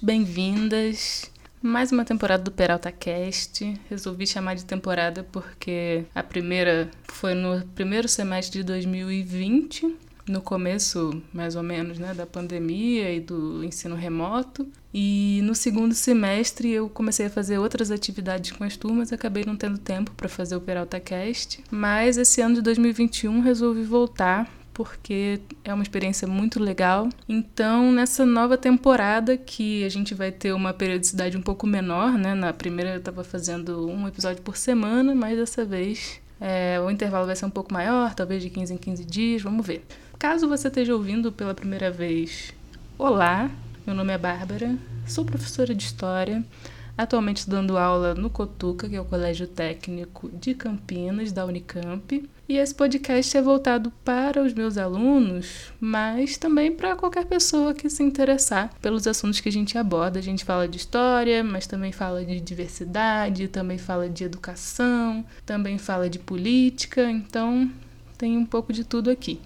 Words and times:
bem-vindas. 0.00 1.30
Mais 1.60 1.92
uma 1.92 2.04
temporada 2.04 2.42
do 2.42 2.50
Peralta 2.50 2.90
Cast. 2.90 3.80
Resolvi 3.88 4.26
chamar 4.26 4.54
de 4.54 4.64
temporada 4.64 5.24
porque 5.30 6.04
a 6.14 6.22
primeira 6.22 6.90
foi 7.04 7.34
no 7.34 7.64
primeiro 7.68 8.08
semestre 8.08 8.60
de 8.60 8.64
2020, 8.64 9.96
no 10.26 10.40
começo, 10.40 11.22
mais 11.32 11.56
ou 11.56 11.62
menos, 11.62 11.98
né, 11.98 12.14
da 12.14 12.26
pandemia 12.26 13.12
e 13.12 13.20
do 13.20 13.62
ensino 13.64 13.94
remoto. 13.94 14.66
E 14.92 15.40
no 15.42 15.54
segundo 15.54 15.94
semestre 15.94 16.70
eu 16.70 16.88
comecei 16.88 17.26
a 17.26 17.30
fazer 17.30 17.58
outras 17.58 17.90
atividades 17.90 18.52
com 18.52 18.64
as 18.64 18.76
turmas, 18.76 19.12
acabei 19.12 19.44
não 19.44 19.56
tendo 19.56 19.78
tempo 19.78 20.10
para 20.12 20.28
fazer 20.28 20.56
o 20.56 20.60
Peralta 20.60 21.00
Cast, 21.00 21.62
mas 21.70 22.16
esse 22.16 22.40
ano 22.40 22.56
de 22.56 22.62
2021 22.62 23.40
resolvi 23.40 23.82
voltar 23.82 24.61
porque 24.74 25.40
é 25.64 25.72
uma 25.72 25.82
experiência 25.82 26.26
muito 26.26 26.62
legal. 26.62 27.08
Então, 27.28 27.92
nessa 27.92 28.24
nova 28.24 28.56
temporada, 28.56 29.36
que 29.36 29.84
a 29.84 29.88
gente 29.88 30.14
vai 30.14 30.32
ter 30.32 30.52
uma 30.52 30.72
periodicidade 30.72 31.36
um 31.36 31.42
pouco 31.42 31.66
menor, 31.66 32.12
né? 32.12 32.34
Na 32.34 32.52
primeira 32.52 32.92
eu 32.92 32.98
estava 32.98 33.22
fazendo 33.22 33.88
um 33.88 34.08
episódio 34.08 34.42
por 34.42 34.56
semana, 34.56 35.14
mas 35.14 35.38
dessa 35.38 35.64
vez 35.64 36.20
é, 36.40 36.80
o 36.80 36.90
intervalo 36.90 37.26
vai 37.26 37.36
ser 37.36 37.46
um 37.46 37.50
pouco 37.50 37.72
maior, 37.72 38.14
talvez 38.14 38.42
de 38.42 38.50
15 38.50 38.74
em 38.74 38.76
15 38.76 39.04
dias, 39.04 39.42
vamos 39.42 39.64
ver. 39.64 39.86
Caso 40.18 40.48
você 40.48 40.68
esteja 40.68 40.92
ouvindo 40.92 41.30
pela 41.30 41.54
primeira 41.54 41.90
vez, 41.90 42.52
olá, 42.98 43.48
meu 43.86 43.94
nome 43.94 44.12
é 44.12 44.18
Bárbara, 44.18 44.76
sou 45.06 45.24
professora 45.24 45.72
de 45.74 45.84
História. 45.84 46.44
Atualmente 46.96 47.48
dando 47.48 47.78
aula 47.78 48.14
no 48.14 48.28
Cotuca, 48.28 48.88
que 48.88 48.96
é 48.96 49.00
o 49.00 49.04
Colégio 49.04 49.46
Técnico 49.46 50.28
de 50.28 50.54
Campinas, 50.54 51.32
da 51.32 51.46
Unicamp. 51.46 52.28
E 52.48 52.58
esse 52.58 52.74
podcast 52.74 53.34
é 53.36 53.40
voltado 53.40 53.90
para 54.04 54.42
os 54.42 54.52
meus 54.52 54.76
alunos, 54.76 55.72
mas 55.80 56.36
também 56.36 56.70
para 56.70 56.94
qualquer 56.94 57.24
pessoa 57.24 57.72
que 57.72 57.88
se 57.88 58.02
interessar 58.02 58.70
pelos 58.82 59.06
assuntos 59.06 59.40
que 59.40 59.48
a 59.48 59.52
gente 59.52 59.78
aborda. 59.78 60.18
A 60.18 60.22
gente 60.22 60.44
fala 60.44 60.68
de 60.68 60.76
história, 60.76 61.42
mas 61.42 61.66
também 61.66 61.92
fala 61.92 62.24
de 62.24 62.38
diversidade, 62.40 63.48
também 63.48 63.78
fala 63.78 64.08
de 64.08 64.24
educação, 64.24 65.24
também 65.46 65.78
fala 65.78 66.10
de 66.10 66.18
política, 66.18 67.10
então 67.10 67.70
tem 68.18 68.36
um 68.36 68.44
pouco 68.44 68.72
de 68.72 68.84
tudo 68.84 69.10
aqui. 69.10 69.40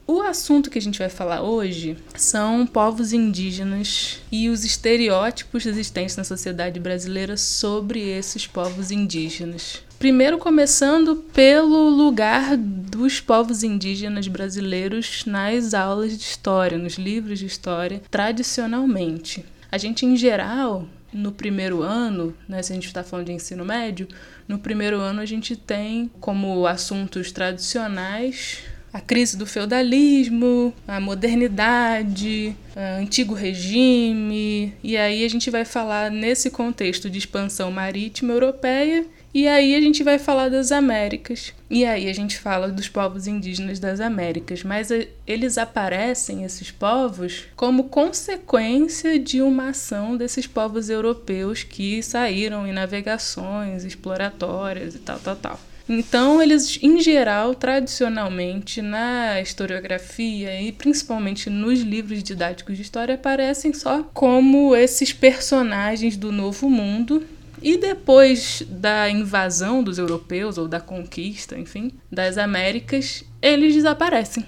O 0.07 0.21
assunto 0.21 0.69
que 0.69 0.79
a 0.79 0.83
gente 0.83 0.99
vai 0.99 1.09
falar 1.09 1.43
hoje 1.43 1.97
são 2.15 2.67
povos 2.67 3.13
indígenas 3.13 4.21
e 4.31 4.49
os 4.49 4.65
estereótipos 4.65 5.65
existentes 5.65 6.17
na 6.17 6.25
sociedade 6.25 6.79
brasileira 6.79 7.37
sobre 7.37 8.01
esses 8.01 8.47
povos 8.47 8.91
indígenas. 8.91 9.83
Primeiro, 10.03 10.37
começando 10.37 11.15
pelo 11.15 11.89
lugar 11.89 12.57
dos 12.57 13.21
povos 13.21 13.63
indígenas 13.63 14.27
brasileiros 14.27 15.25
nas 15.25 15.75
aulas 15.75 16.19
de 16.19 16.25
história, 16.25 16.77
nos 16.77 16.95
livros 16.95 17.39
de 17.39 17.47
história, 17.47 18.03
tradicionalmente. 18.11 19.45
A 19.71 19.79
gente, 19.79 20.05
em 20.05 20.17
geral, 20.17 20.89
no 21.12 21.31
primeiro 21.31 21.83
ano, 21.83 22.35
né, 22.49 22.61
se 22.65 22.73
a 22.73 22.75
gente 22.75 22.89
está 22.89 23.05
falando 23.05 23.27
de 23.27 23.33
ensino 23.33 23.65
médio, 23.65 24.09
no 24.49 24.59
primeiro 24.59 24.99
ano 24.99 25.21
a 25.21 25.25
gente 25.25 25.55
tem 25.55 26.11
como 26.19 26.67
assuntos 26.67 27.31
tradicionais 27.31 28.65
a 28.93 29.01
crise 29.01 29.39
do 29.39 29.47
feudalismo, 29.47 30.75
a 30.87 31.01
modernidade, 31.01 32.55
o 32.77 33.01
antigo 33.01 33.35
regime, 33.35 34.75
e 34.83 34.99
aí 34.99 35.25
a 35.25 35.31
gente 35.31 35.49
vai 35.49 35.65
falar 35.65 36.11
nesse 36.11 36.51
contexto 36.51 37.09
de 37.09 37.19
expansão 37.19 37.71
marítima 37.71 38.35
europeia 38.35 39.07
e 39.34 39.48
aí 39.48 39.75
a 39.75 39.81
gente 39.81 40.03
vai 40.03 40.19
falar 40.19 40.50
das 40.50 40.70
Américas. 40.70 41.54
E 41.70 41.84
aí 41.84 42.09
a 42.09 42.12
gente 42.12 42.38
fala 42.38 42.69
dos 42.69 42.88
povos 42.88 43.26
indígenas 43.26 43.78
das 43.78 43.98
Américas, 43.98 44.62
mas 44.62 44.88
eles 45.26 45.56
aparecem 45.56 46.44
esses 46.44 46.70
povos 46.70 47.47
como 47.56 47.84
consequência 47.84 49.19
de 49.19 49.41
uma 49.41 49.70
ação 49.70 50.16
desses 50.16 50.47
povos 50.47 50.91
europeus 50.91 51.62
que 51.62 52.03
saíram 52.03 52.66
em 52.66 52.72
navegações 52.72 53.84
exploratórias 53.84 54.94
e 54.94 54.98
tal, 54.98 55.19
tal, 55.19 55.37
tal. 55.37 55.60
Então, 55.88 56.41
eles, 56.41 56.78
em 56.82 57.00
geral, 57.00 57.54
tradicionalmente, 57.54 58.81
na 58.81 59.41
historiografia 59.41 60.60
e 60.60 60.72
principalmente 60.72 61.50
nos 61.50 61.81
livros 61.81 62.22
didáticos 62.22 62.76
de 62.76 62.82
história, 62.82 63.14
aparecem 63.14 63.72
só 63.72 64.03
como 64.14 64.76
esses 64.76 65.12
personagens 65.12 66.16
do 66.16 66.31
Novo 66.31 66.70
Mundo. 66.70 67.25
E 67.62 67.77
depois 67.77 68.65
da 68.69 69.09
invasão 69.09 69.83
dos 69.83 69.99
europeus, 69.99 70.59
ou 70.59 70.67
da 70.67 70.81
conquista, 70.81 71.59
enfim, 71.59 71.93
das 72.11 72.37
Américas, 72.37 73.25
eles 73.41 73.75
desaparecem. 73.75 74.45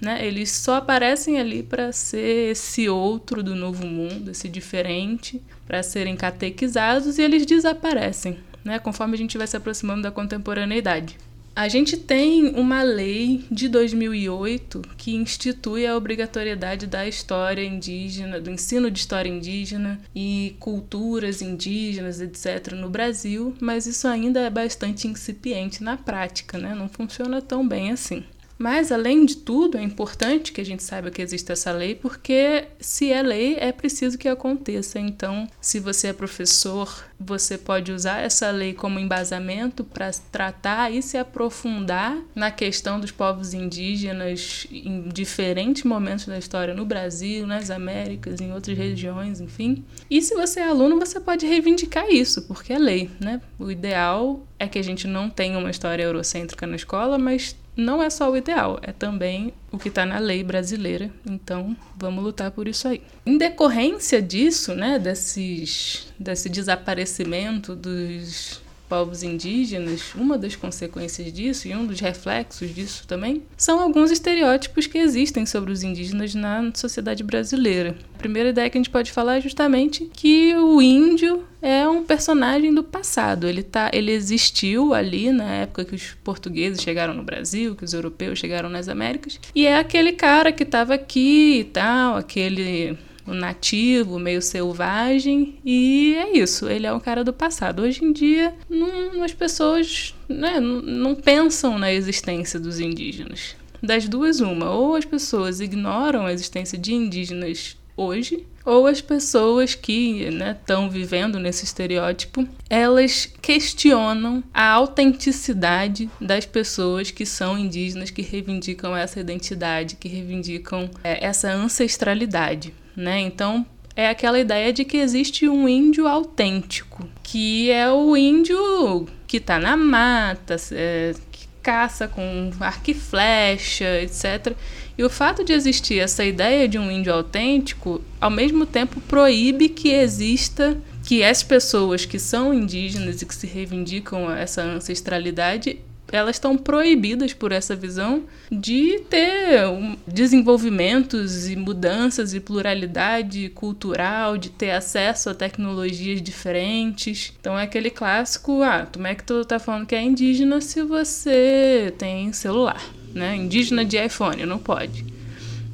Né? 0.00 0.26
Eles 0.26 0.50
só 0.50 0.76
aparecem 0.76 1.38
ali 1.38 1.62
para 1.62 1.92
ser 1.92 2.52
esse 2.52 2.88
outro 2.88 3.42
do 3.42 3.54
novo 3.54 3.86
mundo, 3.86 4.30
esse 4.30 4.48
diferente, 4.48 5.40
para 5.66 5.82
serem 5.82 6.16
catequizados 6.16 7.18
e 7.18 7.22
eles 7.22 7.46
desaparecem 7.46 8.38
né, 8.64 8.78
conforme 8.78 9.14
a 9.14 9.18
gente 9.18 9.38
vai 9.38 9.46
se 9.46 9.56
aproximando 9.56 10.02
da 10.02 10.10
contemporaneidade. 10.10 11.18
A 11.54 11.68
gente 11.68 11.98
tem 11.98 12.46
uma 12.54 12.82
lei 12.82 13.44
de 13.50 13.68
2008 13.68 14.80
que 14.96 15.14
institui 15.14 15.86
a 15.86 15.94
obrigatoriedade 15.94 16.86
da 16.86 17.06
história 17.06 17.62
indígena, 17.62 18.40
do 18.40 18.50
ensino 18.50 18.90
de 18.90 18.98
história 18.98 19.28
indígena 19.28 20.00
e 20.14 20.56
culturas 20.58 21.42
indígenas, 21.42 22.22
etc., 22.22 22.72
no 22.72 22.88
Brasil, 22.88 23.54
mas 23.60 23.86
isso 23.86 24.08
ainda 24.08 24.40
é 24.40 24.48
bastante 24.48 25.06
incipiente 25.06 25.82
na 25.82 25.94
prática, 25.94 26.56
né? 26.56 26.74
não 26.74 26.88
funciona 26.88 27.42
tão 27.42 27.68
bem 27.68 27.92
assim. 27.92 28.24
Mas, 28.62 28.92
além 28.92 29.26
de 29.26 29.38
tudo, 29.38 29.76
é 29.76 29.82
importante 29.82 30.52
que 30.52 30.60
a 30.60 30.64
gente 30.64 30.84
saiba 30.84 31.10
que 31.10 31.20
existe 31.20 31.50
essa 31.50 31.72
lei, 31.72 31.96
porque 31.96 32.68
se 32.78 33.10
é 33.10 33.20
lei, 33.20 33.56
é 33.58 33.72
preciso 33.72 34.16
que 34.16 34.28
aconteça. 34.28 35.00
Então, 35.00 35.48
se 35.60 35.80
você 35.80 36.06
é 36.06 36.12
professor, 36.12 37.04
você 37.18 37.58
pode 37.58 37.90
usar 37.90 38.20
essa 38.20 38.52
lei 38.52 38.72
como 38.72 39.00
embasamento 39.00 39.82
para 39.82 40.12
tratar 40.30 40.92
e 40.92 41.02
se 41.02 41.18
aprofundar 41.18 42.16
na 42.36 42.52
questão 42.52 43.00
dos 43.00 43.10
povos 43.10 43.52
indígenas 43.52 44.64
em 44.70 45.08
diferentes 45.08 45.82
momentos 45.82 46.26
da 46.26 46.38
história 46.38 46.72
no 46.72 46.84
Brasil, 46.84 47.44
nas 47.44 47.68
Américas, 47.68 48.40
em 48.40 48.52
outras 48.52 48.78
regiões, 48.78 49.40
enfim. 49.40 49.84
E 50.08 50.22
se 50.22 50.36
você 50.36 50.60
é 50.60 50.68
aluno, 50.68 51.00
você 51.00 51.18
pode 51.18 51.44
reivindicar 51.44 52.08
isso, 52.08 52.42
porque 52.42 52.72
é 52.72 52.78
lei, 52.78 53.10
né? 53.18 53.40
O 53.58 53.72
ideal 53.72 54.46
é 54.56 54.68
que 54.68 54.78
a 54.78 54.84
gente 54.84 55.08
não 55.08 55.28
tenha 55.28 55.58
uma 55.58 55.70
história 55.70 56.04
eurocêntrica 56.04 56.64
na 56.64 56.76
escola, 56.76 57.18
mas 57.18 57.56
não 57.76 58.02
é 58.02 58.10
só 58.10 58.30
o 58.30 58.36
ideal, 58.36 58.78
é 58.82 58.92
também 58.92 59.52
o 59.70 59.78
que 59.78 59.88
está 59.88 60.04
na 60.04 60.18
lei 60.18 60.44
brasileira. 60.44 61.10
Então, 61.28 61.76
vamos 61.96 62.22
lutar 62.22 62.50
por 62.50 62.68
isso 62.68 62.86
aí. 62.86 63.02
Em 63.24 63.38
decorrência 63.38 64.20
disso, 64.20 64.74
né, 64.74 64.98
desses, 64.98 66.12
desse 66.18 66.48
desaparecimento 66.48 67.74
dos 67.74 68.60
povos 68.92 69.22
indígenas, 69.22 70.14
uma 70.14 70.36
das 70.36 70.54
consequências 70.54 71.32
disso 71.32 71.66
e 71.66 71.74
um 71.74 71.86
dos 71.86 71.98
reflexos 71.98 72.74
disso 72.74 73.06
também, 73.08 73.42
são 73.56 73.80
alguns 73.80 74.10
estereótipos 74.10 74.86
que 74.86 74.98
existem 74.98 75.46
sobre 75.46 75.72
os 75.72 75.82
indígenas 75.82 76.34
na 76.34 76.70
sociedade 76.74 77.24
brasileira. 77.24 77.96
A 78.14 78.18
primeira 78.18 78.50
ideia 78.50 78.68
que 78.68 78.76
a 78.76 78.80
gente 78.80 78.90
pode 78.90 79.10
falar 79.10 79.38
é 79.38 79.40
justamente 79.40 80.10
que 80.12 80.54
o 80.56 80.82
índio 80.82 81.42
é 81.62 81.88
um 81.88 82.04
personagem 82.04 82.74
do 82.74 82.84
passado. 82.84 83.48
Ele, 83.48 83.62
tá, 83.62 83.90
ele 83.94 84.12
existiu 84.12 84.92
ali 84.92 85.32
na 85.32 85.50
época 85.54 85.86
que 85.86 85.94
os 85.94 86.14
portugueses 86.22 86.82
chegaram 86.82 87.14
no 87.14 87.22
Brasil, 87.22 87.74
que 87.74 87.86
os 87.86 87.94
europeus 87.94 88.38
chegaram 88.38 88.68
nas 88.68 88.90
Américas, 88.90 89.40
e 89.54 89.64
é 89.64 89.78
aquele 89.78 90.12
cara 90.12 90.52
que 90.52 90.64
estava 90.64 90.92
aqui 90.92 91.60
e 91.60 91.64
tal, 91.64 92.18
aquele 92.18 92.98
nativo, 93.26 94.18
meio 94.18 94.42
selvagem, 94.42 95.58
e 95.64 96.14
é 96.16 96.36
isso, 96.38 96.68
ele 96.68 96.86
é 96.86 96.92
um 96.92 97.00
cara 97.00 97.22
do 97.22 97.32
passado. 97.32 97.82
Hoje 97.82 98.04
em 98.04 98.12
dia, 98.12 98.54
não, 98.68 99.22
as 99.22 99.32
pessoas 99.32 100.14
né, 100.28 100.58
não, 100.60 101.14
pensam 101.14 101.78
na 101.78 101.92
existência 101.92 102.58
dos 102.58 102.80
indígenas. 102.80 103.56
Das 103.82 104.08
duas, 104.08 104.40
uma, 104.40 104.70
ou 104.70 104.94
as 104.94 105.04
pessoas 105.04 105.60
ignoram 105.60 106.26
a 106.26 106.32
existência 106.32 106.78
de 106.78 106.94
indígenas 106.94 107.76
hoje, 107.96 108.46
ou 108.64 108.86
as 108.86 109.00
pessoas 109.00 109.74
que 109.74 110.22
estão 110.22 110.84
né, 110.84 110.90
vivendo 110.90 111.38
nesse 111.38 111.64
estereótipo, 111.64 112.46
elas 112.70 113.26
questionam 113.40 114.42
a 114.54 114.68
autenticidade 114.68 116.08
das 116.20 116.46
pessoas 116.46 117.10
que 117.10 117.26
são 117.26 117.58
indígenas, 117.58 118.10
que 118.10 118.22
reivindicam 118.22 118.96
essa 118.96 119.20
identidade, 119.20 119.96
que 119.96 120.08
reivindicam 120.08 120.88
é, 121.02 121.24
essa 121.26 121.50
ancestralidade 121.52 122.72
né? 122.96 123.20
Então 123.20 123.66
é 123.94 124.08
aquela 124.08 124.38
ideia 124.38 124.72
de 124.72 124.84
que 124.84 124.96
existe 124.96 125.48
um 125.48 125.68
índio 125.68 126.06
autêntico, 126.06 127.08
que 127.22 127.70
é 127.70 127.90
o 127.90 128.16
índio 128.16 129.06
que 129.26 129.36
está 129.36 129.58
na 129.58 129.76
mata, 129.76 130.56
é, 130.72 131.14
que 131.30 131.46
caça 131.62 132.08
com 132.08 132.50
arco 132.60 132.90
e 132.90 132.94
flecha, 132.94 134.00
etc. 134.00 134.54
E 134.96 135.04
o 135.04 135.10
fato 135.10 135.44
de 135.44 135.52
existir 135.52 135.98
essa 135.98 136.24
ideia 136.24 136.68
de 136.68 136.78
um 136.78 136.90
índio 136.90 137.12
autêntico, 137.12 138.02
ao 138.20 138.30
mesmo 138.30 138.66
tempo 138.66 139.00
proíbe 139.02 139.68
que 139.68 139.90
exista 139.90 140.78
que 141.04 141.24
as 141.24 141.42
pessoas 141.42 142.04
que 142.04 142.18
são 142.18 142.54
indígenas 142.54 143.20
e 143.20 143.26
que 143.26 143.34
se 143.34 143.46
reivindicam 143.46 144.30
essa 144.30 144.62
ancestralidade 144.62 145.80
elas 146.12 146.36
estão 146.36 146.56
proibidas 146.56 147.32
por 147.32 147.50
essa 147.50 147.74
visão 147.74 148.24
de 148.50 149.00
ter 149.08 149.62
desenvolvimentos 150.06 151.48
e 151.48 151.56
mudanças 151.56 152.34
e 152.34 152.40
pluralidade 152.40 153.48
cultural, 153.50 154.36
de 154.36 154.50
ter 154.50 154.72
acesso 154.72 155.30
a 155.30 155.34
tecnologias 155.34 156.20
diferentes. 156.20 157.32
Então 157.40 157.58
é 157.58 157.62
aquele 157.62 157.90
clássico, 157.90 158.62
ah, 158.62 158.86
como 158.92 159.06
é 159.06 159.14
que 159.14 159.24
tu 159.24 159.44
tá 159.44 159.58
falando 159.58 159.86
que 159.86 159.94
é 159.94 160.02
indígena 160.02 160.60
se 160.60 160.82
você 160.82 161.94
tem 161.96 162.32
celular, 162.32 162.82
né? 163.14 163.34
Indígena 163.34 163.84
de 163.84 163.96
iPhone, 163.96 164.44
não 164.44 164.58
pode. 164.58 165.06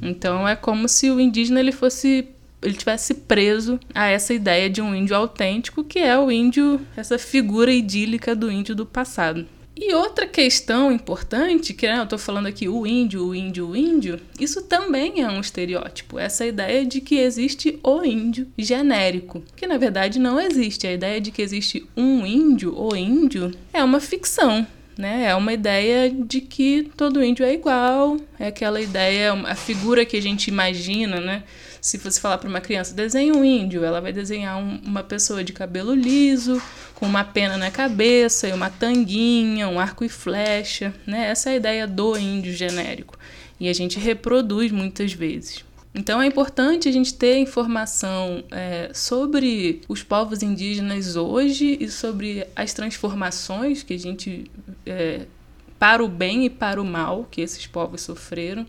Então 0.01 0.47
é 0.47 0.55
como 0.55 0.87
se 0.87 1.11
o 1.11 1.19
indígena 1.19 1.59
ele 1.59 1.73
fosse 1.73 2.29
ele 2.61 2.73
tivesse 2.73 3.13
preso 3.13 3.79
a 3.93 4.07
essa 4.07 4.33
ideia 4.33 4.69
de 4.69 4.81
um 4.81 4.93
índio 4.93 5.15
autêntico, 5.15 5.83
que 5.83 5.99
é 5.99 6.17
o 6.17 6.29
índio, 6.29 6.81
essa 6.95 7.17
figura 7.17 7.71
idílica 7.71 8.35
do 8.35 8.51
índio 8.51 8.75
do 8.75 8.85
passado. 8.85 9.45
E 9.81 9.93
outra 9.93 10.27
questão 10.27 10.91
importante, 10.91 11.73
que 11.73 11.87
né, 11.87 11.99
eu 11.99 12.03
estou 12.03 12.19
falando 12.19 12.47
aqui 12.47 12.67
o 12.67 12.85
índio, 12.85 13.25
o 13.25 13.33
índio, 13.33 13.69
o 13.69 13.77
índio, 13.77 14.19
isso 14.37 14.61
também 14.63 15.21
é 15.21 15.27
um 15.29 15.39
estereótipo. 15.39 16.19
Essa 16.19 16.45
ideia 16.45 16.85
de 16.85 16.99
que 16.99 17.15
existe 17.15 17.79
o 17.81 18.03
índio 18.03 18.45
genérico, 18.57 19.41
que 19.55 19.65
na 19.65 19.77
verdade 19.77 20.19
não 20.19 20.37
existe. 20.37 20.85
A 20.85 20.91
ideia 20.91 21.21
de 21.21 21.31
que 21.31 21.41
existe 21.41 21.87
um 21.95 22.25
índio, 22.25 22.77
o 22.77 22.93
índio, 22.93 23.53
é 23.71 23.81
uma 23.81 24.01
ficção. 24.01 24.67
Né? 24.97 25.27
É 25.27 25.35
uma 25.35 25.53
ideia 25.53 26.11
de 26.11 26.41
que 26.41 26.91
todo 26.97 27.23
índio 27.23 27.45
é 27.45 27.53
igual, 27.53 28.17
é 28.37 28.47
aquela 28.47 28.81
ideia, 28.81 29.31
a 29.31 29.55
figura 29.55 30.03
que 30.03 30.17
a 30.17 30.21
gente 30.21 30.49
imagina, 30.49 31.21
né? 31.21 31.43
Se 31.81 31.97
você 31.97 32.19
falar 32.19 32.37
para 32.37 32.49
uma 32.49 32.61
criança, 32.61 32.93
desenhe 32.93 33.31
um 33.31 33.43
índio, 33.43 33.83
ela 33.83 34.01
vai 34.01 34.11
desenhar 34.11 34.57
um, 34.57 34.81
uma 34.83 35.03
pessoa 35.03 35.43
de 35.43 35.53
cabelo 35.53 35.93
liso, 35.93 36.61
com 36.95 37.05
uma 37.05 37.23
pena 37.23 37.57
na 37.57 37.71
cabeça 37.71 38.47
e 38.47 38.53
uma 38.53 38.69
tanguinha, 38.69 39.69
um 39.69 39.79
arco 39.79 40.03
e 40.03 40.09
flecha, 40.09 40.93
né? 41.07 41.29
Essa 41.29 41.51
é 41.51 41.53
a 41.53 41.55
ideia 41.55 41.87
do 41.87 42.17
índio 42.17 42.53
genérico. 42.53 43.17
E 43.59 43.69
a 43.69 43.73
gente 43.73 43.97
reproduz 43.97 44.71
muitas 44.71 45.13
vezes. 45.13 45.63
Então 45.95 46.21
é 46.21 46.25
importante 46.25 46.87
a 46.87 46.91
gente 46.91 47.13
ter 47.13 47.37
informação 47.39 48.43
é, 48.51 48.91
sobre 48.93 49.81
os 49.87 50.03
povos 50.03 50.43
indígenas 50.43 51.15
hoje 51.15 51.77
e 51.79 51.89
sobre 51.89 52.45
as 52.55 52.73
transformações 52.73 53.81
que 53.81 53.93
a 53.95 53.99
gente, 53.99 54.51
é, 54.85 55.21
para 55.79 56.03
o 56.03 56.07
bem 56.07 56.45
e 56.45 56.49
para 56.49 56.81
o 56.81 56.85
mal, 56.85 57.27
que 57.31 57.41
esses 57.41 57.65
povos 57.65 58.01
sofreram 58.01 58.67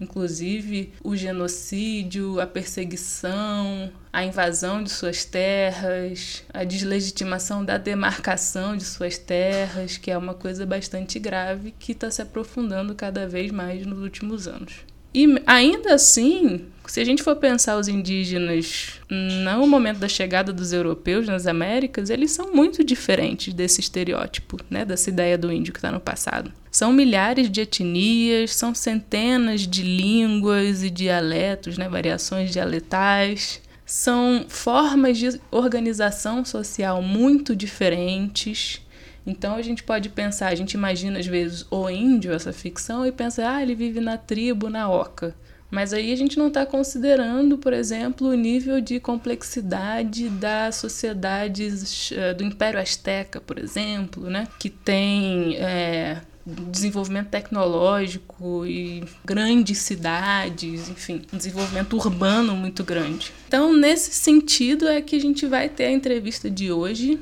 inclusive 0.00 0.92
o 1.04 1.14
genocídio, 1.14 2.40
a 2.40 2.46
perseguição, 2.46 3.92
a 4.12 4.24
invasão 4.24 4.82
de 4.82 4.90
suas 4.90 5.24
terras, 5.24 6.42
a 6.52 6.64
deslegitimação 6.64 7.64
da 7.64 7.76
demarcação 7.76 8.76
de 8.76 8.84
suas 8.84 9.18
terras, 9.18 9.96
que 9.96 10.10
é 10.10 10.16
uma 10.16 10.34
coisa 10.34 10.64
bastante 10.64 11.18
grave 11.18 11.74
que 11.78 11.92
está 11.92 12.10
se 12.10 12.22
aprofundando 12.22 12.94
cada 12.94 13.26
vez 13.26 13.52
mais 13.52 13.86
nos 13.86 14.00
últimos 14.00 14.48
anos. 14.48 14.90
E 15.12 15.42
ainda 15.44 15.94
assim, 15.94 16.66
se 16.86 17.00
a 17.00 17.04
gente 17.04 17.22
for 17.22 17.34
pensar 17.34 17.76
os 17.76 17.88
indígenas 17.88 19.00
no 19.10 19.66
momento 19.66 19.98
da 19.98 20.08
chegada 20.08 20.52
dos 20.52 20.72
europeus 20.72 21.26
nas 21.26 21.48
Américas, 21.48 22.10
eles 22.10 22.30
são 22.30 22.54
muito 22.54 22.84
diferentes 22.84 23.52
desse 23.52 23.80
estereótipo, 23.80 24.56
né, 24.70 24.84
dessa 24.84 25.10
ideia 25.10 25.36
do 25.36 25.52
índio 25.52 25.72
que 25.72 25.78
está 25.78 25.90
no 25.90 26.00
passado. 26.00 26.52
São 26.70 26.92
milhares 26.92 27.50
de 27.50 27.62
etnias, 27.62 28.54
são 28.54 28.74
centenas 28.74 29.62
de 29.62 29.82
línguas 29.82 30.82
e 30.82 30.90
dialetos, 30.90 31.76
né, 31.76 31.88
variações 31.88 32.52
dialetais. 32.52 33.60
São 33.84 34.44
formas 34.48 35.18
de 35.18 35.40
organização 35.50 36.44
social 36.44 37.02
muito 37.02 37.56
diferentes. 37.56 38.80
Então 39.26 39.56
a 39.56 39.62
gente 39.62 39.82
pode 39.82 40.08
pensar, 40.08 40.48
a 40.48 40.54
gente 40.54 40.74
imagina 40.74 41.18
às 41.18 41.26
vezes 41.26 41.66
o 41.70 41.90
índio, 41.90 42.32
essa 42.32 42.52
ficção, 42.52 43.04
e 43.04 43.10
pensa, 43.10 43.48
ah, 43.48 43.60
ele 43.60 43.74
vive 43.74 44.00
na 44.00 44.16
tribo, 44.16 44.70
na 44.70 44.88
oca. 44.88 45.34
Mas 45.70 45.92
aí 45.92 46.12
a 46.12 46.16
gente 46.16 46.36
não 46.36 46.48
está 46.48 46.66
considerando, 46.66 47.56
por 47.56 47.72
exemplo, 47.72 48.28
o 48.28 48.34
nível 48.34 48.80
de 48.80 48.98
complexidade 48.98 50.28
das 50.28 50.76
sociedades 50.76 52.10
uh, 52.10 52.34
do 52.36 52.42
Império 52.42 52.80
Azteca, 52.80 53.40
por 53.40 53.58
exemplo, 53.58 54.28
né? 54.28 54.48
que 54.58 54.68
tem 54.68 55.56
é, 55.56 56.22
desenvolvimento 56.70 57.28
tecnológico 57.28 58.66
e 58.66 59.04
grandes 59.24 59.78
cidades, 59.78 60.88
enfim, 60.88 61.22
um 61.32 61.36
desenvolvimento 61.36 61.96
urbano 61.96 62.54
muito 62.54 62.84
grande. 62.84 63.32
Então, 63.48 63.72
nesse 63.76 64.12
sentido, 64.12 64.88
é 64.88 65.00
que 65.00 65.16
a 65.16 65.20
gente 65.20 65.46
vai 65.46 65.68
ter 65.68 65.86
a 65.86 65.90
entrevista 65.90 66.50
de 66.50 66.72
hoje 66.72 67.18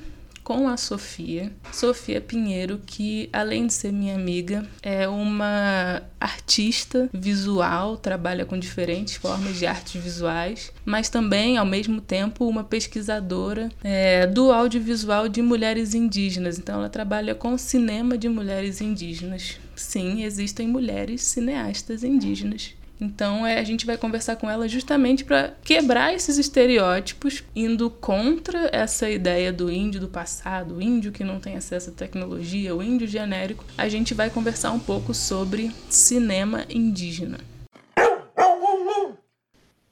com 0.49 0.67
a 0.67 0.79
Sofia. 0.79 1.53
Sofia 1.71 2.23
Pinheiro, 2.23 2.81
que 2.87 3.29
além 3.35 3.67
de 3.67 3.75
ser 3.75 3.93
minha 3.93 4.15
amiga, 4.15 4.67
é 4.83 5.07
uma 5.07 6.01
artista 6.19 7.07
visual, 7.13 7.99
trabalha 7.99 8.47
com 8.47 8.59
diferentes 8.59 9.17
formas 9.17 9.59
de 9.59 9.67
artes 9.67 10.03
visuais, 10.03 10.73
mas 10.87 11.11
também, 11.11 11.59
ao 11.59 11.67
mesmo 11.67 12.01
tempo, 12.01 12.49
uma 12.49 12.65
pesquisadora 12.65 13.69
é, 13.85 14.27
do 14.27 14.51
audiovisual 14.51 15.29
de 15.29 15.43
mulheres 15.43 15.93
indígenas. 15.93 16.59
Então, 16.59 16.77
ela 16.77 16.89
trabalha 16.89 17.35
com 17.35 17.59
cinema 17.59 18.17
de 18.17 18.31
mulheres 18.31 18.81
indígenas. 18.81 19.61
Sim, 19.77 20.23
existem 20.23 20.67
mulheres 20.67 21.25
cineastas 21.25 22.03
indígenas 22.03 22.78
então 23.01 23.47
é, 23.47 23.59
a 23.59 23.65
gente 23.65 23.87
vai 23.87 23.97
conversar 23.97 24.37
com 24.37 24.51
ela 24.51 24.69
justamente 24.69 25.25
para 25.25 25.55
quebrar 25.63 26.13
esses 26.13 26.37
estereótipos, 26.37 27.45
indo 27.55 27.89
contra 27.89 28.69
essa 28.73 29.09
ideia 29.09 29.53
do 29.53 29.71
índio 29.71 30.01
do 30.01 30.09
passado, 30.09 30.77
o 30.77 30.83
índio 30.83 31.13
que 31.13 31.23
não 31.23 31.39
tem 31.39 31.57
acesso 31.57 31.91
à 31.91 31.93
tecnologia, 31.93 32.75
o 32.75 32.83
índio 32.83 33.07
genérico. 33.07 33.65
A 33.77 33.89
gente 33.89 34.15
vai 34.15 34.31
conversar 34.31 34.73
um 34.73 34.81
pouco 34.81 35.15
sobre 35.15 35.71
cinema 35.89 36.65
indígena. 36.69 37.39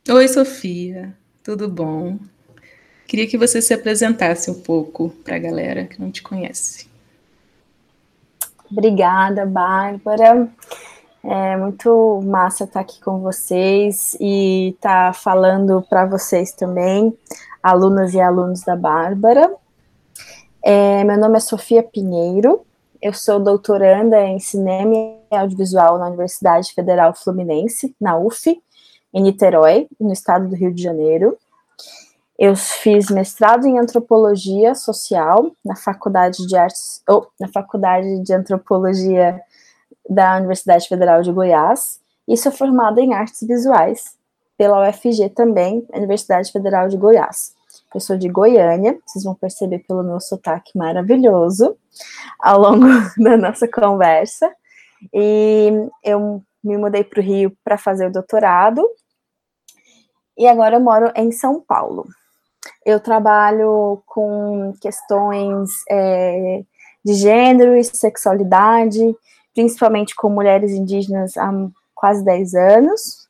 Oi, 0.09 0.29
Sofia, 0.29 1.15
tudo 1.43 1.69
bom? 1.69 2.19
Queria 3.07 3.27
que 3.27 3.39
você 3.39 3.63
se 3.63 3.73
apresentasse 3.73 4.51
um 4.51 4.61
pouco 4.63 5.11
para 5.25 5.37
a 5.37 5.39
galera 5.39 5.85
que 5.85 6.01
não 6.01 6.11
te 6.11 6.23
conhece. 6.23 6.89
Obrigada, 8.71 9.47
Bárbara. 9.47 10.49
É 11.29 11.57
muito 11.57 12.21
massa 12.25 12.63
estar 12.63 12.79
aqui 12.79 13.01
com 13.01 13.19
vocês 13.19 14.17
e 14.21 14.69
estar 14.77 15.13
falando 15.13 15.85
para 15.91 16.07
vocês 16.07 16.53
também, 16.53 17.19
alunas 17.61 18.15
e 18.15 18.21
alunos 18.21 18.61
da 18.61 18.77
Bárbara. 18.77 19.53
É, 20.63 21.03
meu 21.03 21.19
nome 21.19 21.37
é 21.37 21.41
Sofia 21.41 21.83
Pinheiro, 21.83 22.65
eu 23.03 23.13
sou 23.13 23.41
doutoranda 23.41 24.23
em 24.23 24.39
Cinema 24.39 24.95
e 24.95 25.37
Audiovisual 25.37 25.99
na 25.99 26.07
Universidade 26.07 26.73
Federal 26.73 27.13
Fluminense, 27.13 27.93
na 28.01 28.17
UF, 28.17 28.63
em 29.13 29.23
Niterói, 29.23 29.89
no 29.99 30.13
estado 30.13 30.47
do 30.47 30.55
Rio 30.55 30.73
de 30.73 30.81
Janeiro. 30.81 31.37
Eu 32.39 32.55
fiz 32.55 33.11
mestrado 33.11 33.67
em 33.67 33.81
antropologia 33.81 34.77
social 34.77 35.51
na 35.65 35.75
Faculdade 35.75 36.47
de 36.47 36.57
Artes, 36.57 37.03
ou 37.09 37.27
na 37.41 37.49
Faculdade 37.49 38.21
de 38.21 38.33
Antropologia 38.33 39.43
da 40.09 40.37
Universidade 40.37 40.89
Federal 40.89 41.23
de 41.23 41.33
Goiás, 41.33 42.01
e 42.29 42.37
sou 42.37 42.53
formada 42.53 43.01
em 43.01 43.15
artes 43.15 43.47
visuais 43.47 44.17
pela 44.57 44.89
UFG 44.89 45.31
também, 45.31 45.87
Universidade 45.93 46.51
Federal 46.51 46.89
de 46.89 46.97
Goiás. 46.97 47.55
Eu 47.95 48.01
sou 48.01 48.17
de 48.17 48.29
Goiânia, 48.29 48.99
vocês 49.07 49.25
vão 49.25 49.35
perceber 49.35 49.81
pelo 49.81 50.03
meu 50.03 50.21
sotaque 50.21 50.77
maravilhoso 50.77 51.77
ao 52.41 52.61
longo 52.61 52.87
da 53.23 53.37
nossa 53.37 53.69
conversa. 53.69 54.53
E 55.13 55.71
eu 56.03 56.43
me 56.65 56.77
mudei 56.77 57.05
para 57.05 57.21
o 57.21 57.23
Rio 57.23 57.57
para 57.63 57.79
fazer 57.79 58.07
o 58.07 58.13
doutorado. 58.13 58.87
E 60.37 60.47
agora 60.47 60.77
eu 60.77 60.81
moro 60.81 61.13
em 61.15 61.31
São 61.31 61.61
Paulo. 61.61 62.07
Eu 62.85 63.01
trabalho 63.01 64.03
com 64.07 64.73
questões 64.81 65.71
é, 65.91 66.63
de 67.05 67.15
gênero 67.15 67.77
e 67.77 67.85
sexualidade, 67.85 69.17
principalmente 69.57 70.15
com 70.15 70.29
mulheres 70.29 70.71
indígenas 70.73 71.35
há 71.39 71.51
quase 71.95 72.23
10 72.23 72.55
anos. 72.55 73.27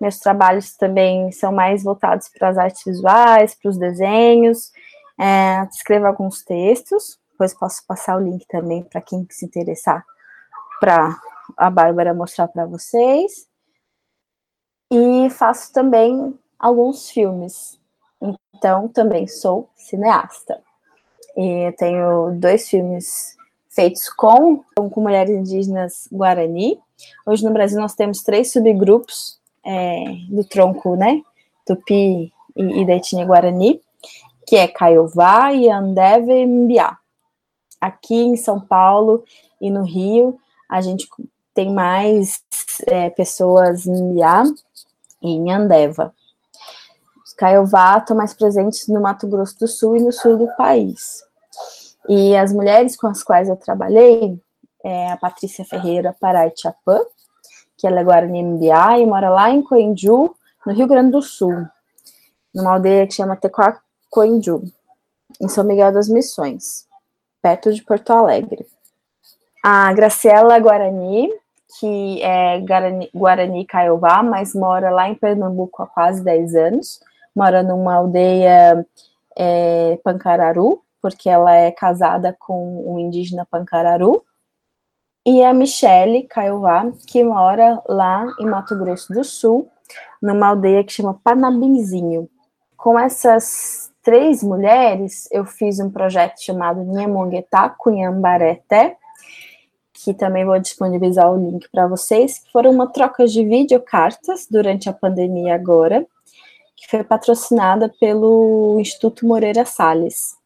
Meus 0.00 0.20
trabalhos 0.20 0.76
também 0.76 1.32
são 1.32 1.52
mais 1.52 1.82
voltados 1.82 2.28
para 2.28 2.48
as 2.48 2.56
artes 2.56 2.84
visuais, 2.84 3.56
para 3.56 3.70
os 3.70 3.76
desenhos. 3.76 4.72
É, 5.18 5.64
escrevo 5.64 6.06
alguns 6.06 6.44
textos, 6.44 7.18
depois 7.32 7.52
posso 7.52 7.84
passar 7.86 8.16
o 8.16 8.20
link 8.20 8.46
também 8.46 8.84
para 8.84 9.00
quem 9.00 9.26
se 9.30 9.44
interessar 9.44 10.04
para 10.80 11.20
a 11.56 11.68
Bárbara 11.70 12.14
mostrar 12.14 12.46
para 12.46 12.66
vocês. 12.66 13.48
E 14.92 15.28
faço 15.30 15.72
também 15.72 16.38
alguns 16.56 17.10
filmes. 17.10 17.80
Então, 18.54 18.86
também 18.86 19.26
sou 19.26 19.68
cineasta. 19.74 20.62
E 21.36 21.72
tenho 21.72 22.30
dois 22.38 22.68
filmes 22.68 23.36
feitos 23.74 24.08
com, 24.08 24.64
com 24.76 25.00
mulheres 25.00 25.30
indígenas 25.30 26.08
Guarani. 26.10 26.78
Hoje 27.26 27.44
no 27.44 27.52
Brasil 27.52 27.80
nós 27.80 27.94
temos 27.94 28.22
três 28.22 28.52
subgrupos 28.52 29.38
é, 29.64 30.04
do 30.28 30.44
tronco, 30.44 30.96
né, 30.96 31.20
Tupi 31.66 32.32
e, 32.56 32.80
e 32.80 32.86
da 32.86 32.94
etnia 32.94 33.24
Guarani, 33.24 33.80
que 34.46 34.56
é 34.56 34.68
Caiová, 34.68 35.48
Yandeve 35.50 36.32
e 36.32 36.46
Mbiá. 36.46 36.98
Aqui 37.80 38.14
em 38.14 38.36
São 38.36 38.60
Paulo 38.60 39.24
e 39.60 39.70
no 39.70 39.82
Rio, 39.82 40.38
a 40.68 40.80
gente 40.80 41.08
tem 41.52 41.72
mais 41.72 42.42
é, 42.86 43.10
pessoas 43.10 43.86
em 43.86 44.02
Mbiá 44.02 44.44
e 45.22 45.30
em 45.30 45.52
Andeva. 45.52 46.14
Os 47.24 47.32
Caiová 47.32 47.98
estão 47.98 48.16
mais 48.16 48.34
presentes 48.34 48.86
no 48.88 49.00
Mato 49.00 49.26
Grosso 49.26 49.58
do 49.58 49.68
Sul 49.68 49.96
e 49.96 50.02
no 50.02 50.12
sul 50.12 50.36
do 50.36 50.48
país. 50.56 51.24
E 52.08 52.36
as 52.36 52.52
mulheres 52.52 52.96
com 52.96 53.06
as 53.06 53.22
quais 53.22 53.48
eu 53.48 53.56
trabalhei, 53.56 54.38
é 54.84 55.10
a 55.10 55.16
Patrícia 55.16 55.64
Ferreira 55.64 56.14
Pará 56.20 56.50
Chapã, 56.54 57.00
que 57.76 57.86
ela 57.86 58.00
é 58.00 58.04
Guarani 58.04 58.42
Mbiá 58.42 58.98
e 58.98 59.06
mora 59.06 59.30
lá 59.30 59.50
em 59.50 59.62
Coenju, 59.62 60.34
no 60.66 60.72
Rio 60.72 60.86
Grande 60.86 61.12
do 61.12 61.22
Sul, 61.22 61.66
numa 62.54 62.74
aldeia 62.74 63.06
que 63.06 63.14
chama 63.14 63.36
Tecoa 63.36 63.78
Coenju, 64.10 64.62
em 65.40 65.48
São 65.48 65.64
Miguel 65.64 65.92
das 65.92 66.08
Missões, 66.08 66.86
perto 67.42 67.72
de 67.72 67.82
Porto 67.82 68.10
Alegre. 68.12 68.66
A 69.62 69.92
Graciela 69.94 70.58
Guarani, 70.58 71.30
que 71.78 72.22
é 72.22 72.60
Guarani, 72.60 73.10
Guarani 73.14 73.64
Caiová, 73.64 74.22
mas 74.22 74.54
mora 74.54 74.90
lá 74.90 75.08
em 75.08 75.14
Pernambuco 75.14 75.82
há 75.82 75.86
quase 75.86 76.22
10 76.22 76.54
anos, 76.54 77.00
mora 77.34 77.62
numa 77.62 77.94
aldeia 77.94 78.86
é, 79.36 79.98
Pancararu, 80.04 80.83
porque 81.04 81.28
ela 81.28 81.54
é 81.54 81.70
casada 81.70 82.34
com 82.40 82.90
um 82.90 82.98
indígena 82.98 83.44
Pancararu, 83.44 84.24
e 85.26 85.44
a 85.44 85.52
Michele 85.52 86.22
Caiová, 86.22 86.90
que 87.06 87.22
mora 87.22 87.82
lá 87.86 88.26
em 88.40 88.46
Mato 88.46 88.74
Grosso 88.74 89.12
do 89.12 89.22
Sul, 89.22 89.70
numa 90.22 90.46
aldeia 90.46 90.82
que 90.82 90.94
chama 90.94 91.20
Panabinzinho. 91.22 92.26
Com 92.74 92.98
essas 92.98 93.92
três 94.02 94.42
mulheres, 94.42 95.28
eu 95.30 95.44
fiz 95.44 95.78
um 95.78 95.90
projeto 95.90 96.42
chamado 96.42 96.82
Nhemonguetá 96.82 97.68
Cunhambareté, 97.68 98.96
que 99.92 100.14
também 100.14 100.46
vou 100.46 100.58
disponibilizar 100.58 101.30
o 101.30 101.36
link 101.36 101.68
para 101.70 101.86
vocês, 101.86 102.38
que 102.38 102.50
foram 102.50 102.70
uma 102.70 102.90
troca 102.90 103.26
de 103.26 103.44
videocartas 103.44 104.46
durante 104.50 104.88
a 104.88 104.92
pandemia 104.94 105.54
agora, 105.54 106.06
que 106.74 106.88
foi 106.88 107.04
patrocinada 107.04 107.92
pelo 108.00 108.80
Instituto 108.80 109.26
Moreira 109.26 109.66
Salles 109.66 110.42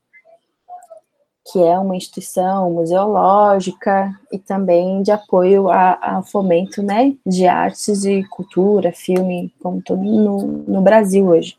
que 1.51 1.63
é 1.63 1.79
uma 1.79 1.97
instituição 1.97 2.71
museológica 2.71 4.15
e 4.31 4.39
também 4.39 5.03
de 5.03 5.11
apoio 5.11 5.71
ao 5.71 6.23
fomento 6.23 6.83
né, 6.83 7.15
de 7.25 7.47
artes 7.47 8.05
e 8.05 8.23
cultura, 8.25 8.93
filme, 8.93 9.53
como 9.61 9.81
todo 9.81 10.03
no, 10.03 10.39
no 10.69 10.83
Brasil 10.83 11.27
hoje. 11.27 11.57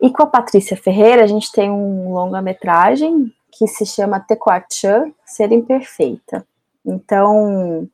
E 0.00 0.10
com 0.10 0.22
a 0.22 0.26
Patrícia 0.26 0.76
Ferreira, 0.76 1.24
a 1.24 1.26
gente 1.26 1.50
tem 1.50 1.68
um 1.68 2.12
longa-metragem 2.12 3.32
que 3.50 3.66
se 3.66 3.84
chama 3.84 4.20
Tequachã, 4.20 5.10
Ser 5.24 5.50
Imperfeita. 5.50 6.46
Então, 6.86 7.88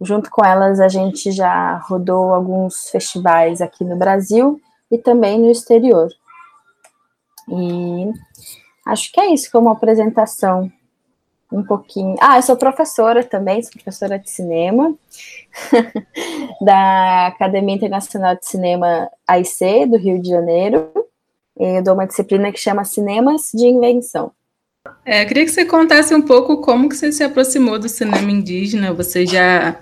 junto 0.00 0.30
com 0.30 0.44
elas, 0.44 0.80
a 0.80 0.88
gente 0.88 1.30
já 1.30 1.76
rodou 1.76 2.32
alguns 2.32 2.88
festivais 2.88 3.60
aqui 3.60 3.84
no 3.84 3.96
Brasil 3.96 4.60
e 4.90 4.98
também 4.98 5.38
no 5.38 5.50
exterior. 5.50 6.08
E 7.48 8.12
Acho 8.86 9.12
que 9.12 9.20
é 9.20 9.32
isso 9.32 9.50
como 9.50 9.68
apresentação. 9.68 10.70
Um 11.50 11.62
pouquinho. 11.62 12.16
Ah, 12.18 12.38
eu 12.38 12.42
sou 12.42 12.56
professora 12.56 13.22
também, 13.22 13.62
sou 13.62 13.72
professora 13.72 14.18
de 14.18 14.30
cinema 14.30 14.94
da 16.62 17.26
Academia 17.26 17.74
Internacional 17.74 18.36
de 18.36 18.46
Cinema 18.46 19.10
AIC, 19.26 19.86
do 19.86 19.98
Rio 19.98 20.20
de 20.20 20.30
Janeiro. 20.30 20.90
Eu 21.58 21.82
dou 21.82 21.92
uma 21.92 22.06
disciplina 22.06 22.50
que 22.50 22.58
chama 22.58 22.84
Cinemas 22.84 23.50
de 23.52 23.66
Invenção. 23.66 24.32
É, 25.04 25.24
queria 25.26 25.44
que 25.44 25.50
você 25.50 25.64
contasse 25.64 26.14
um 26.14 26.22
pouco 26.22 26.60
como 26.62 26.88
que 26.88 26.96
você 26.96 27.12
se 27.12 27.22
aproximou 27.22 27.78
do 27.78 27.88
cinema 27.88 28.30
indígena. 28.30 28.92
Você 28.94 29.26
já 29.26 29.78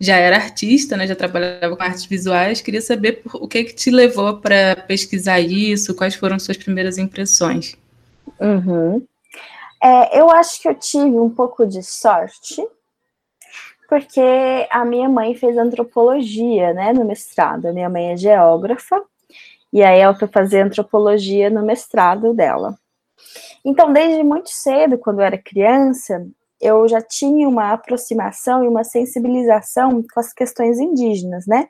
já 0.00 0.16
era 0.16 0.36
artista, 0.36 0.96
né? 0.96 1.06
Já 1.06 1.14
trabalhava 1.14 1.76
com 1.76 1.82
artes 1.82 2.06
visuais. 2.06 2.60
Queria 2.60 2.82
saber 2.82 3.22
o 3.34 3.48
que 3.48 3.64
que 3.64 3.74
te 3.74 3.90
levou 3.90 4.38
para 4.38 4.76
pesquisar 4.76 5.40
isso, 5.40 5.94
quais 5.94 6.14
foram 6.14 6.38
suas 6.38 6.56
primeiras 6.56 6.98
impressões. 6.98 7.76
Uhum. 8.40 9.06
É, 9.82 10.20
eu 10.20 10.30
acho 10.30 10.60
que 10.60 10.68
eu 10.68 10.74
tive 10.74 11.18
um 11.18 11.30
pouco 11.30 11.66
de 11.66 11.82
sorte, 11.82 12.66
porque 13.88 14.20
a 14.70 14.84
minha 14.84 15.08
mãe 15.08 15.34
fez 15.34 15.56
antropologia, 15.56 16.72
né, 16.74 16.92
no 16.92 17.04
mestrado. 17.04 17.66
A 17.66 17.72
minha 17.72 17.88
mãe 17.88 18.12
é 18.12 18.16
geógrafa, 18.16 19.02
e 19.72 19.82
aí 19.82 20.00
ela 20.00 20.14
foi 20.14 20.28
fazer 20.28 20.62
antropologia 20.62 21.50
no 21.50 21.64
mestrado 21.64 22.34
dela. 22.34 22.76
Então, 23.64 23.92
desde 23.92 24.22
muito 24.22 24.50
cedo, 24.50 24.98
quando 24.98 25.20
eu 25.20 25.26
era 25.26 25.38
criança, 25.38 26.26
eu 26.60 26.88
já 26.88 27.00
tinha 27.00 27.48
uma 27.48 27.72
aproximação 27.72 28.64
e 28.64 28.68
uma 28.68 28.84
sensibilização 28.84 30.02
com 30.02 30.20
as 30.20 30.32
questões 30.32 30.78
indígenas, 30.78 31.46
né? 31.46 31.68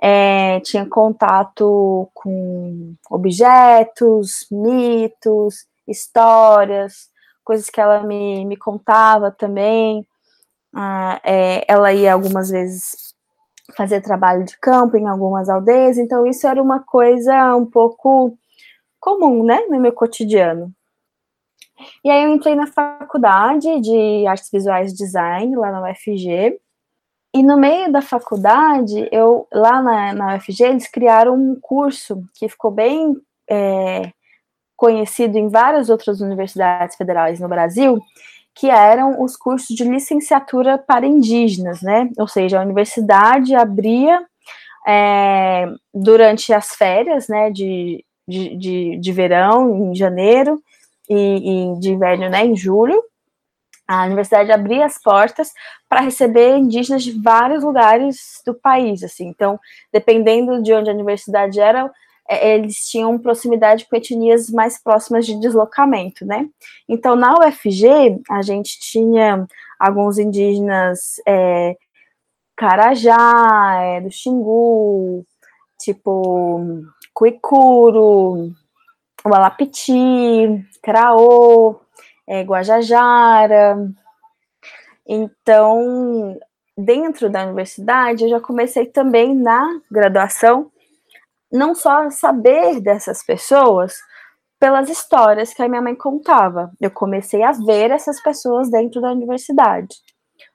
É, 0.00 0.60
tinha 0.60 0.86
contato 0.86 2.08
com 2.14 2.94
objetos, 3.10 4.46
mitos, 4.50 5.66
histórias, 5.86 7.10
coisas 7.44 7.70
que 7.70 7.80
ela 7.80 8.02
me, 8.02 8.44
me 8.44 8.56
contava 8.56 9.30
também. 9.30 10.06
Ah, 10.74 11.20
é, 11.24 11.64
ela 11.68 11.92
ia 11.92 12.12
algumas 12.12 12.50
vezes 12.50 13.14
fazer 13.76 14.00
trabalho 14.00 14.44
de 14.44 14.58
campo 14.58 14.96
em 14.96 15.06
algumas 15.06 15.48
aldeias, 15.48 15.98
então 15.98 16.26
isso 16.26 16.46
era 16.46 16.62
uma 16.62 16.80
coisa 16.80 17.56
um 17.56 17.66
pouco 17.66 18.36
comum, 19.00 19.44
né, 19.44 19.60
no 19.68 19.80
meu 19.80 19.92
cotidiano. 19.92 20.72
E 22.04 22.10
aí 22.10 22.24
eu 22.24 22.30
entrei 22.30 22.54
na 22.54 22.66
faculdade 22.66 23.80
de 23.80 24.26
artes 24.26 24.50
visuais 24.50 24.92
e 24.92 24.96
design 24.96 25.56
lá 25.56 25.70
na 25.70 25.90
UFG, 25.90 26.58
e 27.36 27.42
no 27.42 27.58
meio 27.58 27.92
da 27.92 28.00
faculdade, 28.00 29.08
eu 29.12 29.46
lá 29.52 29.82
na, 29.82 30.12
na 30.14 30.36
UFG, 30.36 30.64
eles 30.64 30.88
criaram 30.88 31.34
um 31.34 31.58
curso 31.60 32.22
que 32.34 32.48
ficou 32.48 32.70
bem 32.70 33.14
é, 33.48 34.10
conhecido 34.74 35.36
em 35.36 35.48
várias 35.48 35.90
outras 35.90 36.22
universidades 36.22 36.96
federais 36.96 37.38
no 37.38 37.46
Brasil, 37.46 38.00
que 38.54 38.70
eram 38.70 39.22
os 39.22 39.36
cursos 39.36 39.76
de 39.76 39.84
licenciatura 39.84 40.78
para 40.78 41.06
indígenas, 41.06 41.82
né? 41.82 42.08
Ou 42.18 42.26
seja, 42.26 42.58
a 42.58 42.64
universidade 42.64 43.54
abria 43.54 44.24
é, 44.88 45.66
durante 45.92 46.54
as 46.54 46.74
férias, 46.74 47.28
né, 47.28 47.50
de, 47.50 48.02
de, 48.26 48.56
de, 48.56 48.96
de 48.98 49.12
verão, 49.12 49.90
em 49.90 49.94
janeiro, 49.94 50.58
e, 51.06 51.74
e 51.74 51.80
de 51.80 51.92
inverno, 51.92 52.30
né, 52.30 52.46
em 52.46 52.56
julho, 52.56 53.02
a 53.86 54.04
universidade 54.04 54.50
abria 54.50 54.84
as 54.84 54.98
portas 54.98 55.52
para 55.88 56.00
receber 56.00 56.56
indígenas 56.56 57.04
de 57.04 57.12
vários 57.20 57.62
lugares 57.62 58.42
do 58.44 58.54
país, 58.54 59.02
assim. 59.02 59.26
Então, 59.28 59.58
dependendo 59.92 60.62
de 60.62 60.72
onde 60.72 60.90
a 60.90 60.92
universidade 60.92 61.60
era, 61.60 61.90
é, 62.28 62.54
eles 62.54 62.88
tinham 62.88 63.18
proximidade 63.18 63.86
com 63.88 63.96
etnias 63.96 64.50
mais 64.50 64.82
próximas 64.82 65.24
de 65.24 65.38
deslocamento, 65.38 66.24
né? 66.26 66.48
Então, 66.88 67.14
na 67.14 67.38
UFG, 67.38 68.20
a 68.28 68.42
gente 68.42 68.80
tinha 68.80 69.46
alguns 69.78 70.18
indígenas 70.18 71.20
é, 71.26 71.76
Carajá, 72.56 73.78
é, 73.80 74.00
do 74.00 74.10
Xingu, 74.10 75.24
tipo 75.78 76.82
Cuicuro, 77.14 78.50
Walapiti, 79.24 80.64
Craô, 80.82 81.80
é, 82.26 82.42
Guajajara. 82.42 83.76
Então, 85.06 86.38
dentro 86.76 87.30
da 87.30 87.44
universidade, 87.44 88.24
eu 88.24 88.30
já 88.30 88.40
comecei 88.40 88.86
também 88.86 89.34
na 89.34 89.80
graduação, 89.90 90.70
não 91.50 91.74
só 91.74 92.10
saber 92.10 92.80
dessas 92.80 93.24
pessoas 93.24 93.94
pelas 94.58 94.88
histórias 94.88 95.52
que 95.52 95.62
a 95.62 95.68
minha 95.68 95.82
mãe 95.82 95.94
contava. 95.94 96.72
Eu 96.80 96.90
comecei 96.90 97.42
a 97.42 97.52
ver 97.52 97.90
essas 97.90 98.20
pessoas 98.22 98.70
dentro 98.70 99.00
da 99.00 99.12
universidade. 99.12 99.94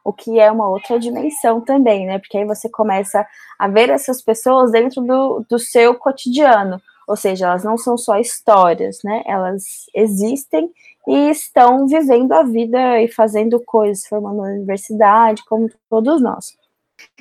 O 0.03 0.11
que 0.11 0.39
é 0.39 0.51
uma 0.51 0.67
outra 0.67 0.99
dimensão 0.99 1.61
também, 1.61 2.05
né? 2.05 2.19
Porque 2.19 2.37
aí 2.37 2.45
você 2.45 2.69
começa 2.69 3.25
a 3.57 3.67
ver 3.67 3.89
essas 3.89 4.21
pessoas 4.21 4.71
dentro 4.71 5.01
do, 5.01 5.45
do 5.47 5.59
seu 5.59 5.95
cotidiano. 5.95 6.81
Ou 7.11 7.17
seja, 7.17 7.47
elas 7.47 7.65
não 7.65 7.77
são 7.77 7.97
só 7.97 8.17
histórias, 8.17 8.99
né? 9.03 9.21
Elas 9.25 9.63
existem 9.93 10.71
e 11.05 11.29
estão 11.29 11.85
vivendo 11.85 12.31
a 12.31 12.41
vida 12.41 13.01
e 13.01 13.09
fazendo 13.09 13.61
coisas, 13.65 14.07
formando 14.07 14.35
uma 14.35 14.47
universidade, 14.47 15.43
como 15.43 15.69
todos 15.89 16.21
nós. 16.21 16.55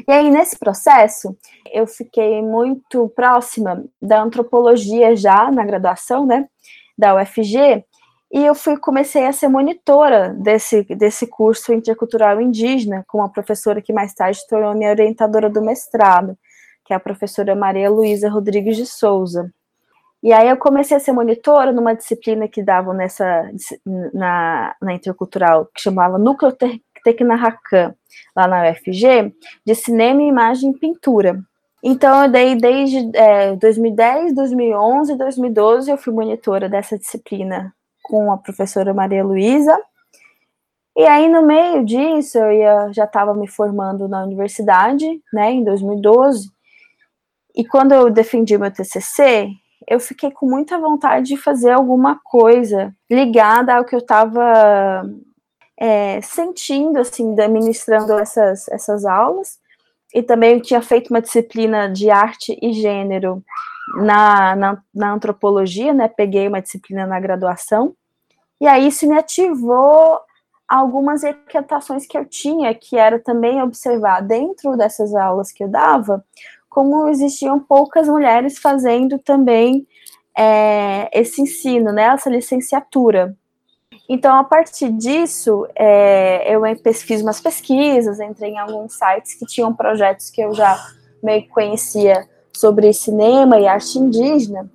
E 0.06 0.12
aí, 0.12 0.30
nesse 0.30 0.56
processo, 0.56 1.36
eu 1.72 1.88
fiquei 1.88 2.40
muito 2.40 3.08
próxima 3.16 3.84
da 4.00 4.22
antropologia 4.22 5.16
já 5.16 5.50
na 5.50 5.64
graduação, 5.64 6.24
né, 6.24 6.48
da 6.96 7.16
UFG, 7.16 7.84
e 8.32 8.46
eu 8.46 8.54
fui 8.54 8.76
comecei 8.76 9.26
a 9.26 9.32
ser 9.32 9.48
monitora 9.48 10.32
desse, 10.38 10.84
desse 10.94 11.26
curso 11.26 11.72
intercultural 11.72 12.40
indígena, 12.40 13.04
com 13.08 13.18
uma 13.18 13.28
professora 13.28 13.82
que 13.82 13.92
mais 13.92 14.14
tarde 14.14 14.38
tornou 14.48 14.72
minha 14.72 14.90
orientadora 14.90 15.50
do 15.50 15.60
mestrado, 15.60 16.38
que 16.84 16.92
é 16.92 16.96
a 16.96 17.00
professora 17.00 17.56
Maria 17.56 17.90
Luísa 17.90 18.30
Rodrigues 18.30 18.76
de 18.76 18.86
Souza. 18.86 19.52
E 20.22 20.32
aí 20.32 20.48
eu 20.48 20.56
comecei 20.56 20.96
a 20.96 21.00
ser 21.00 21.12
monitora 21.12 21.72
numa 21.72 21.94
disciplina 21.94 22.46
que 22.46 22.62
davam 22.62 22.92
nessa 22.92 23.50
na, 24.12 24.74
na 24.80 24.92
intercultural, 24.92 25.66
que 25.74 25.80
chamava 25.80 26.18
Núcleo 26.18 26.54
Tecnarracan, 27.02 27.94
lá 28.36 28.46
na 28.46 28.70
UFG, 28.70 29.34
de 29.64 29.74
cinema, 29.74 30.22
imagem 30.22 30.70
e 30.72 30.78
pintura. 30.78 31.40
Então, 31.82 32.24
eu 32.24 32.30
dei 32.30 32.54
desde 32.56 33.10
é, 33.16 33.56
2010, 33.56 34.34
2011, 34.34 35.16
2012, 35.16 35.90
eu 35.90 35.96
fui 35.96 36.12
monitora 36.12 36.68
dessa 36.68 36.98
disciplina 36.98 37.74
com 38.02 38.30
a 38.30 38.36
professora 38.36 38.92
Maria 38.92 39.24
Luísa. 39.24 39.78
E 40.94 41.06
aí, 41.06 41.28
no 41.30 41.42
meio 41.42 41.82
disso, 41.82 42.36
eu 42.36 42.52
ia, 42.52 42.92
já 42.92 43.04
estava 43.04 43.32
me 43.32 43.48
formando 43.48 44.06
na 44.06 44.22
universidade, 44.22 45.06
né, 45.32 45.52
em 45.52 45.64
2012. 45.64 46.50
E 47.56 47.64
quando 47.64 47.92
eu 47.92 48.10
defendi 48.10 48.58
meu 48.58 48.70
TCC, 48.70 49.48
eu 49.90 49.98
fiquei 49.98 50.30
com 50.30 50.48
muita 50.48 50.78
vontade 50.78 51.26
de 51.26 51.36
fazer 51.36 51.72
alguma 51.72 52.20
coisa 52.22 52.94
ligada 53.10 53.74
ao 53.74 53.84
que 53.84 53.92
eu 53.92 53.98
estava 53.98 55.02
é, 55.76 56.20
sentindo, 56.20 57.00
assim, 57.00 57.32
administrando 57.32 58.12
essas, 58.16 58.68
essas 58.68 59.04
aulas. 59.04 59.58
E 60.14 60.22
também 60.22 60.54
eu 60.54 60.62
tinha 60.62 60.80
feito 60.80 61.10
uma 61.10 61.20
disciplina 61.20 61.88
de 61.88 62.08
arte 62.08 62.56
e 62.62 62.72
gênero 62.72 63.42
na, 63.96 64.54
na, 64.54 64.82
na 64.94 65.12
antropologia, 65.12 65.92
né? 65.92 66.06
Peguei 66.06 66.46
uma 66.46 66.62
disciplina 66.62 67.04
na 67.04 67.18
graduação. 67.18 67.92
E 68.60 68.68
aí 68.68 68.86
isso 68.86 69.08
me 69.08 69.18
ativou 69.18 70.20
algumas 70.68 71.24
inquietações 71.24 72.06
que 72.06 72.16
eu 72.16 72.24
tinha, 72.24 72.72
que 72.74 72.96
era 72.96 73.18
também 73.18 73.60
observar 73.60 74.20
dentro 74.20 74.76
dessas 74.76 75.16
aulas 75.16 75.50
que 75.50 75.64
eu 75.64 75.68
dava, 75.68 76.24
como 76.70 77.08
existiam 77.08 77.58
poucas 77.58 78.08
mulheres 78.08 78.58
fazendo 78.58 79.18
também 79.18 79.86
é, 80.38 81.10
esse 81.12 81.42
ensino, 81.42 81.92
né, 81.92 82.04
essa 82.04 82.30
licenciatura. 82.30 83.36
Então, 84.08 84.36
a 84.36 84.44
partir 84.44 84.90
disso, 84.92 85.66
é, 85.76 86.54
eu 86.54 86.62
fiz 86.94 87.20
umas 87.20 87.40
pesquisas, 87.40 88.20
entrei 88.20 88.52
em 88.52 88.58
alguns 88.58 88.94
sites 88.94 89.34
que 89.34 89.44
tinham 89.44 89.74
projetos 89.74 90.30
que 90.30 90.40
eu 90.40 90.54
já 90.54 90.78
meio 91.22 91.42
que 91.42 91.48
conhecia 91.48 92.26
sobre 92.52 92.92
cinema 92.92 93.58
e 93.58 93.66
arte 93.66 93.98
indígena, 93.98 94.70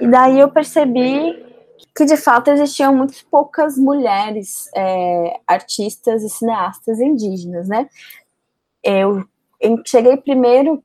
e 0.00 0.08
daí 0.08 0.40
eu 0.40 0.50
percebi 0.50 1.44
que 1.96 2.04
de 2.04 2.16
fato 2.16 2.50
existiam 2.50 2.94
muito 2.94 3.14
poucas 3.30 3.76
mulheres 3.76 4.68
é, 4.74 5.40
artistas 5.46 6.22
e 6.24 6.28
cineastas 6.28 6.98
indígenas, 6.98 7.68
né? 7.68 7.88
Eu, 8.82 9.24
cheguei 9.86 10.16
primeiro 10.16 10.82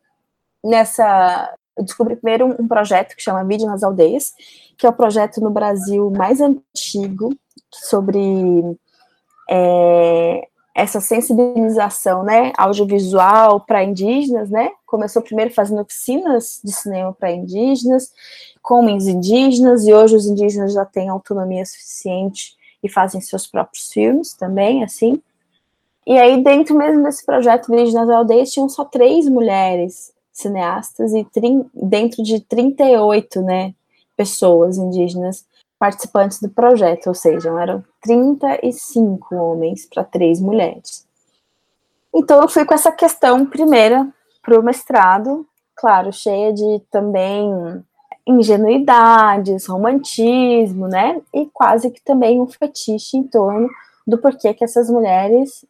nessa. 0.64 1.54
Eu 1.78 1.84
descobri 1.84 2.16
primeiro 2.16 2.46
um, 2.60 2.68
projeto 2.68 3.16
que 3.16 3.24
chama 3.24 3.44
Vídeo 3.46 3.66
nas 3.66 3.84
Aldeias, 3.84 4.34
que 4.78 4.86
é 4.86 4.90
o 4.90 4.94
projeto 4.94 5.40
no 5.40 5.50
Brasil 5.50 6.12
mais 6.12 6.42
antigo 6.42 7.34
sobre 7.72 8.20
é, 9.50 10.48
essa 10.76 11.00
sensibilização, 11.00 12.24
né, 12.24 12.52
audiovisual 12.58 13.62
para 13.62 13.84
indígenas, 13.84 14.50
né? 14.50 14.70
Começou 14.86 15.22
primeiro 15.22 15.54
fazendo 15.54 15.82
oficinas 15.82 16.60
de 16.64 16.72
cinema 16.72 17.14
para 17.14 17.32
indígenas, 17.32 18.12
com 18.62 18.94
os 18.96 19.08
indígenas, 19.08 19.88
e 19.88 19.94
hoje 19.94 20.16
os 20.16 20.26
indígenas 20.26 20.74
já 20.74 20.86
têm 20.86 21.10
autonomia 21.10 21.66
suficiente 21.66 22.58
e 22.84 22.90
fazem 22.90 23.22
seus 23.22 23.48
próprios 23.48 23.92
filmes 23.92 24.34
também, 24.34 24.84
assim. 24.84 25.22
E 26.06 26.18
aí, 26.18 26.44
dentro 26.44 26.76
mesmo 26.76 27.04
desse 27.04 27.26
projeto 27.26 27.72
Vídeo 27.72 27.94
nas 27.94 28.10
Aldeias, 28.10 28.52
tinham 28.52 28.70
só 28.70 28.86
três 28.86 29.28
mulheres 29.28 30.14
cineastas 30.42 31.14
e 31.14 31.26
dentro 31.74 32.24
de 32.24 32.40
38, 32.40 33.42
né, 33.42 33.74
pessoas 34.16 34.78
indígenas 34.78 35.46
participantes 35.78 36.42
do 36.42 36.50
projeto, 36.50 37.08
ou 37.08 37.16
seja, 37.16 37.50
eram 37.62 37.84
35 38.02 39.34
homens 39.36 39.86
para 39.86 40.04
três 40.04 40.42
mulheres. 40.42 41.08
Então 42.14 42.42
eu 42.42 42.50
fui 42.50 42.66
com 42.66 42.74
essa 42.74 42.92
questão 42.92 43.46
primeira 43.46 44.08
para 44.42 44.60
o 44.60 44.64
mestrado, 44.64 45.48
claro, 45.76 46.12
cheia 46.12 46.52
de 46.52 46.82
também 46.92 47.50
ingenuidades, 48.28 49.66
romantismo, 49.66 50.88
né? 50.88 51.22
E 51.34 51.46
quase 51.48 51.90
que 51.90 52.02
também 52.04 52.42
um 52.42 52.48
fetiche 52.48 53.18
em 53.18 53.24
torno 53.24 53.70
do 54.06 54.18
porquê 54.18 54.54
que 54.54 54.64
essas 54.64 54.90
mulheres 54.90 55.66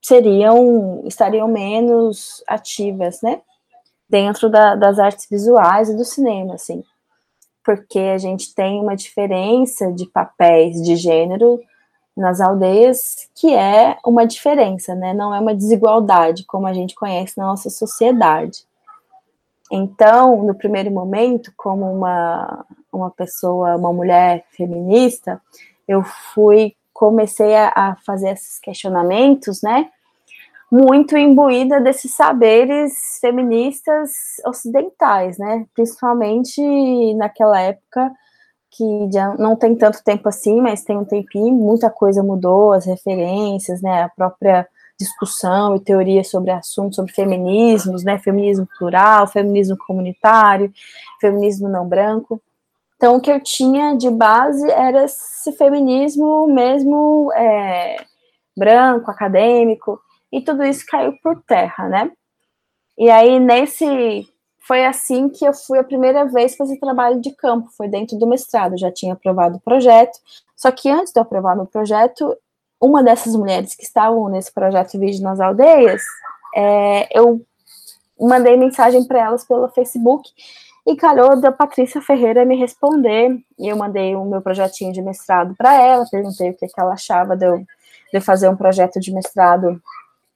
seriam 0.00 1.02
estariam 1.04 1.48
menos 1.48 2.42
ativas, 2.46 3.20
né? 3.22 3.40
Dentro 4.08 4.48
da, 4.48 4.74
das 4.74 4.98
artes 4.98 5.26
visuais 5.30 5.90
e 5.90 5.96
do 5.96 6.04
cinema, 6.04 6.54
assim 6.54 6.82
porque 7.68 7.98
a 7.98 8.16
gente 8.16 8.54
tem 8.54 8.80
uma 8.80 8.96
diferença 8.96 9.92
de 9.92 10.06
papéis 10.06 10.82
de 10.82 10.96
gênero 10.96 11.60
nas 12.16 12.40
aldeias, 12.40 13.28
que 13.34 13.54
é 13.54 13.98
uma 14.06 14.26
diferença, 14.26 14.94
né? 14.94 15.12
Não 15.12 15.34
é 15.34 15.38
uma 15.38 15.54
desigualdade 15.54 16.46
como 16.46 16.66
a 16.66 16.72
gente 16.72 16.94
conhece 16.94 17.36
na 17.36 17.44
nossa 17.44 17.68
sociedade. 17.68 18.64
Então, 19.70 20.42
no 20.44 20.54
primeiro 20.54 20.90
momento, 20.90 21.52
como 21.58 21.92
uma, 21.92 22.64
uma 22.90 23.10
pessoa, 23.10 23.76
uma 23.76 23.92
mulher 23.92 24.46
feminista, 24.52 25.38
eu 25.86 26.02
fui, 26.02 26.74
comecei 26.90 27.54
a, 27.54 27.70
a 27.76 27.96
fazer 27.96 28.30
esses 28.30 28.58
questionamentos, 28.58 29.60
né? 29.60 29.90
Muito 30.70 31.16
imbuída 31.16 31.80
desses 31.80 32.14
saberes 32.14 33.18
feministas 33.20 34.12
ocidentais, 34.46 35.38
né? 35.38 35.66
Principalmente 35.74 37.14
naquela 37.14 37.58
época 37.60 38.12
que 38.70 38.84
não 39.38 39.56
tem 39.56 39.74
tanto 39.74 40.04
tempo 40.04 40.28
assim, 40.28 40.60
mas 40.60 40.84
tem 40.84 40.96
um 40.96 41.04
tempinho, 41.04 41.54
muita 41.54 41.90
coisa 41.90 42.22
mudou, 42.22 42.72
as 42.72 42.84
referências, 42.84 43.80
né? 43.80 44.02
A 44.02 44.08
própria 44.10 44.68
discussão 45.00 45.76
e 45.76 45.80
teoria 45.80 46.22
sobre 46.22 46.50
assuntos, 46.50 46.96
sobre 46.96 47.12
feminismos, 47.12 48.04
né? 48.04 48.18
Feminismo 48.18 48.68
plural, 48.78 49.26
feminismo 49.26 49.76
comunitário, 49.86 50.72
feminismo 51.20 51.68
não 51.68 51.88
branco. 51.88 52.42
Então, 52.96 53.16
o 53.16 53.20
que 53.20 53.30
eu 53.30 53.40
tinha 53.40 53.96
de 53.96 54.10
base 54.10 54.68
era 54.70 55.04
esse 55.04 55.52
feminismo 55.52 56.46
mesmo 56.48 57.32
é, 57.32 57.96
branco, 58.56 59.10
acadêmico, 59.10 60.00
e 60.32 60.40
tudo 60.40 60.64
isso 60.64 60.84
caiu 60.86 61.14
por 61.22 61.42
terra, 61.42 61.88
né? 61.88 62.10
E 62.96 63.10
aí, 63.10 63.38
nesse. 63.38 64.28
Foi 64.60 64.84
assim 64.84 65.30
que 65.30 65.46
eu 65.46 65.54
fui 65.54 65.78
a 65.78 65.84
primeira 65.84 66.26
vez 66.26 66.54
fazer 66.54 66.78
trabalho 66.78 67.22
de 67.22 67.34
campo, 67.34 67.70
foi 67.74 67.88
dentro 67.88 68.18
do 68.18 68.26
mestrado. 68.26 68.76
Já 68.76 68.92
tinha 68.92 69.14
aprovado 69.14 69.56
o 69.56 69.60
projeto, 69.60 70.18
só 70.54 70.70
que 70.70 70.90
antes 70.90 71.10
de 71.10 71.18
eu 71.18 71.22
aprovar 71.22 71.56
meu 71.56 71.64
projeto, 71.64 72.36
uma 72.78 73.02
dessas 73.02 73.34
mulheres 73.34 73.74
que 73.74 73.82
estavam 73.82 74.28
nesse 74.28 74.52
projeto 74.52 74.98
Vídeo 74.98 75.22
nas 75.22 75.40
Aldeias, 75.40 76.02
é, 76.54 77.08
eu 77.18 77.40
mandei 78.20 78.56
mensagem 78.56 79.06
para 79.06 79.20
elas 79.20 79.44
pelo 79.44 79.68
Facebook 79.68 80.28
E 80.86 80.96
calhou 80.96 81.40
da 81.40 81.52
Patrícia 81.52 82.00
Ferreira 82.00 82.44
me 82.44 82.56
responder, 82.56 83.38
e 83.58 83.68
eu 83.68 83.76
mandei 83.76 84.16
o 84.16 84.24
meu 84.24 84.40
projetinho 84.40 84.92
de 84.92 85.02
mestrado 85.02 85.54
para 85.54 85.74
ela, 85.74 86.06
perguntei 86.10 86.50
o 86.50 86.54
que, 86.54 86.66
que 86.66 86.80
ela 86.80 86.94
achava 86.94 87.36
de 87.36 87.46
eu, 87.46 87.62
de 88.12 88.20
fazer 88.20 88.48
um 88.48 88.56
projeto 88.56 88.98
de 88.98 89.12
mestrado 89.12 89.80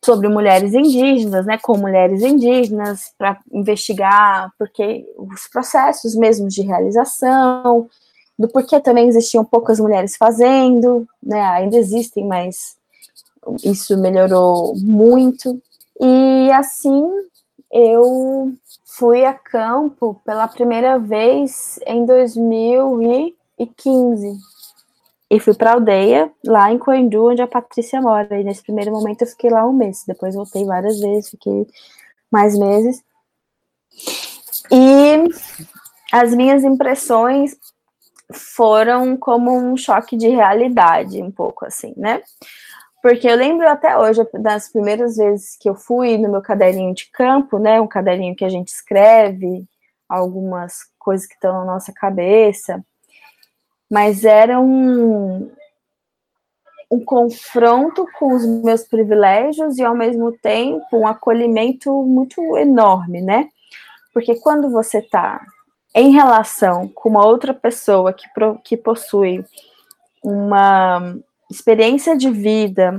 sobre 0.04 0.28
mulheres 0.28 0.74
indígenas, 0.74 1.46
né, 1.46 1.56
com 1.58 1.78
mulheres 1.78 2.22
indígenas, 2.22 3.12
para 3.16 3.38
investigar 3.52 4.52
porque 4.58 5.08
os 5.16 5.46
processos 5.46 6.16
mesmo 6.16 6.48
de 6.48 6.62
realização, 6.62 7.88
do 8.38 8.48
porquê 8.48 8.80
também 8.80 9.08
existiam 9.08 9.44
poucas 9.44 9.78
mulheres 9.78 10.16
fazendo, 10.16 11.06
né, 11.22 11.40
ainda 11.40 11.76
existem, 11.76 12.26
mas 12.26 12.76
isso 13.62 13.96
melhorou 13.96 14.74
muito. 14.76 15.62
E 16.00 16.50
assim 16.52 17.04
eu 17.70 18.52
fui 18.84 19.24
a 19.24 19.32
campo 19.32 20.20
pela 20.24 20.48
primeira 20.48 20.98
vez 20.98 21.78
em 21.86 22.04
2015 22.04 24.36
e 25.32 25.40
fui 25.40 25.54
para 25.54 25.70
a 25.70 25.74
aldeia, 25.76 26.30
lá 26.44 26.70
em 26.70 26.76
Coendu, 26.76 27.30
onde 27.30 27.40
a 27.40 27.46
Patrícia 27.46 28.02
mora. 28.02 28.38
E 28.38 28.44
nesse 28.44 28.62
primeiro 28.62 28.92
momento 28.92 29.22
eu 29.22 29.26
fiquei 29.26 29.48
lá 29.48 29.66
um 29.66 29.72
mês. 29.72 30.04
Depois 30.06 30.34
voltei 30.34 30.62
várias 30.66 31.00
vezes, 31.00 31.30
fiquei 31.30 31.66
mais 32.30 32.54
meses. 32.58 33.02
E 34.70 35.24
as 36.12 36.34
minhas 36.34 36.64
impressões 36.64 37.56
foram 38.30 39.16
como 39.16 39.56
um 39.56 39.74
choque 39.74 40.18
de 40.18 40.28
realidade, 40.28 41.22
um 41.22 41.30
pouco 41.30 41.64
assim, 41.64 41.94
né? 41.96 42.22
Porque 43.02 43.26
eu 43.26 43.34
lembro 43.34 43.66
até 43.66 43.96
hoje, 43.96 44.20
das 44.34 44.68
primeiras 44.68 45.16
vezes 45.16 45.56
que 45.58 45.66
eu 45.66 45.74
fui 45.74 46.18
no 46.18 46.30
meu 46.30 46.42
caderninho 46.42 46.94
de 46.94 47.10
campo, 47.10 47.58
né? 47.58 47.80
Um 47.80 47.88
caderninho 47.88 48.36
que 48.36 48.44
a 48.44 48.50
gente 48.50 48.68
escreve 48.68 49.64
algumas 50.06 50.80
coisas 50.98 51.26
que 51.26 51.34
estão 51.34 51.54
na 51.54 51.64
nossa 51.64 51.90
cabeça 51.90 52.84
mas 53.92 54.24
era 54.24 54.58
um, 54.58 55.52
um 56.90 57.04
confronto 57.04 58.06
com 58.18 58.34
os 58.34 58.46
meus 58.64 58.84
privilégios 58.84 59.76
e, 59.76 59.84
ao 59.84 59.94
mesmo 59.94 60.32
tempo, 60.32 60.96
um 60.96 61.06
acolhimento 61.06 62.02
muito 62.02 62.56
enorme, 62.56 63.20
né? 63.20 63.50
Porque 64.14 64.36
quando 64.36 64.70
você 64.70 65.00
está 65.00 65.44
em 65.94 66.10
relação 66.10 66.88
com 66.88 67.10
uma 67.10 67.26
outra 67.26 67.52
pessoa 67.52 68.14
que, 68.14 68.26
que 68.64 68.78
possui 68.78 69.44
uma 70.24 71.14
experiência 71.50 72.16
de 72.16 72.30
vida, 72.30 72.98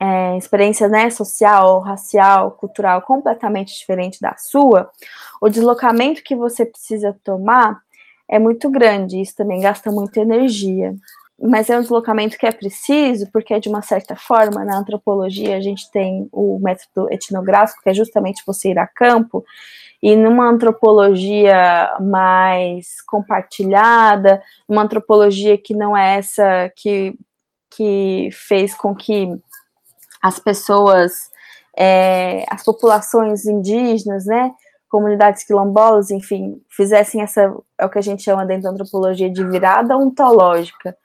é, 0.00 0.38
experiência 0.38 0.88
né, 0.88 1.10
social, 1.10 1.80
racial, 1.80 2.52
cultural 2.52 3.02
completamente 3.02 3.76
diferente 3.78 4.22
da 4.22 4.38
sua, 4.38 4.90
o 5.38 5.50
deslocamento 5.50 6.22
que 6.22 6.34
você 6.34 6.64
precisa 6.64 7.14
tomar 7.22 7.84
é 8.28 8.38
muito 8.38 8.70
grande, 8.70 9.20
isso 9.20 9.36
também 9.36 9.60
gasta 9.60 9.90
muita 9.90 10.20
energia. 10.20 10.94
Mas 11.40 11.68
é 11.68 11.76
um 11.76 11.82
deslocamento 11.82 12.38
que 12.38 12.46
é 12.46 12.52
preciso, 12.52 13.30
porque 13.30 13.60
de 13.60 13.68
uma 13.68 13.82
certa 13.82 14.16
forma, 14.16 14.64
na 14.64 14.78
antropologia, 14.78 15.56
a 15.56 15.60
gente 15.60 15.90
tem 15.90 16.28
o 16.32 16.58
método 16.58 17.12
etnográfico, 17.12 17.82
que 17.82 17.90
é 17.90 17.94
justamente 17.94 18.42
você 18.46 18.70
ir 18.70 18.78
a 18.78 18.86
campo, 18.86 19.44
e 20.02 20.16
numa 20.16 20.48
antropologia 20.48 21.90
mais 22.00 23.02
compartilhada, 23.02 24.42
uma 24.68 24.82
antropologia 24.82 25.58
que 25.58 25.74
não 25.74 25.96
é 25.96 26.18
essa 26.18 26.70
que, 26.74 27.14
que 27.70 28.28
fez 28.32 28.74
com 28.74 28.94
que 28.94 29.28
as 30.22 30.38
pessoas, 30.38 31.30
é, 31.76 32.44
as 32.50 32.64
populações 32.64 33.46
indígenas, 33.46 34.26
né, 34.26 34.52
comunidades 34.96 35.44
quilombolas, 35.44 36.10
enfim, 36.10 36.58
fizessem 36.70 37.20
essa, 37.20 37.54
é 37.78 37.84
o 37.84 37.90
que 37.90 37.98
a 37.98 38.02
gente 38.02 38.22
chama 38.22 38.46
dentro 38.46 38.62
da 38.62 38.70
antropologia 38.70 39.28
de 39.28 39.44
virada 39.44 39.94
ontológica. 39.94 40.96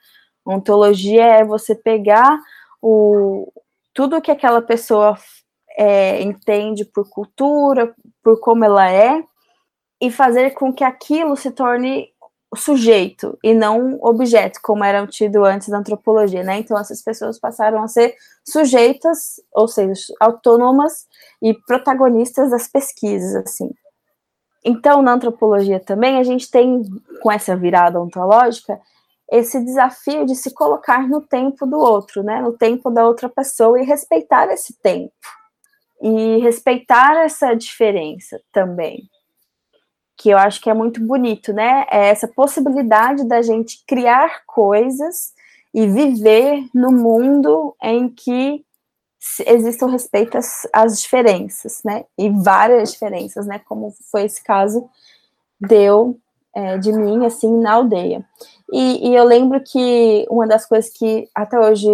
Ontologia 0.46 1.22
é 1.22 1.44
você 1.44 1.74
pegar 1.74 2.40
o, 2.80 3.52
tudo 3.92 4.22
que 4.22 4.30
aquela 4.30 4.62
pessoa 4.62 5.14
é, 5.76 6.22
entende 6.22 6.86
por 6.86 7.06
cultura, 7.10 7.94
por 8.22 8.40
como 8.40 8.64
ela 8.64 8.90
é, 8.90 9.22
e 10.00 10.10
fazer 10.10 10.52
com 10.52 10.72
que 10.72 10.84
aquilo 10.84 11.36
se 11.36 11.50
torne 11.50 12.08
sujeito 12.56 13.38
e 13.44 13.52
não 13.52 13.98
objeto, 14.00 14.58
como 14.62 14.84
era 14.84 15.06
tido 15.06 15.44
antes 15.44 15.68
da 15.68 15.78
antropologia, 15.78 16.42
né? 16.42 16.58
Então 16.60 16.78
essas 16.78 17.02
pessoas 17.02 17.38
passaram 17.38 17.82
a 17.82 17.88
ser 17.88 18.14
sujeitas, 18.42 19.36
ou 19.52 19.68
seja, 19.68 20.00
autônomas 20.18 21.06
e 21.42 21.52
protagonistas 21.66 22.50
das 22.50 22.66
pesquisas, 22.66 23.36
assim. 23.36 23.70
Então, 24.64 25.02
na 25.02 25.12
antropologia 25.14 25.80
também, 25.80 26.18
a 26.18 26.22
gente 26.22 26.50
tem, 26.50 26.82
com 27.20 27.30
essa 27.30 27.56
virada 27.56 28.00
ontológica, 28.00 28.80
esse 29.30 29.64
desafio 29.64 30.26
de 30.26 30.36
se 30.36 30.52
colocar 30.52 31.08
no 31.08 31.20
tempo 31.20 31.66
do 31.66 31.78
outro, 31.78 32.22
né? 32.22 32.40
No 32.40 32.52
tempo 32.52 32.90
da 32.90 33.06
outra 33.06 33.28
pessoa 33.28 33.80
e 33.80 33.84
respeitar 33.84 34.52
esse 34.52 34.74
tempo. 34.80 35.12
E 36.00 36.38
respeitar 36.38 37.16
essa 37.24 37.54
diferença 37.54 38.40
também. 38.52 39.08
Que 40.16 40.30
eu 40.30 40.38
acho 40.38 40.60
que 40.60 40.68
é 40.68 40.74
muito 40.74 41.00
bonito, 41.00 41.52
né? 41.52 41.86
É 41.90 42.08
essa 42.08 42.28
possibilidade 42.28 43.24
da 43.26 43.40
gente 43.40 43.82
criar 43.86 44.44
coisas 44.46 45.32
e 45.74 45.86
viver 45.86 46.68
no 46.74 46.92
mundo 46.92 47.74
em 47.82 48.08
que 48.08 48.64
existam 49.46 49.86
respeito 49.86 50.36
às, 50.36 50.66
às, 50.72 51.00
diferenças, 51.00 51.80
né? 51.84 52.04
E 52.18 52.28
várias 52.28 52.92
diferenças, 52.92 53.46
né? 53.46 53.60
Como 53.60 53.94
foi 54.10 54.24
esse 54.24 54.42
caso 54.42 54.88
deu 55.60 56.18
é, 56.54 56.76
de 56.76 56.92
mim, 56.92 57.24
assim, 57.24 57.60
na 57.60 57.74
aldeia. 57.74 58.24
E, 58.72 59.10
e, 59.10 59.14
eu 59.14 59.24
lembro 59.24 59.62
que 59.62 60.26
uma 60.28 60.46
das 60.46 60.66
coisas 60.66 60.90
que 60.90 61.28
até 61.34 61.58
hoje 61.58 61.88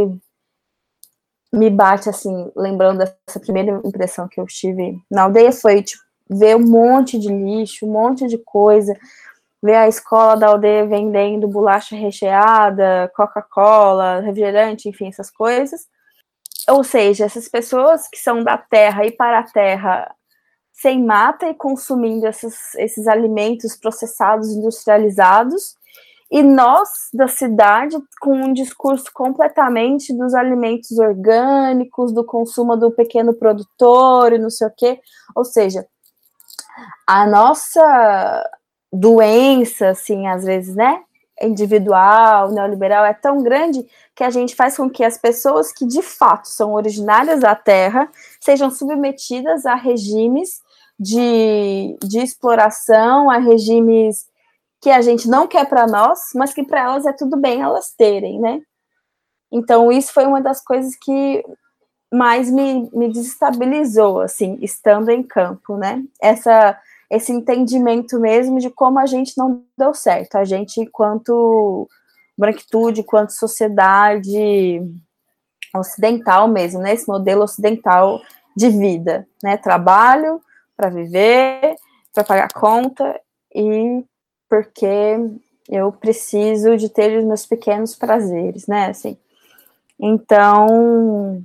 me 1.53 1.69
bate, 1.71 2.09
assim, 2.09 2.51
lembrando 2.57 2.99
dessa 2.99 3.41
primeira 3.41 3.81
impressão 3.85 4.29
que 4.29 4.41
eu 4.41 4.47
tive 4.47 4.99
na 5.11 5.23
aldeia 5.25 5.53
foi, 5.53 5.83
tipo, 5.83 6.03
ver 6.31 6.57
um 6.57 6.67
monte 6.67 7.19
de 7.19 7.29
lixo, 7.29 7.87
um 7.87 7.93
monte 7.93 8.27
de 8.27 8.39
coisa, 8.39 8.95
ver 9.63 9.77
a 9.77 9.89
escola 9.89 10.37
da 10.37 10.49
aldeia 10.49 10.87
vendendo 10.87 11.49
bolacha 11.49 11.95
recheada, 11.97 13.11
Coca-Cola, 13.15 14.21
refrigerante, 14.21 14.89
enfim, 14.89 15.09
essas 15.09 15.31
coisas 15.31 15.87
ou 16.69 16.85
seja, 16.85 17.25
essas 17.25 17.49
pessoas 17.49 18.09
que 18.09 18.19
são 18.19 18.43
da 18.43 18.59
terra 18.59 19.07
e 19.07 19.13
para 19.13 19.41
a 19.41 19.45
terra 19.45 20.15
sem 20.73 21.05
mata 21.05 21.49
e 21.49 21.55
consumindo 21.55 22.27
esses, 22.27 22.75
esses 22.77 23.09
alimentos 23.09 23.77
processados, 23.77 24.49
industrializados, 24.49 25.77
e 26.31 26.43
nós 26.43 26.89
da 27.13 27.27
cidade 27.27 27.97
com 28.21 28.33
um 28.33 28.53
discurso 28.53 29.07
completamente 29.13 30.17
dos 30.17 30.35
alimentos 30.35 30.99
orgânicos, 30.99 32.13
do 32.13 32.25
consumo 32.25 32.77
do 32.77 32.93
pequeno 32.93 33.35
produtor 33.35 34.33
e 34.33 34.39
não 34.39 34.51
sei 34.51 34.69
o 34.69 34.73
quê. 34.77 35.01
Ou 35.35 35.45
seja, 35.45 35.87
a 37.07 37.27
nossa 37.27 38.45
doença, 38.93 39.89
assim, 39.89 40.27
às 40.27 40.45
vezes, 40.45 40.77
né? 40.77 41.03
Individual, 41.43 42.51
neoliberal 42.51 43.05
é 43.05 43.15
tão 43.15 43.43
grande 43.43 43.87
que 44.15 44.25
a 44.25 44.31
gente 44.31 44.55
faz 44.55 44.77
com 44.77 44.91
que 44.91 45.05
as 45.05 45.17
pessoas 45.17 45.73
que 45.73 45.87
de 45.87 46.03
fato 46.03 46.49
são 46.49 46.73
originárias 46.75 47.41
da 47.41 47.55
Terra 47.55 48.11
sejam 48.41 48.71
submetidas 48.71 49.65
a 49.67 49.75
regimes 49.75 50.61
de, 50.99 51.97
de 52.03 52.19
exploração, 52.19 53.31
a 53.31 53.39
regimes 53.39 54.27
que 54.81 54.91
a 54.91 55.01
gente 55.01 55.29
não 55.29 55.47
quer 55.47 55.69
para 55.69 55.87
nós, 55.87 56.19
mas 56.35 56.53
que 56.53 56.65
para 56.65 56.83
elas 56.83 57.07
é 57.07 57.13
tudo 57.13 57.37
bem 57.37 57.61
elas 57.61 57.93
terem, 57.97 58.41
né? 58.41 58.61
Então, 59.51 59.91
isso 59.91 60.13
foi 60.13 60.27
uma 60.27 60.41
das 60.41 60.63
coisas 60.63 60.95
que 60.97 61.45
mais 62.13 62.51
me, 62.51 62.89
me 62.93 63.09
desestabilizou, 63.09 64.21
assim, 64.21 64.59
estando 64.61 65.11
em 65.11 65.23
campo, 65.23 65.77
né? 65.77 66.03
Essa 66.21 66.79
esse 67.11 67.33
entendimento 67.33 68.21
mesmo 68.21 68.59
de 68.59 68.71
como 68.71 68.99
a 68.99 69.07
gente 69.07 69.37
não 69.37 69.63
deu 69.77 69.95
certo, 69.95 70.37
a 70.37 70.45
gente 70.45 70.81
enquanto 70.81 71.89
branquitude, 72.37 73.01
enquanto 73.01 73.31
sociedade 73.31 74.83
ocidental 75.75 76.49
mesmo, 76.49 76.81
né, 76.81 76.95
esse 76.95 77.09
modelo 77.09 77.43
ocidental 77.43 78.21
de 78.57 78.69
vida, 78.69 79.27
né, 79.43 79.57
trabalho 79.57 80.41
para 80.77 80.91
viver, 80.91 81.75
para 82.13 82.25
pagar 82.25 82.49
conta 82.53 83.21
e 83.55 84.05
porque 84.49 85.17
eu 85.69 85.93
preciso 85.93 86.77
de 86.77 86.89
ter 86.89 87.19
os 87.19 87.25
meus 87.25 87.45
pequenos 87.45 87.95
prazeres, 87.95 88.67
né, 88.67 88.87
assim. 88.87 89.17
Então, 90.01 91.43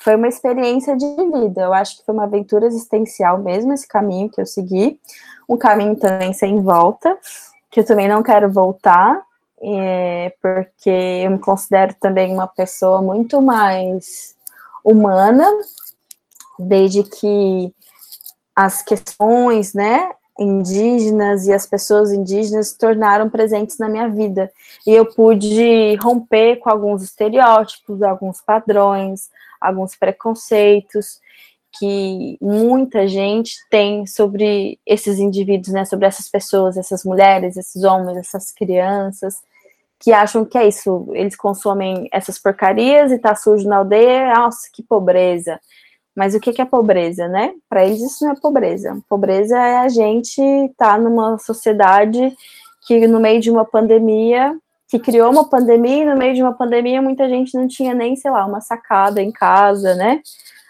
foi 0.00 0.16
uma 0.16 0.28
experiência 0.28 0.96
de 0.96 1.06
vida. 1.06 1.62
Eu 1.62 1.72
acho 1.72 1.98
que 1.98 2.04
foi 2.04 2.14
uma 2.14 2.24
aventura 2.24 2.66
existencial 2.66 3.38
mesmo 3.38 3.72
esse 3.72 3.86
caminho 3.86 4.30
que 4.30 4.40
eu 4.40 4.46
segui. 4.46 4.98
Um 5.48 5.56
caminho 5.56 5.96
também 5.96 6.32
sem 6.32 6.62
volta, 6.62 7.18
que 7.70 7.80
eu 7.80 7.84
também 7.84 8.08
não 8.08 8.22
quero 8.22 8.50
voltar, 8.50 9.22
é, 9.62 10.32
porque 10.40 10.90
eu 10.90 11.30
me 11.30 11.38
considero 11.38 11.94
também 12.00 12.32
uma 12.32 12.46
pessoa 12.46 13.02
muito 13.02 13.42
mais 13.42 14.34
humana, 14.82 15.46
desde 16.58 17.02
que 17.02 17.72
as 18.56 18.82
questões, 18.82 19.74
né, 19.74 20.10
indígenas 20.38 21.46
e 21.46 21.52
as 21.52 21.66
pessoas 21.66 22.10
indígenas 22.10 22.68
se 22.68 22.78
tornaram 22.78 23.28
presentes 23.28 23.76
na 23.78 23.88
minha 23.88 24.08
vida. 24.08 24.50
E 24.86 24.92
eu 24.92 25.04
pude 25.04 25.96
romper 25.96 26.56
com 26.56 26.70
alguns 26.70 27.02
estereótipos, 27.02 28.02
alguns 28.02 28.40
padrões, 28.40 29.28
alguns 29.60 29.96
preconceitos 29.96 31.20
que 31.78 32.36
muita 32.40 33.06
gente 33.06 33.54
tem 33.70 34.06
sobre 34.06 34.78
esses 34.84 35.18
indivíduos, 35.18 35.72
né, 35.72 35.84
sobre 35.84 36.06
essas 36.06 36.28
pessoas, 36.28 36.76
essas 36.76 37.04
mulheres, 37.04 37.56
esses 37.56 37.84
homens, 37.84 38.16
essas 38.16 38.50
crianças, 38.52 39.36
que 40.00 40.12
acham 40.12 40.44
que 40.44 40.56
é 40.56 40.66
isso, 40.66 41.08
eles 41.12 41.36
consomem 41.36 42.08
essas 42.10 42.38
porcarias 42.38 43.12
e 43.12 43.18
tá 43.18 43.34
sujo 43.34 43.68
na 43.68 43.76
aldeia, 43.76 44.34
nossa, 44.34 44.68
que 44.72 44.82
pobreza. 44.82 45.60
Mas 46.16 46.34
o 46.34 46.40
que 46.40 46.60
é 46.60 46.64
pobreza, 46.64 47.28
né? 47.28 47.52
Para 47.68 47.84
eles 47.84 48.00
isso 48.00 48.24
não 48.24 48.32
é 48.32 48.34
pobreza. 48.40 48.98
Pobreza 49.08 49.56
é 49.56 49.78
a 49.78 49.88
gente 49.88 50.40
estar 50.40 50.94
tá 50.94 50.98
numa 50.98 51.38
sociedade 51.38 52.34
que 52.86 53.06
no 53.06 53.20
meio 53.20 53.40
de 53.40 53.50
uma 53.50 53.64
pandemia, 53.64 54.58
que 54.90 54.98
criou 54.98 55.30
uma 55.30 55.48
pandemia, 55.48 56.02
e 56.02 56.06
no 56.06 56.16
meio 56.16 56.34
de 56.34 56.42
uma 56.42 56.52
pandemia 56.52 57.00
muita 57.00 57.28
gente 57.28 57.56
não 57.56 57.68
tinha 57.68 57.94
nem, 57.94 58.16
sei 58.16 58.30
lá, 58.30 58.44
uma 58.44 58.60
sacada 58.60 59.22
em 59.22 59.30
casa, 59.30 59.94
né? 59.94 60.20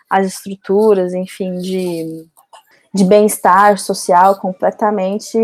As 0.09 0.27
estruturas, 0.27 1.15
enfim, 1.15 1.59
de, 1.59 2.27
de 2.95 3.05
bem-estar 3.05 3.79
social 3.79 4.39
completamente 4.39 5.39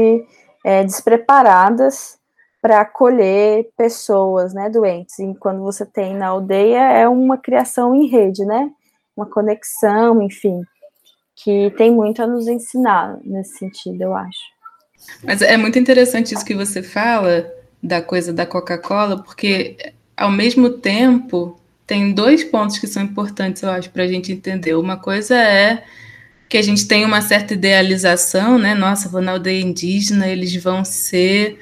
é, 0.64 0.84
despreparadas 0.84 2.18
para 2.60 2.80
acolher 2.80 3.70
pessoas, 3.76 4.52
né, 4.52 4.68
doentes. 4.68 5.18
E 5.18 5.34
quando 5.36 5.62
você 5.62 5.86
tem 5.86 6.14
na 6.14 6.28
aldeia 6.28 6.90
é 6.92 7.08
uma 7.08 7.38
criação 7.38 7.94
em 7.94 8.06
rede, 8.06 8.44
né? 8.44 8.70
uma 9.16 9.26
conexão, 9.26 10.20
enfim, 10.22 10.62
que 11.34 11.72
tem 11.76 11.90
muito 11.90 12.22
a 12.22 12.26
nos 12.26 12.46
ensinar 12.46 13.18
nesse 13.24 13.58
sentido, 13.58 14.02
eu 14.02 14.14
acho. 14.14 14.56
Mas 15.22 15.40
é 15.40 15.56
muito 15.56 15.78
interessante 15.78 16.34
isso 16.34 16.44
que 16.44 16.54
você 16.54 16.82
fala 16.82 17.50
da 17.82 18.00
coisa 18.02 18.32
da 18.32 18.46
Coca-Cola, 18.46 19.22
porque 19.22 19.76
ao 20.16 20.30
mesmo 20.30 20.70
tempo 20.70 21.60
tem 21.86 22.12
dois 22.12 22.42
pontos 22.42 22.78
que 22.78 22.86
são 22.86 23.02
importantes, 23.02 23.62
eu 23.62 23.70
acho, 23.70 23.90
para 23.90 24.02
a 24.02 24.08
gente 24.08 24.32
entender. 24.32 24.74
Uma 24.74 24.96
coisa 24.96 25.36
é 25.36 25.84
que 26.48 26.56
a 26.56 26.62
gente 26.62 26.86
tem 26.86 27.04
uma 27.04 27.20
certa 27.20 27.54
idealização, 27.54 28.58
né? 28.58 28.74
Nossa, 28.74 29.08
vou 29.08 29.20
na 29.20 29.32
aldeia 29.32 29.62
indígena, 29.62 30.26
eles 30.26 30.54
vão 30.56 30.84
ser 30.84 31.58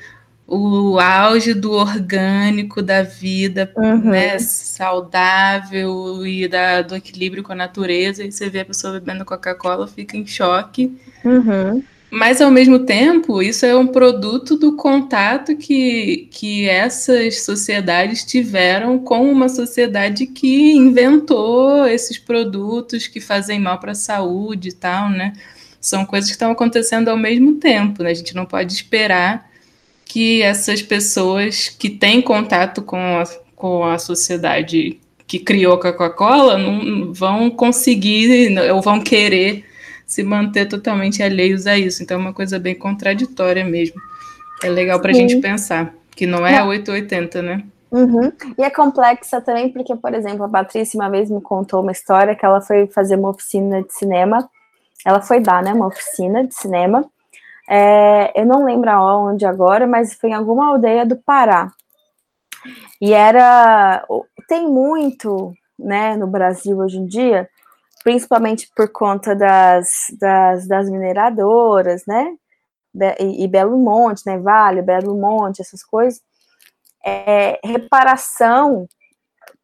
o 0.46 0.98
auge 0.98 1.54
do 1.54 1.72
orgânico, 1.72 2.82
da 2.82 3.02
vida 3.02 3.72
uhum. 3.76 4.10
né, 4.10 4.38
saudável 4.38 6.26
e 6.26 6.46
da, 6.46 6.82
do 6.82 6.94
equilíbrio 6.94 7.42
com 7.42 7.52
a 7.52 7.56
natureza, 7.56 8.22
e 8.22 8.30
você 8.30 8.50
vê 8.50 8.60
a 8.60 8.64
pessoa 8.64 8.92
bebendo 8.92 9.24
Coca-Cola, 9.24 9.88
fica 9.88 10.16
em 10.16 10.26
choque. 10.26 10.96
Uhum. 11.24 11.82
Mas, 12.14 12.40
ao 12.40 12.48
mesmo 12.48 12.78
tempo, 12.78 13.42
isso 13.42 13.66
é 13.66 13.74
um 13.74 13.88
produto 13.88 14.56
do 14.56 14.76
contato 14.76 15.56
que, 15.56 16.28
que 16.30 16.68
essas 16.68 17.42
sociedades 17.42 18.22
tiveram 18.22 19.00
com 19.00 19.28
uma 19.28 19.48
sociedade 19.48 20.28
que 20.28 20.74
inventou 20.74 21.84
esses 21.88 22.16
produtos 22.16 23.08
que 23.08 23.20
fazem 23.20 23.58
mal 23.58 23.80
para 23.80 23.90
a 23.90 23.96
saúde 23.96 24.68
e 24.68 24.72
tal, 24.72 25.10
né? 25.10 25.32
São 25.80 26.06
coisas 26.06 26.30
que 26.30 26.36
estão 26.36 26.52
acontecendo 26.52 27.08
ao 27.08 27.16
mesmo 27.16 27.54
tempo, 27.54 28.04
né? 28.04 28.10
A 28.10 28.14
gente 28.14 28.32
não 28.32 28.46
pode 28.46 28.72
esperar 28.72 29.50
que 30.04 30.40
essas 30.40 30.80
pessoas 30.80 31.68
que 31.68 31.90
têm 31.90 32.22
contato 32.22 32.80
com 32.80 32.96
a, 32.96 33.24
com 33.56 33.84
a 33.84 33.98
sociedade 33.98 35.00
que 35.26 35.40
criou 35.40 35.74
a 35.74 35.80
Coca-Cola 35.80 36.58
não 36.58 37.12
vão 37.12 37.50
conseguir 37.50 38.56
ou 38.72 38.80
vão 38.80 39.00
querer 39.00 39.64
se 40.06 40.22
manter 40.22 40.66
totalmente 40.66 41.22
alheios 41.22 41.66
a 41.66 41.76
isso. 41.76 42.02
Então 42.02 42.16
é 42.16 42.20
uma 42.20 42.32
coisa 42.32 42.58
bem 42.58 42.74
contraditória 42.74 43.64
mesmo. 43.64 44.00
É 44.62 44.68
legal 44.68 45.00
para 45.00 45.10
a 45.10 45.14
gente 45.14 45.36
pensar, 45.36 45.94
que 46.14 46.26
não 46.26 46.46
é 46.46 46.58
não. 46.58 46.68
880, 46.68 47.42
né? 47.42 47.64
Uhum. 47.90 48.32
E 48.58 48.62
é 48.62 48.70
complexa 48.70 49.40
também, 49.40 49.70
porque, 49.70 49.94
por 49.94 50.12
exemplo, 50.14 50.44
a 50.44 50.48
Patrícia 50.48 50.98
uma 50.98 51.08
vez 51.08 51.30
me 51.30 51.40
contou 51.40 51.80
uma 51.80 51.92
história 51.92 52.34
que 52.34 52.44
ela 52.44 52.60
foi 52.60 52.88
fazer 52.88 53.16
uma 53.16 53.30
oficina 53.30 53.82
de 53.82 53.92
cinema. 53.92 54.48
Ela 55.06 55.20
foi 55.20 55.38
dar, 55.38 55.62
né, 55.62 55.72
uma 55.72 55.86
oficina 55.86 56.44
de 56.44 56.54
cinema. 56.54 57.04
É, 57.68 58.40
eu 58.40 58.44
não 58.44 58.64
lembro 58.64 58.90
aonde 58.90 59.46
agora, 59.46 59.86
mas 59.86 60.14
foi 60.14 60.30
em 60.30 60.34
alguma 60.34 60.66
aldeia 60.66 61.06
do 61.06 61.16
Pará. 61.16 61.70
E 63.00 63.12
era. 63.12 64.04
Tem 64.48 64.66
muito, 64.66 65.52
né, 65.78 66.16
no 66.16 66.26
Brasil 66.26 66.78
hoje 66.78 66.98
em 66.98 67.06
dia, 67.06 67.48
principalmente 68.04 68.70
por 68.76 68.90
conta 68.90 69.34
das, 69.34 69.88
das, 70.20 70.68
das 70.68 70.90
mineradoras, 70.90 72.04
né? 72.06 72.36
E, 73.18 73.44
e, 73.44 73.48
Belo 73.48 73.76
Monte, 73.78 74.22
né? 74.26 74.38
Vale, 74.38 74.82
Belo 74.82 75.16
Monte, 75.16 75.62
essas 75.62 75.82
coisas. 75.82 76.20
É, 77.04 77.58
reparação 77.64 78.86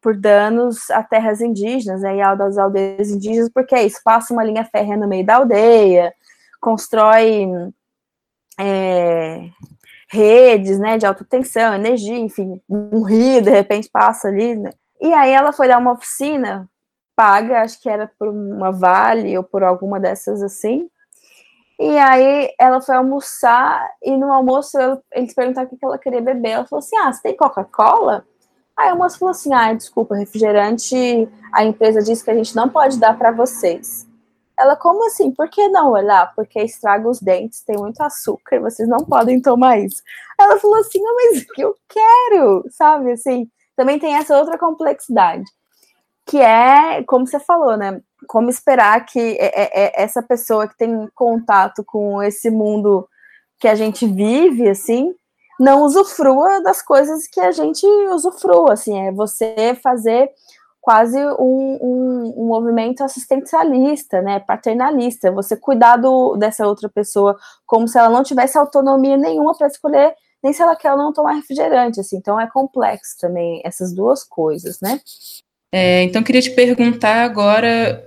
por 0.01 0.17
danos 0.17 0.91
a 0.91 1.03
terras 1.03 1.43
indígenas, 1.43 2.01
né, 2.01 2.17
e 2.17 2.23
às 2.23 2.57
aldeias 2.57 3.11
indígenas, 3.11 3.51
porque 3.53 3.75
é 3.75 3.85
isso, 3.85 4.01
passa 4.03 4.33
uma 4.33 4.43
linha 4.43 4.65
férrea 4.65 4.97
no 4.97 5.07
meio 5.07 5.27
da 5.27 5.37
aldeia, 5.37 6.15
constrói 6.59 7.47
é, 8.59 9.51
redes, 10.11 10.79
né, 10.79 10.97
de 10.97 11.05
alta 11.05 11.25
tensão, 11.25 11.75
energia, 11.75 12.17
enfim, 12.17 12.61
um 12.69 13.03
rio 13.03 13.43
de 13.43 13.51
repente 13.51 13.91
passa 13.91 14.29
ali, 14.29 14.57
né? 14.57 14.71
E 15.01 15.13
aí 15.13 15.33
ela 15.33 15.53
foi 15.53 15.69
dar 15.69 15.79
uma 15.79 15.93
oficina 15.93 16.70
paga, 17.21 17.61
acho 17.61 17.79
que 17.83 17.89
era 17.91 18.11
por 18.19 18.29
uma 18.29 18.73
Vale 18.73 19.37
ou 19.37 19.45
por 19.45 19.63
alguma 19.63 20.01
dessas 20.01 20.43
assim. 20.43 20.89
E 21.79 21.99
aí 21.99 22.51
ela 22.59 22.81
foi 22.81 22.95
almoçar 22.95 23.87
e 24.03 24.17
no 24.17 24.33
almoço 24.33 24.79
eles 25.13 25.35
perguntaram 25.35 25.69
o 25.71 25.77
que 25.77 25.85
ela 25.85 25.99
queria 25.99 26.23
beber. 26.23 26.53
Ela 26.53 26.67
falou 26.67 26.81
assim: 26.83 26.97
"Ah, 26.97 27.13
você 27.13 27.21
tem 27.21 27.37
Coca-Cola?" 27.37 28.25
Aí 28.75 28.91
o 28.91 28.97
moço 28.97 29.19
falou 29.19 29.33
assim: 29.33 29.53
"Ah, 29.53 29.75
desculpa, 29.75 30.17
refrigerante, 30.17 31.29
a 31.53 31.63
empresa 31.63 32.01
disse 32.03 32.25
que 32.25 32.31
a 32.31 32.35
gente 32.35 32.57
não 32.57 32.71
pode 32.71 32.99
dar 32.99 33.19
para 33.19 33.33
vocês." 33.33 34.07
Ela, 34.59 34.75
como 34.77 35.07
assim? 35.07 35.31
Por 35.31 35.49
que 35.51 35.69
não 35.69 35.91
olhar? 35.93 36.35
Porque 36.35 36.61
estraga 36.61 37.07
os 37.09 37.21
dentes, 37.21 37.63
tem 37.63 37.77
muito 37.77 38.01
açúcar, 38.03 38.61
vocês 38.61 38.89
não 38.89 39.05
podem 39.05 39.41
tomar 39.41 39.79
isso. 39.79 40.03
Ela 40.39 40.59
falou 40.59 40.77
assim, 40.77 41.01
não, 41.03 41.15
mas 41.15 41.47
eu 41.59 41.75
quero, 41.89 42.65
sabe? 42.71 43.13
Assim, 43.13 43.49
também 43.75 43.99
tem 43.99 44.15
essa 44.17 44.39
outra 44.39 44.59
complexidade, 44.59 45.45
que 46.31 46.39
é, 46.39 47.03
como 47.03 47.27
você 47.27 47.41
falou, 47.41 47.77
né? 47.77 48.01
Como 48.29 48.49
esperar 48.49 49.05
que 49.05 49.19
é, 49.19 49.63
é, 49.63 49.85
é 49.85 50.03
essa 50.05 50.23
pessoa 50.23 50.69
que 50.69 50.77
tem 50.77 51.09
contato 51.13 51.83
com 51.85 52.23
esse 52.23 52.49
mundo 52.53 53.09
que 53.59 53.67
a 53.67 53.75
gente 53.75 54.07
vive, 54.07 54.69
assim, 54.69 55.13
não 55.59 55.83
usufrua 55.83 56.63
das 56.63 56.81
coisas 56.83 57.27
que 57.27 57.41
a 57.41 57.51
gente 57.51 57.85
usufrua, 58.13 58.75
assim, 58.75 59.09
é 59.09 59.11
você 59.11 59.77
fazer 59.83 60.31
quase 60.81 61.19
um, 61.19 61.79
um, 61.83 62.35
um, 62.37 62.47
movimento 62.47 63.03
assistencialista, 63.03 64.23
né, 64.23 64.39
paternalista, 64.39 65.33
você 65.33 65.57
cuidar 65.57 65.97
do, 65.97 66.37
dessa 66.37 66.65
outra 66.65 66.89
pessoa 66.89 67.37
como 67.67 67.89
se 67.89 67.99
ela 67.99 68.09
não 68.09 68.23
tivesse 68.23 68.57
autonomia 68.57 69.17
nenhuma 69.17 69.53
para 69.53 69.67
escolher 69.67 70.15
nem 70.43 70.53
se 70.53 70.63
ela 70.63 70.77
quer 70.77 70.93
ou 70.93 70.97
não 70.97 71.13
tomar 71.13 71.33
refrigerante, 71.33 72.01
assim, 72.01 72.17
então 72.17 72.41
é 72.41 72.49
complexo 72.49 73.19
também 73.21 73.61
essas 73.65 73.93
duas 73.93 74.23
coisas, 74.23 74.81
né. 74.81 75.01
É, 75.73 76.03
então 76.03 76.23
queria 76.23 76.43
te 76.43 76.51
perguntar 76.51 77.25
agora 77.25 78.07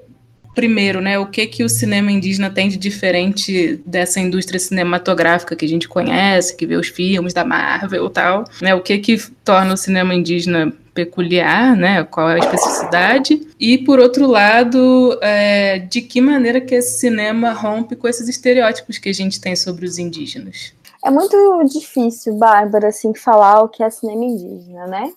primeiro, 0.53 1.01
né, 1.01 1.17
o 1.17 1.25
que 1.25 1.47
que 1.47 1.63
o 1.63 1.69
cinema 1.69 2.11
indígena 2.11 2.49
tem 2.49 2.69
de 2.69 2.77
diferente 2.77 3.81
dessa 3.85 4.19
indústria 4.19 4.59
cinematográfica 4.59 5.55
que 5.55 5.65
a 5.65 5.67
gente 5.67 5.87
conhece, 5.87 6.55
que 6.55 6.65
vê 6.65 6.75
os 6.75 6.87
filmes 6.87 7.33
da 7.33 7.43
Marvel 7.43 8.05
e 8.05 8.09
tal, 8.11 8.45
né, 8.61 8.75
o 8.75 8.81
que 8.81 8.97
que 8.99 9.17
torna 9.43 9.73
o 9.73 9.77
cinema 9.77 10.13
indígena 10.13 10.71
peculiar, 10.93 11.75
né, 11.75 12.03
qual 12.03 12.29
é 12.29 12.35
a 12.35 12.37
especificidade, 12.37 13.47
e 13.59 13.79
por 13.79 13.99
outro 13.99 14.27
lado, 14.27 15.17
é, 15.21 15.79
de 15.79 16.01
que 16.01 16.21
maneira 16.21 16.61
que 16.61 16.75
esse 16.75 16.99
cinema 16.99 17.51
rompe 17.51 17.95
com 17.95 18.07
esses 18.07 18.29
estereótipos 18.29 18.99
que 18.99 19.09
a 19.09 19.13
gente 19.13 19.41
tem 19.41 19.55
sobre 19.55 19.85
os 19.85 19.97
indígenas. 19.97 20.73
É 21.03 21.09
muito 21.09 21.35
difícil, 21.65 22.35
Bárbara, 22.35 22.89
assim, 22.89 23.13
falar 23.15 23.63
o 23.63 23.69
que 23.69 23.83
é 23.83 23.89
cinema 23.89 24.23
indígena, 24.23 24.85
né? 24.87 25.11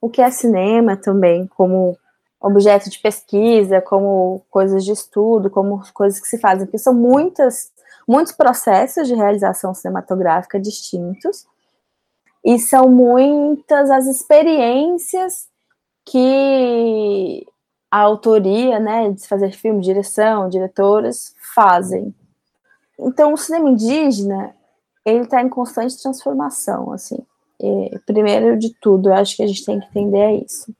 O 0.00 0.08
que 0.08 0.22
é 0.22 0.30
cinema 0.30 0.96
também, 0.96 1.46
como 1.46 1.96
objeto 2.40 2.88
de 2.88 2.98
pesquisa, 2.98 3.82
como 3.82 4.42
coisas 4.50 4.84
de 4.84 4.92
estudo, 4.92 5.50
como 5.50 5.82
coisas 5.92 6.20
que 6.20 6.26
se 6.26 6.38
fazem, 6.38 6.66
porque 6.66 6.78
são 6.78 6.94
muitas, 6.94 7.70
muitos 8.08 8.32
processos 8.32 9.06
de 9.06 9.14
realização 9.14 9.74
cinematográfica 9.74 10.58
distintos, 10.58 11.46
e 12.42 12.58
são 12.58 12.88
muitas 12.88 13.90
as 13.90 14.06
experiências 14.06 15.48
que 16.06 17.46
a 17.90 17.98
autoria, 17.98 18.78
né, 18.78 19.10
de 19.10 19.26
fazer 19.28 19.52
filme, 19.52 19.82
direção, 19.82 20.48
diretores 20.48 21.34
fazem. 21.54 22.14
Então, 22.98 23.32
o 23.32 23.36
cinema 23.36 23.68
indígena, 23.68 24.54
ele 25.04 25.24
está 25.24 25.42
em 25.42 25.48
constante 25.48 26.00
transformação, 26.00 26.92
assim. 26.92 27.18
E, 27.60 27.98
primeiro 28.06 28.58
de 28.58 28.74
tudo, 28.80 29.10
eu 29.10 29.14
acho 29.14 29.36
que 29.36 29.42
a 29.42 29.46
gente 29.46 29.64
tem 29.64 29.78
que 29.78 29.86
entender 29.86 30.18
é 30.18 30.34
isso. 30.36 30.74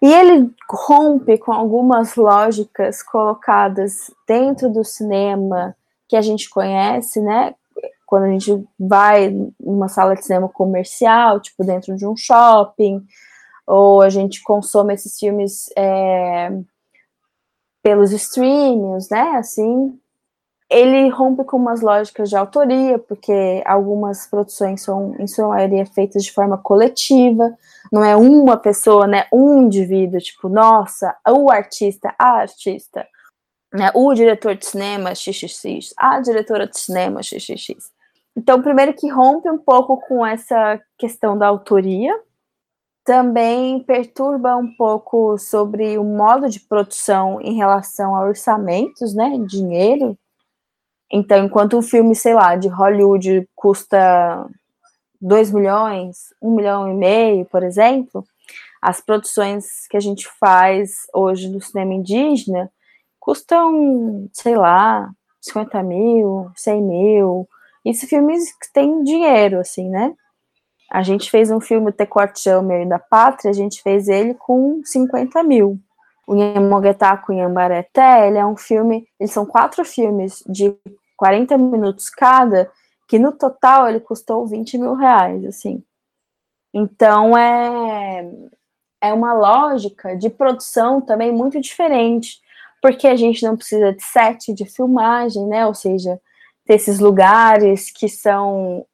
E 0.00 0.12
ele 0.12 0.54
rompe 0.68 1.38
com 1.38 1.52
algumas 1.52 2.14
lógicas 2.14 3.02
colocadas 3.02 4.10
dentro 4.28 4.70
do 4.70 4.84
cinema, 4.84 5.74
que 6.08 6.14
a 6.14 6.20
gente 6.20 6.48
conhece, 6.50 7.20
né? 7.20 7.54
Quando 8.06 8.24
a 8.24 8.28
gente 8.28 8.68
vai 8.78 9.34
numa 9.58 9.88
sala 9.88 10.14
de 10.14 10.22
cinema 10.22 10.48
comercial, 10.48 11.40
tipo 11.40 11.64
dentro 11.64 11.96
de 11.96 12.06
um 12.06 12.14
shopping, 12.16 13.02
ou 13.66 14.02
a 14.02 14.10
gente 14.10 14.42
consome 14.42 14.92
esses 14.92 15.18
filmes 15.18 15.70
é, 15.76 16.52
pelos 17.82 18.12
streams, 18.12 19.08
né? 19.10 19.36
Assim, 19.36 19.98
ele 20.70 21.08
rompe 21.08 21.44
com 21.44 21.56
umas 21.56 21.80
lógicas 21.80 22.30
de 22.30 22.36
autoria, 22.36 22.98
porque 22.98 23.62
algumas 23.66 24.26
produções 24.26 24.82
são, 24.82 25.14
em 25.18 25.26
sua 25.26 25.48
maioria, 25.48 25.86
feitas 25.86 26.24
de 26.24 26.32
forma 26.32 26.58
coletiva, 26.58 27.56
não 27.92 28.04
é 28.04 28.16
uma 28.16 28.56
pessoa, 28.56 29.06
né, 29.06 29.26
um 29.32 29.62
indivíduo, 29.62 30.20
tipo, 30.20 30.48
nossa, 30.48 31.14
o 31.28 31.50
artista, 31.50 32.14
a 32.18 32.40
artista, 32.40 33.06
né, 33.72 33.90
o 33.94 34.12
diretor 34.14 34.54
de 34.54 34.66
cinema, 34.66 35.14
xxx, 35.14 35.92
a 35.96 36.20
diretora 36.20 36.66
de 36.66 36.78
cinema, 36.78 37.22
xxx. 37.22 37.92
Então, 38.36 38.62
primeiro 38.62 38.94
que 38.94 39.08
rompe 39.08 39.48
um 39.48 39.58
pouco 39.58 39.98
com 40.08 40.26
essa 40.26 40.80
questão 40.98 41.38
da 41.38 41.46
autoria, 41.46 42.12
também 43.04 43.80
perturba 43.80 44.56
um 44.56 44.74
pouco 44.76 45.36
sobre 45.38 45.98
o 45.98 46.04
modo 46.04 46.48
de 46.48 46.58
produção 46.58 47.38
em 47.40 47.54
relação 47.54 48.16
a 48.16 48.24
orçamentos, 48.24 49.14
né, 49.14 49.38
dinheiro, 49.46 50.18
então, 51.12 51.44
enquanto 51.44 51.76
um 51.76 51.82
filme, 51.82 52.14
sei 52.14 52.34
lá, 52.34 52.56
de 52.56 52.68
Hollywood 52.68 53.48
custa 53.54 54.46
2 55.20 55.52
milhões, 55.52 56.34
1 56.42 56.48
um 56.48 56.56
milhão 56.56 56.90
e 56.90 56.94
meio, 56.94 57.44
por 57.46 57.62
exemplo, 57.62 58.24
as 58.80 59.00
produções 59.00 59.86
que 59.88 59.96
a 59.96 60.00
gente 60.00 60.28
faz 60.38 61.06
hoje 61.14 61.48
do 61.48 61.60
cinema 61.60 61.94
indígena 61.94 62.70
custam, 63.18 64.28
sei 64.32 64.56
lá, 64.56 65.10
50 65.40 65.82
mil, 65.82 66.50
100 66.54 66.82
mil. 66.82 67.48
Isso 67.84 68.06
filmes 68.06 68.52
que 68.52 68.72
têm 68.72 69.02
dinheiro, 69.02 69.58
assim, 69.58 69.88
né? 69.88 70.14
A 70.90 71.02
gente 71.02 71.30
fez 71.30 71.50
um 71.50 71.60
filme, 71.60 71.90
o 71.90 72.62
Meio 72.62 72.88
da 72.88 72.98
Pátria, 72.98 73.50
a 73.50 73.54
gente 73.54 73.82
fez 73.82 74.08
ele 74.08 74.34
com 74.34 74.82
50 74.84 75.42
mil. 75.42 75.80
O 76.26 76.34
Nhamoguetá 76.34 77.16
com 77.16 77.32
Yambareté, 77.32 78.26
ele 78.26 78.38
é 78.38 78.46
um 78.46 78.56
filme, 78.56 79.06
eles 79.20 79.32
são 79.32 79.44
quatro 79.44 79.84
filmes 79.84 80.42
de 80.46 80.74
40 81.16 81.56
minutos 81.58 82.08
cada, 82.08 82.70
que 83.06 83.18
no 83.18 83.32
total 83.32 83.88
ele 83.88 84.00
custou 84.00 84.46
20 84.46 84.78
mil 84.78 84.94
reais, 84.94 85.44
assim. 85.44 85.82
Então 86.72 87.36
é, 87.36 88.28
é 89.00 89.12
uma 89.12 89.34
lógica 89.34 90.16
de 90.16 90.30
produção 90.30 91.00
também 91.00 91.30
muito 91.30 91.60
diferente, 91.60 92.40
porque 92.80 93.06
a 93.06 93.16
gente 93.16 93.44
não 93.44 93.56
precisa 93.56 93.92
de 93.92 94.02
set 94.02 94.52
de 94.52 94.64
filmagem, 94.64 95.46
né? 95.46 95.66
Ou 95.66 95.74
seja, 95.74 96.20
ter 96.64 96.74
esses 96.74 96.98
lugares 96.98 97.90
que 97.90 98.08
são 98.08 98.86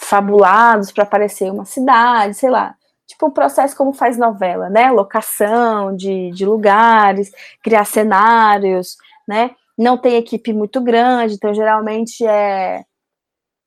fabulados 0.00 0.92
para 0.92 1.02
aparecer 1.02 1.50
uma 1.50 1.64
cidade, 1.64 2.34
sei 2.34 2.50
lá 2.50 2.77
tipo 3.08 3.26
o 3.26 3.32
processo 3.32 3.74
como 3.76 3.92
faz 3.92 4.18
novela, 4.18 4.68
né? 4.68 4.90
Locação 4.92 5.96
de, 5.96 6.30
de 6.30 6.44
lugares, 6.44 7.32
criar 7.62 7.84
cenários, 7.86 8.96
né? 9.26 9.52
Não 9.76 9.96
tem 9.96 10.16
equipe 10.16 10.52
muito 10.52 10.80
grande, 10.80 11.34
então 11.34 11.54
geralmente 11.54 12.24
é 12.26 12.84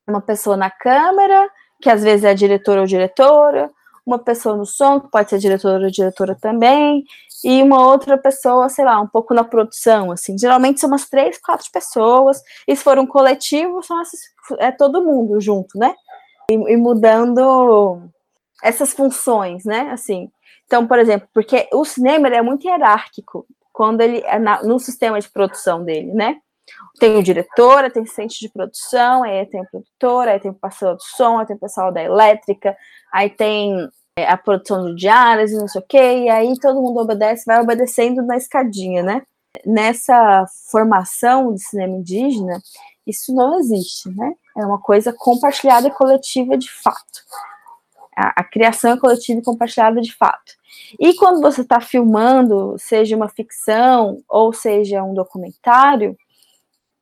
uma 0.08 0.20
pessoa 0.20 0.56
na 0.56 0.70
câmera, 0.70 1.50
que 1.80 1.90
às 1.90 2.02
vezes 2.02 2.24
é 2.24 2.34
diretora 2.34 2.82
ou 2.82 2.86
diretora, 2.86 3.70
uma 4.06 4.18
pessoa 4.18 4.56
no 4.56 4.66
som, 4.66 5.00
que 5.00 5.10
pode 5.10 5.30
ser 5.30 5.38
diretora 5.38 5.84
ou 5.84 5.90
diretora 5.90 6.36
também, 6.40 7.04
e 7.44 7.62
uma 7.62 7.84
outra 7.84 8.16
pessoa, 8.16 8.68
sei 8.68 8.84
lá, 8.84 9.00
um 9.00 9.06
pouco 9.06 9.34
na 9.34 9.42
produção, 9.42 10.12
assim. 10.12 10.38
Geralmente 10.38 10.80
são 10.80 10.88
umas 10.88 11.08
três, 11.08 11.38
quatro 11.40 11.68
pessoas, 11.72 12.40
e 12.68 12.76
se 12.76 12.82
for 12.82 12.98
um 12.98 13.06
coletivo, 13.06 13.82
são 13.82 14.00
essas, 14.00 14.20
é 14.58 14.70
todo 14.70 15.04
mundo 15.04 15.40
junto, 15.40 15.78
né? 15.78 15.94
E, 16.50 16.54
e 16.54 16.76
mudando 16.76 18.10
essas 18.62 18.92
funções, 18.92 19.64
né? 19.64 19.90
Assim. 19.90 20.30
Então, 20.66 20.86
por 20.86 20.98
exemplo, 20.98 21.28
porque 21.34 21.68
o 21.72 21.84
cinema 21.84 22.28
é 22.28 22.40
muito 22.40 22.66
hierárquico 22.66 23.46
quando 23.72 24.00
ele 24.00 24.22
é 24.24 24.38
na, 24.38 24.62
no 24.62 24.78
sistema 24.78 25.20
de 25.20 25.28
produção 25.28 25.84
dele, 25.84 26.12
né? 26.12 26.40
Tem 27.00 27.16
o 27.16 27.22
diretor, 27.22 27.90
tem 27.90 28.02
assistente 28.02 28.38
de 28.38 28.48
produção, 28.48 29.24
aí 29.24 29.44
tem 29.46 29.60
o 29.60 29.66
produtor, 29.68 30.28
aí 30.28 30.38
tem 30.38 30.50
o 30.50 30.54
pessoal 30.54 30.94
do 30.94 31.02
som, 31.02 31.38
aí 31.38 31.46
tem 31.46 31.56
o 31.56 31.58
pessoal 31.58 31.90
da 31.90 32.02
elétrica, 32.02 32.76
aí 33.12 33.28
tem 33.28 33.88
é, 34.16 34.28
a 34.28 34.36
produção 34.36 34.86
de 34.86 34.94
diárias 34.94 35.52
não 35.52 35.66
sei 35.66 35.80
o 35.80 35.84
quê, 35.84 36.24
e 36.24 36.28
aí 36.28 36.54
todo 36.60 36.80
mundo 36.80 37.00
obedece, 37.00 37.44
vai 37.46 37.60
obedecendo 37.60 38.22
na 38.22 38.36
escadinha, 38.36 39.02
né? 39.02 39.22
Nessa 39.66 40.46
formação 40.70 41.52
de 41.52 41.60
cinema 41.60 41.96
indígena, 41.96 42.60
isso 43.06 43.34
não 43.34 43.58
existe, 43.58 44.08
né? 44.10 44.34
É 44.56 44.64
uma 44.64 44.80
coisa 44.80 45.12
compartilhada 45.12 45.88
e 45.88 45.90
coletiva 45.90 46.56
de 46.56 46.70
fato. 46.70 47.24
A, 48.16 48.40
a 48.40 48.44
criação 48.44 48.92
é 48.92 48.98
coletiva 48.98 49.40
e 49.40 49.44
compartilhada 49.44 50.00
de 50.00 50.14
fato. 50.14 50.52
E 50.98 51.14
quando 51.14 51.40
você 51.40 51.62
está 51.62 51.80
filmando, 51.80 52.76
seja 52.78 53.16
uma 53.16 53.28
ficção 53.28 54.18
ou 54.28 54.52
seja 54.52 55.02
um 55.02 55.14
documentário, 55.14 56.16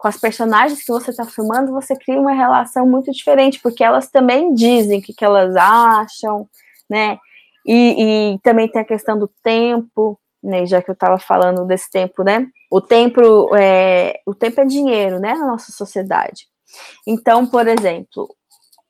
com 0.00 0.08
as 0.08 0.16
personagens 0.16 0.82
que 0.82 0.90
você 0.90 1.10
está 1.10 1.26
filmando, 1.26 1.72
você 1.72 1.94
cria 1.94 2.18
uma 2.18 2.32
relação 2.32 2.86
muito 2.86 3.12
diferente, 3.12 3.60
porque 3.60 3.84
elas 3.84 4.08
também 4.08 4.54
dizem 4.54 4.98
o 4.98 5.02
que, 5.02 5.12
que 5.12 5.24
elas 5.24 5.54
acham, 5.56 6.48
né? 6.88 7.18
E, 7.66 8.32
e, 8.32 8.38
também 8.38 8.66
tem 8.66 8.80
a 8.80 8.84
questão 8.84 9.18
do 9.18 9.28
tempo, 9.42 10.18
né? 10.42 10.64
Já 10.64 10.80
que 10.80 10.90
eu 10.90 10.94
estava 10.94 11.18
falando 11.18 11.66
desse 11.66 11.90
tempo, 11.90 12.24
né? 12.24 12.46
O 12.70 12.80
tempo 12.80 13.54
é, 13.54 14.20
o 14.24 14.34
tempo 14.34 14.62
é 14.62 14.64
dinheiro, 14.64 15.20
né? 15.20 15.34
Na 15.34 15.46
nossa 15.46 15.70
sociedade. 15.70 16.46
Então, 17.06 17.46
por 17.46 17.68
exemplo, 17.68 18.34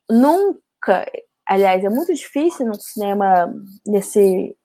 nunca 0.08 1.04
aliás, 1.50 1.84
é 1.84 1.88
muito 1.88 2.14
difícil 2.14 2.64
no 2.64 2.80
cinema 2.80 3.52
nesse, 3.84 4.56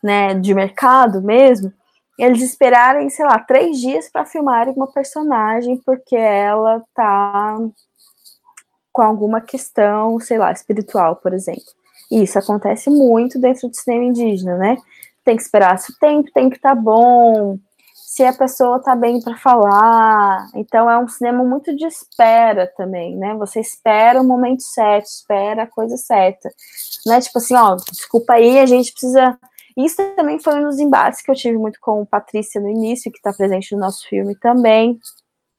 né, 0.00 0.32
de 0.34 0.54
mercado 0.54 1.20
mesmo, 1.20 1.72
eles 2.16 2.40
esperarem, 2.40 3.10
sei 3.10 3.24
lá, 3.26 3.40
três 3.40 3.80
dias 3.80 4.08
para 4.08 4.24
filmarem 4.24 4.74
uma 4.74 4.86
personagem 4.92 5.76
porque 5.84 6.14
ela 6.14 6.80
tá 6.94 7.58
com 8.92 9.02
alguma 9.02 9.40
questão, 9.40 10.20
sei 10.20 10.38
lá, 10.38 10.52
espiritual, 10.52 11.16
por 11.16 11.34
exemplo. 11.34 11.64
E 12.12 12.22
isso 12.22 12.38
acontece 12.38 12.88
muito 12.88 13.40
dentro 13.40 13.68
do 13.68 13.74
cinema 13.74 14.04
indígena, 14.04 14.56
né? 14.56 14.76
Tem 15.24 15.36
que 15.36 15.42
esperar 15.42 15.76
se 15.80 15.90
o 15.90 15.96
tempo 15.98 16.30
tem 16.32 16.48
que 16.48 16.56
estar 16.56 16.76
tá 16.76 16.80
bom, 16.80 17.58
se 18.14 18.22
a 18.22 18.32
pessoa 18.32 18.78
tá 18.78 18.94
bem 18.94 19.20
para 19.20 19.36
falar. 19.36 20.46
Então 20.54 20.88
é 20.88 20.96
um 20.96 21.08
cinema 21.08 21.42
muito 21.42 21.74
de 21.74 21.84
espera 21.84 22.72
também, 22.76 23.16
né? 23.16 23.34
Você 23.34 23.58
espera 23.58 24.20
o 24.20 24.24
momento 24.24 24.62
certo, 24.62 25.06
espera 25.06 25.64
a 25.64 25.66
coisa 25.66 25.96
certa. 25.96 26.48
Não 27.04 27.16
é 27.16 27.20
tipo 27.20 27.38
assim, 27.38 27.56
ó, 27.56 27.74
desculpa 27.74 28.34
aí, 28.34 28.60
a 28.60 28.66
gente 28.66 28.92
precisa. 28.92 29.36
Isso 29.76 29.96
também 30.14 30.38
foi 30.38 30.60
um 30.60 30.68
dos 30.68 30.78
embates 30.78 31.22
que 31.22 31.30
eu 31.32 31.34
tive 31.34 31.58
muito 31.58 31.80
com 31.80 32.06
Patrícia 32.06 32.60
no 32.60 32.68
início, 32.68 33.10
que 33.10 33.18
está 33.18 33.32
presente 33.32 33.74
no 33.74 33.80
nosso 33.80 34.08
filme 34.08 34.36
também. 34.36 34.96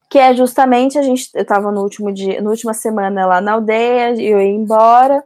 Que 0.10 0.18
é 0.18 0.34
justamente 0.34 0.98
a 0.98 1.02
gente. 1.02 1.30
Eu 1.34 1.42
estava 1.42 1.70
no 1.74 1.82
último 1.82 2.10
dia, 2.14 2.42
na 2.42 2.50
última 2.50 2.74
semana 2.74 3.26
lá 3.26 3.42
na 3.42 3.52
aldeia, 3.52 4.12
eu 4.12 4.40
ia 4.40 4.48
embora, 4.48 5.22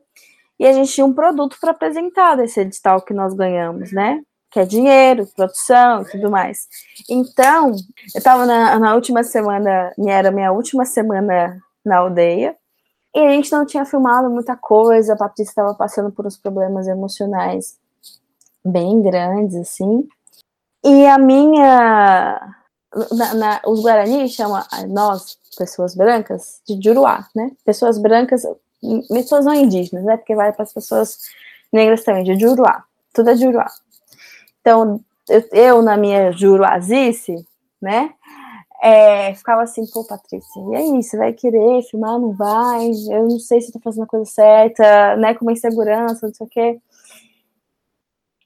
e 0.60 0.65
a 0.65 0.74
gente 0.74 0.92
tinha 0.92 1.06
um 1.06 1.13
produto 1.13 1.58
para 1.62 1.72
apresentar 1.72 2.38
desse 2.38 2.60
edital 2.62 3.02
que 3.04 3.13
nós 3.13 3.36
ganhamos, 3.36 3.92
né? 3.92 4.20
Que 4.52 4.60
é 4.60 4.66
dinheiro, 4.66 5.28
produção 5.36 6.02
e 6.02 6.06
tudo 6.06 6.30
mais. 6.30 6.68
Então, 7.10 7.70
eu 7.70 8.18
estava 8.18 8.46
na, 8.46 8.80
na, 8.80 8.96
última 8.96 9.24
semana, 9.24 9.94
era 10.08 10.32
minha 10.32 10.52
última 10.52 10.86
semana 10.86 11.62
na 11.86 11.98
aldeia, 11.98 12.56
e 13.14 13.20
a 13.20 13.30
gente 13.32 13.52
não 13.52 13.66
tinha 13.66 13.86
filmado 13.86 14.30
muita 14.30 14.56
coisa, 14.56 15.14
a 15.14 15.18
Patrícia 15.18 15.52
estava 15.52 15.74
passando 15.74 16.12
por 16.12 16.26
uns 16.26 16.38
problemas 16.38 16.88
emocionais 16.88 17.78
bem 18.64 19.02
grandes, 19.02 19.56
assim. 19.56 20.08
E 20.84 21.06
a 21.06 21.18
minha. 21.18 22.56
Na, 23.12 23.34
na, 23.34 23.62
os 23.66 23.82
Guarani 23.82 24.28
chamam 24.30 24.64
nós, 24.90 25.38
pessoas 25.58 25.96
brancas, 25.96 26.62
de 26.68 26.80
Juruá, 26.82 27.28
né? 27.36 27.52
Pessoas 27.65 27.98
brancas, 28.00 28.44
pessoas 29.10 29.46
não 29.46 29.54
indígenas, 29.54 30.06
né? 30.06 30.17
Porque 30.17 30.36
vai 30.36 30.54
para 30.54 30.63
as 30.63 30.73
pessoas 30.73 31.17
negras 31.71 32.04
também, 32.04 32.23
de 32.23 32.40
Juruá. 32.40 32.84
Tudo 33.13 33.30
é 33.30 33.36
Juruá. 33.36 33.67
Então, 34.70 35.04
eu, 35.28 35.44
eu 35.52 35.82
na 35.82 35.98
minha 35.98 36.32
juruazice, 36.32 37.44
né? 37.82 38.13
É, 38.84 39.34
ficava 39.34 39.63
assim, 39.63 39.84
pô, 39.88 40.06
Patrícia, 40.06 40.62
e 40.72 40.76
aí, 40.76 41.04
você 41.04 41.17
vai 41.17 41.34
querer 41.34 41.82
filmar, 41.90 42.20
não 42.20 42.34
vai? 42.34 42.92
Eu 43.10 43.28
não 43.28 43.40
sei 43.40 43.60
se 43.62 43.72
tô 43.72 43.80
fazendo 43.80 44.04
a 44.04 44.08
coisa 44.08 44.26
certa, 44.26 45.15
né? 45.17 45.34
Com 45.34 45.44
uma 45.44 45.54
insegurança, 45.54 46.28
não 46.28 46.34
sei 46.36 46.46
o 46.46 46.50
quê. 46.50 46.80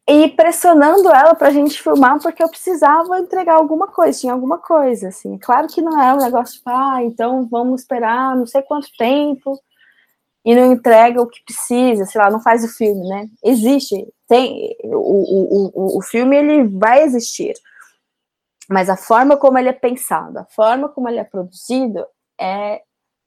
E 0.08 0.30
pressionando 0.30 1.10
ela 1.10 1.36
pra 1.36 1.52
gente 1.52 1.82
filmar, 1.84 2.22
porque 2.22 2.42
eu 2.42 2.50
precisava 2.50 3.20
entregar 3.20 3.56
alguma 3.56 3.88
coisa, 3.88 4.20
tinha 4.20 4.34
alguma 4.34 4.58
coisa, 4.60 5.10
assim. 5.10 5.38
Claro 5.38 5.68
que 5.68 5.82
não 5.82 6.02
é 6.02 6.14
um 6.14 6.24
negócio, 6.24 6.56
tipo, 6.56 6.70
ah, 6.70 7.04
então 7.04 7.46
vamos 7.52 7.82
esperar 7.82 8.36
não 8.38 8.46
sei 8.46 8.62
quanto 8.62 8.88
tempo 8.98 9.60
e 10.46 10.56
não 10.56 10.72
entrega 10.74 11.22
o 11.22 11.28
que 11.28 11.44
precisa, 11.44 12.06
sei 12.06 12.20
lá, 12.22 12.32
não 12.32 12.42
faz 12.42 12.64
o 12.64 12.68
filme, 12.70 13.08
né? 13.08 13.30
Existe, 13.44 14.08
tem 14.34 14.76
o, 14.86 15.72
o, 15.76 15.98
o, 16.00 16.02
filme 16.02 16.36
ele 16.36 16.64
vai 16.64 17.04
existir, 17.04 17.54
mas 18.68 18.90
a 18.90 18.98
forma 18.98 19.38
como 19.38 19.60
ele 19.60 19.70
é 19.70 19.74
pensado, 19.74 20.40
a 20.40 20.46
forma 20.46 20.90
como 20.90 21.08
ele 21.08 21.20
é 21.20 21.24
produzido 21.24 22.04
é 22.42 22.82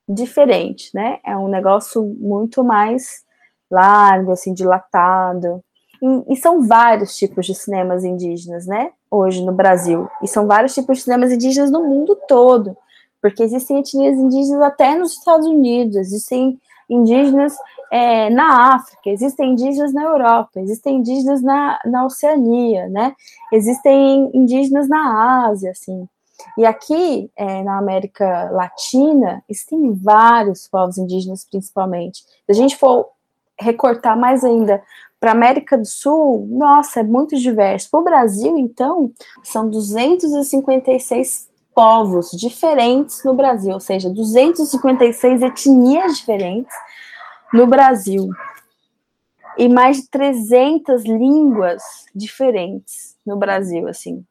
diferente, 0.09 0.91
né? 0.93 1.21
É 1.25 1.37
um 1.37 1.47
negócio 1.47 2.03
muito 2.19 2.65
mais 2.65 3.25
largo, 3.71 4.33
assim, 4.33 4.53
dilatado. 4.53 5.63
E, 6.03 6.33
e, 6.33 6.37
são 6.37 6.67
vários 6.67 7.17
tipos 7.17 7.47
de 7.47 7.55
cinemas 7.55 8.03
indígenas, 8.03 8.67
né? 8.67 8.91
Hoje 9.09 9.45
no 9.45 9.53
Brasil. 9.53 10.09
E 10.21 10.27
são 10.27 10.49
vários 10.49 10.75
tipos 10.75 10.99
de 10.99 11.05
cinemas 11.05 11.31
indígenas 11.31 11.71
no 11.71 11.85
mundo 11.85 12.19
todo. 12.27 12.77
Porque 13.23 13.45
existem 13.45 13.79
etnias 13.79 14.19
indígenas 14.19 14.63
até 14.63 14.97
nos 14.97 15.13
Estados 15.13 15.47
Unidos, 15.47 15.97
existem 15.97 16.61
indígenas 16.91 17.57
é, 17.91 18.31
na 18.31 18.75
África, 18.75 19.11
existem 19.11 19.53
indígenas 19.53 19.93
na 19.93 20.03
Europa, 20.03 20.61
existem 20.61 20.97
indígenas 20.97 21.43
na, 21.43 21.79
na 21.85 22.05
Oceania, 22.05 22.89
né? 22.89 23.15
Existem 23.53 24.31
indígenas 24.35 24.89
na 24.89 25.47
Ásia, 25.47 25.71
assim. 25.71 26.09
E 26.59 26.67
aqui, 26.67 27.31
é, 27.37 27.63
na 27.63 27.79
América 27.79 28.51
Latina, 28.51 29.43
existem 29.49 29.93
vários 29.95 30.69
povos 30.69 30.99
indígenas, 30.99 31.47
principalmente. 31.49 32.23
Se 32.23 32.51
a 32.51 32.55
gente 32.55 32.77
for 32.77 33.09
recortar 33.59 34.19
mais 34.19 34.45
ainda 34.45 34.83
para 35.19 35.31
a 35.31 35.35
América 35.35 35.79
do 35.79 35.87
Sul, 35.87 36.47
nossa, 36.51 37.01
é 37.01 37.03
muito 37.03 37.37
diverso. 37.37 37.91
Para 37.91 38.01
o 38.01 38.05
Brasil, 38.05 38.59
então, 38.59 39.11
são 39.43 39.69
256 39.71 41.49
povos 41.75 42.31
diferentes 42.31 43.23
no 43.23 43.35
Brasil, 43.35 43.75
ou 43.75 43.81
seja, 43.81 44.09
256 44.09 45.43
etnias 45.43 46.17
diferentes 46.17 46.75
no 47.53 47.67
Brasil. 47.67 48.29
E 49.59 49.69
mais 49.69 49.99
de 49.99 50.11
300 50.11 51.05
línguas 51.05 51.83
diferentes 52.15 53.17
no 53.25 53.37
Brasil, 53.37 53.89
assim. 53.89 54.25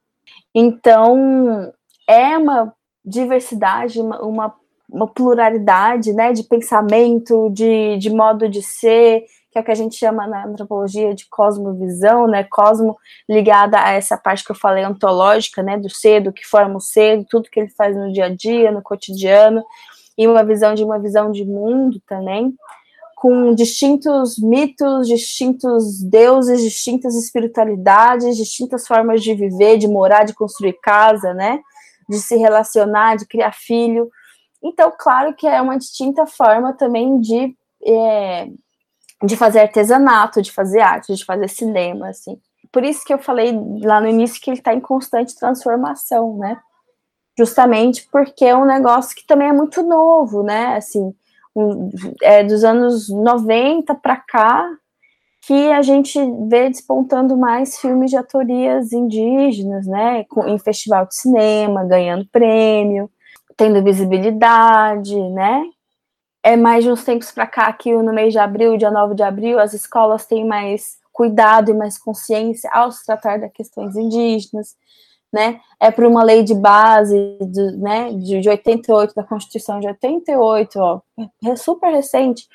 Então, 0.54 1.74
é 2.08 2.38
uma 2.38 2.74
diversidade, 3.04 4.00
uma, 4.00 4.22
uma, 4.22 4.56
uma 4.90 5.08
pluralidade, 5.08 6.14
né, 6.14 6.32
de 6.32 6.44
pensamento, 6.44 7.50
de, 7.52 7.98
de 7.98 8.10
modo 8.10 8.48
de 8.48 8.62
ser, 8.62 9.26
que 9.56 9.60
é 9.60 9.62
o 9.62 9.64
que 9.64 9.72
a 9.72 9.76
gente 9.76 9.96
chama 9.96 10.28
na 10.28 10.46
antropologia 10.46 11.16
de 11.16 11.30
cosmovisão, 11.30 12.28
né? 12.28 12.44
Cosmo 12.44 12.98
ligada 13.28 13.80
a 13.80 13.92
essa 13.92 14.18
parte 14.18 14.44
que 14.44 14.52
eu 14.52 14.56
falei 14.56 14.86
ontológica, 14.86 15.64
né? 15.64 15.78
Do 15.78 15.90
ser, 15.90 16.22
do 16.22 16.34
que 16.34 16.46
forma 16.46 16.76
o 16.76 16.82
ser, 16.82 17.24
tudo 17.30 17.50
que 17.50 17.62
ele 17.62 17.70
faz 17.70 17.96
no 17.96 18.12
dia 18.12 18.26
a 18.26 18.36
dia, 18.36 18.70
no 18.70 18.82
cotidiano, 18.82 19.64
e 20.18 20.28
uma 20.28 20.44
visão 20.44 20.74
de 20.74 20.84
uma 20.84 21.00
visão 21.00 21.32
de 21.32 21.46
mundo 21.46 22.02
também, 22.06 22.54
com 23.26 23.56
distintos 23.56 24.38
mitos, 24.38 25.08
distintos 25.08 26.00
deuses, 26.04 26.62
distintas 26.62 27.16
espiritualidades, 27.16 28.38
distintas 28.38 28.86
formas 28.86 29.24
de 29.24 29.34
viver, 29.34 29.80
de 29.80 29.88
morar, 29.88 30.26
de 30.26 30.36
construir 30.36 30.74
casa, 30.74 31.34
né? 31.34 31.60
De 32.08 32.20
se 32.20 32.36
relacionar, 32.36 33.16
de 33.16 33.26
criar 33.26 33.52
filho. 33.52 34.12
Então, 34.64 34.94
claro 34.96 35.34
que 35.34 35.48
é 35.48 35.60
uma 35.60 35.76
distinta 35.76 36.28
forma 36.28 36.74
também 36.74 37.20
de 37.20 37.58
é, 37.84 38.48
de 39.24 39.36
fazer 39.36 39.62
artesanato, 39.62 40.40
de 40.40 40.52
fazer 40.52 40.82
arte, 40.82 41.16
de 41.16 41.26
fazer 41.26 41.50
cinema, 41.50 42.10
assim. 42.10 42.40
Por 42.72 42.84
isso 42.84 43.04
que 43.04 43.12
eu 43.12 43.18
falei 43.18 43.60
lá 43.82 44.00
no 44.00 44.08
início 44.08 44.40
que 44.40 44.52
ele 44.52 44.60
está 44.60 44.72
em 44.72 44.80
constante 44.80 45.36
transformação, 45.36 46.38
né? 46.38 46.60
Justamente 47.36 48.08
porque 48.12 48.46
é 48.46 48.56
um 48.56 48.66
negócio 48.66 49.16
que 49.16 49.26
também 49.26 49.48
é 49.48 49.54
muito 49.54 49.82
novo, 49.82 50.44
né? 50.44 50.76
Assim, 50.76 51.12
é 52.22 52.44
dos 52.44 52.64
anos 52.64 53.10
90 53.10 53.96
para 53.96 54.18
cá 54.18 54.70
que 55.42 55.72
a 55.72 55.82
gente 55.82 56.20
vê 56.50 56.70
despontando 56.70 57.38
mais 57.38 57.78
filmes 57.78 58.10
de 58.10 58.18
autorias 58.18 58.92
indígenas, 58.92 59.86
né? 59.86 60.26
Em 60.48 60.58
festival 60.58 61.06
de 61.06 61.16
cinema, 61.16 61.86
ganhando 61.86 62.28
prêmio, 62.32 63.10
tendo 63.56 63.84
visibilidade, 63.84 65.16
né? 65.30 65.64
é 66.46 66.56
mais 66.56 66.84
de 66.84 66.92
uns 66.92 67.04
tempos 67.04 67.32
para 67.32 67.48
cá 67.48 67.74
que 67.74 67.92
no 67.92 68.14
mês 68.14 68.32
de 68.32 68.38
abril, 68.38 68.78
dia 68.78 68.92
9 68.92 69.16
de 69.16 69.24
abril, 69.24 69.58
as 69.60 69.74
escolas 69.74 70.28
têm 70.28 70.46
mais 70.46 71.00
cuidado 71.12 71.72
e 71.72 71.74
mais 71.74 71.98
consciência 71.98 72.70
ao 72.72 72.92
se 72.92 73.04
tratar 73.04 73.40
das 73.40 73.52
questões 73.52 73.96
indígenas, 73.96 74.76
né? 75.36 75.60
É 75.80 75.92
por 75.92 76.06
uma 76.06 76.24
lei 76.24 76.44
de 76.44 76.56
base 76.56 77.38
de, 77.42 77.72
né, 77.78 78.14
de 78.14 78.48
88, 78.48 79.14
da 79.14 79.24
Constituição 79.24 79.80
de 79.80 79.88
88, 79.88 80.80
ó, 80.80 81.02
é 81.46 81.56
super 81.56 81.92
recente, 81.92 82.48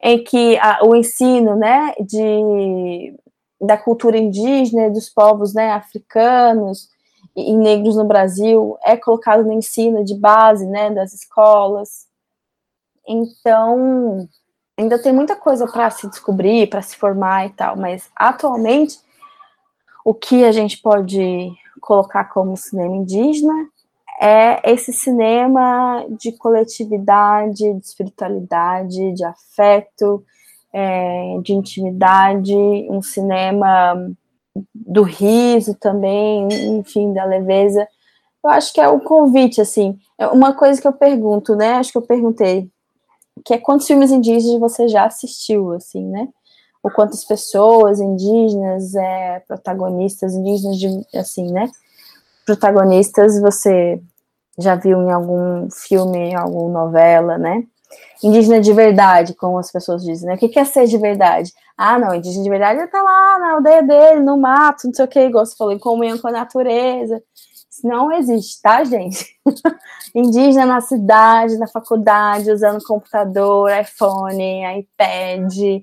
em 0.00 0.22
que 0.22 0.56
a, 0.58 0.80
o 0.84 0.94
ensino, 0.94 1.56
né, 1.56 1.92
de, 2.00 3.14
da 3.60 3.76
cultura 3.76 4.16
indígena, 4.16 4.88
dos 4.88 5.08
povos, 5.08 5.52
né, 5.52 5.72
africanos 5.72 6.88
e, 7.36 7.50
e 7.50 7.56
negros 7.56 7.96
no 7.96 8.04
Brasil 8.04 8.78
é 8.84 8.96
colocado 8.96 9.44
no 9.44 9.52
ensino 9.52 10.04
de 10.04 10.14
base, 10.14 10.66
né, 10.66 10.90
das 10.90 11.12
escolas, 11.12 12.06
então, 13.06 14.28
ainda 14.78 14.98
tem 14.98 15.12
muita 15.12 15.36
coisa 15.36 15.66
para 15.66 15.90
se 15.90 16.08
descobrir, 16.08 16.68
para 16.68 16.82
se 16.82 16.96
formar 16.96 17.46
e 17.46 17.50
tal, 17.50 17.76
mas 17.76 18.10
atualmente 18.14 18.98
o 20.04 20.14
que 20.14 20.44
a 20.44 20.52
gente 20.52 20.78
pode 20.78 21.52
colocar 21.82 22.24
como 22.24 22.56
cinema 22.56 22.96
indígena 22.96 23.68
é 24.20 24.72
esse 24.72 24.92
cinema 24.92 26.06
de 26.08 26.30
coletividade, 26.32 27.74
de 27.74 27.78
espiritualidade, 27.78 29.12
de 29.12 29.24
afeto, 29.24 30.24
é, 30.72 31.38
de 31.42 31.52
intimidade, 31.52 32.54
um 32.88 33.02
cinema 33.02 33.94
do 34.72 35.02
riso 35.02 35.74
também, 35.74 36.46
enfim, 36.78 37.12
da 37.12 37.24
leveza. 37.24 37.86
Eu 38.44 38.50
acho 38.50 38.72
que 38.72 38.80
é 38.80 38.88
o 38.88 39.00
convite, 39.00 39.60
assim, 39.60 39.98
é 40.16 40.28
uma 40.28 40.54
coisa 40.54 40.80
que 40.80 40.86
eu 40.86 40.92
pergunto, 40.92 41.56
né? 41.56 41.74
Acho 41.74 41.92
que 41.92 41.98
eu 41.98 42.02
perguntei 42.02 42.70
que 43.44 43.54
é 43.54 43.58
quantos 43.58 43.86
filmes 43.86 44.12
indígenas 44.12 44.60
você 44.60 44.86
já 44.86 45.04
assistiu, 45.04 45.72
assim, 45.72 46.06
né? 46.06 46.28
Ou 46.82 46.90
quantas 46.90 47.24
pessoas 47.24 48.00
indígenas, 48.00 48.94
é, 48.94 49.40
protagonistas 49.46 50.34
indígenas, 50.34 50.78
de, 50.78 51.18
assim, 51.18 51.52
né? 51.52 51.70
Protagonistas 52.44 53.40
você 53.40 54.00
já 54.58 54.74
viu 54.74 55.00
em 55.02 55.10
algum 55.10 55.70
filme, 55.70 56.18
em 56.18 56.34
alguma 56.34 56.84
novela, 56.84 57.38
né? 57.38 57.64
Indígena 58.22 58.60
de 58.60 58.72
verdade, 58.72 59.34
como 59.34 59.58
as 59.58 59.70
pessoas 59.70 60.02
dizem, 60.02 60.28
né? 60.28 60.34
O 60.34 60.38
que 60.38 60.58
é 60.58 60.64
ser 60.64 60.86
de 60.86 60.98
verdade? 60.98 61.52
Ah, 61.76 61.98
não, 61.98 62.14
indígena 62.14 62.44
de 62.44 62.50
verdade 62.50 62.80
ele 62.80 62.88
tá 62.88 63.02
lá 63.02 63.38
na 63.38 63.52
aldeia 63.54 63.82
dele, 63.82 64.20
no 64.20 64.36
mato, 64.36 64.86
não 64.86 64.94
sei 64.94 65.04
o 65.04 65.08
que, 65.08 65.20
igual 65.20 65.44
você 65.44 65.56
falou, 65.56 65.72
em 65.72 65.78
comunhão 65.78 66.18
com 66.18 66.28
a 66.28 66.32
natureza. 66.32 67.22
Isso 67.70 67.86
não 67.86 68.12
existe, 68.12 68.60
tá, 68.60 68.84
gente? 68.84 69.36
Indígena 70.14 70.66
na 70.66 70.80
cidade, 70.80 71.56
na 71.56 71.66
faculdade, 71.66 72.50
usando 72.50 72.84
computador, 72.84 73.70
iPhone, 73.70 74.78
iPad, 74.78 75.82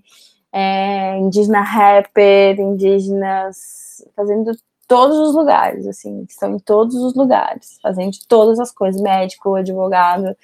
é, 0.51 1.17
indígena 1.17 1.61
rapper, 1.61 2.59
indígenas 2.59 4.03
fazendo 4.15 4.51
todos 4.87 5.17
os 5.17 5.35
lugares, 5.35 5.85
assim, 5.85 6.25
estão 6.27 6.55
em 6.55 6.59
todos 6.59 6.95
os 6.95 7.13
lugares, 7.13 7.77
fazendo 7.81 8.17
todas 8.27 8.59
as 8.59 8.71
coisas, 8.71 8.99
médico, 8.99 9.55
advogado, 9.55 10.35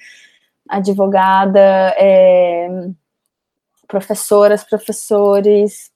advogada, 0.68 1.60
é, 1.98 2.88
professoras, 3.88 4.62
professores, 4.62 5.90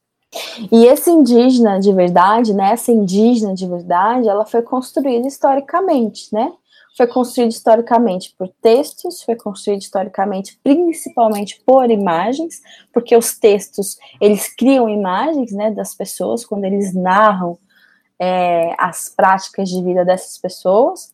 e 0.71 0.87
esse 0.87 1.11
indígena 1.11 1.81
de 1.81 1.93
verdade, 1.93 2.55
né, 2.55 2.73
essa 2.73 2.93
indígena 2.93 3.55
de 3.55 3.67
verdade, 3.67 4.29
ela 4.29 4.45
foi 4.45 4.63
construída 4.63 5.27
historicamente, 5.27 6.33
né? 6.33 6.53
Foi 7.01 7.07
construída 7.07 7.55
historicamente 7.55 8.35
por 8.37 8.47
textos, 8.61 9.23
foi 9.23 9.35
construída 9.35 9.83
historicamente 9.83 10.61
principalmente 10.63 11.59
por 11.65 11.91
imagens, 11.91 12.61
porque 12.93 13.17
os 13.17 13.39
textos, 13.39 13.97
eles 14.21 14.55
criam 14.55 14.87
imagens, 14.87 15.51
né, 15.51 15.71
das 15.71 15.95
pessoas, 15.95 16.45
quando 16.45 16.67
eles 16.67 16.93
narram 16.93 17.57
é, 18.19 18.75
as 18.79 19.09
práticas 19.09 19.71
de 19.71 19.83
vida 19.83 20.05
dessas 20.05 20.37
pessoas. 20.37 21.11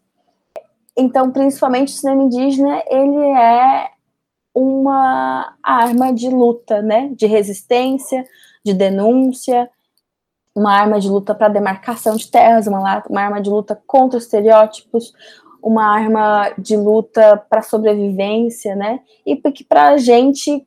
Então, 0.97 1.31
principalmente 1.31 1.93
o 1.93 1.97
cinema 1.97 2.25
indígena, 2.25 2.83
ele 2.89 3.25
é 3.39 3.89
uma 4.53 5.57
arma 5.63 6.13
de 6.13 6.29
luta, 6.29 6.83
né, 6.83 7.11
de 7.15 7.27
resistência, 7.27 8.27
de 8.65 8.75
denúncia, 8.75 9.71
uma 10.53 10.73
arma 10.73 10.99
de 10.99 11.09
luta 11.09 11.33
para 11.33 11.47
demarcação 11.47 12.17
de 12.17 12.29
terras, 12.29 12.67
uma, 12.67 13.05
uma 13.09 13.21
arma 13.21 13.41
de 13.41 13.49
luta 13.49 13.81
contra 13.87 14.19
estereótipos, 14.19 15.13
uma 15.63 15.87
arma 15.87 16.53
de 16.59 16.77
luta 16.77 17.37
para 17.49 17.63
sobrevivência, 17.63 18.75
né? 18.75 19.01
E 19.25 19.37
que 19.37 19.65
para 19.65 19.89
a 19.89 19.97
gente 19.99 20.67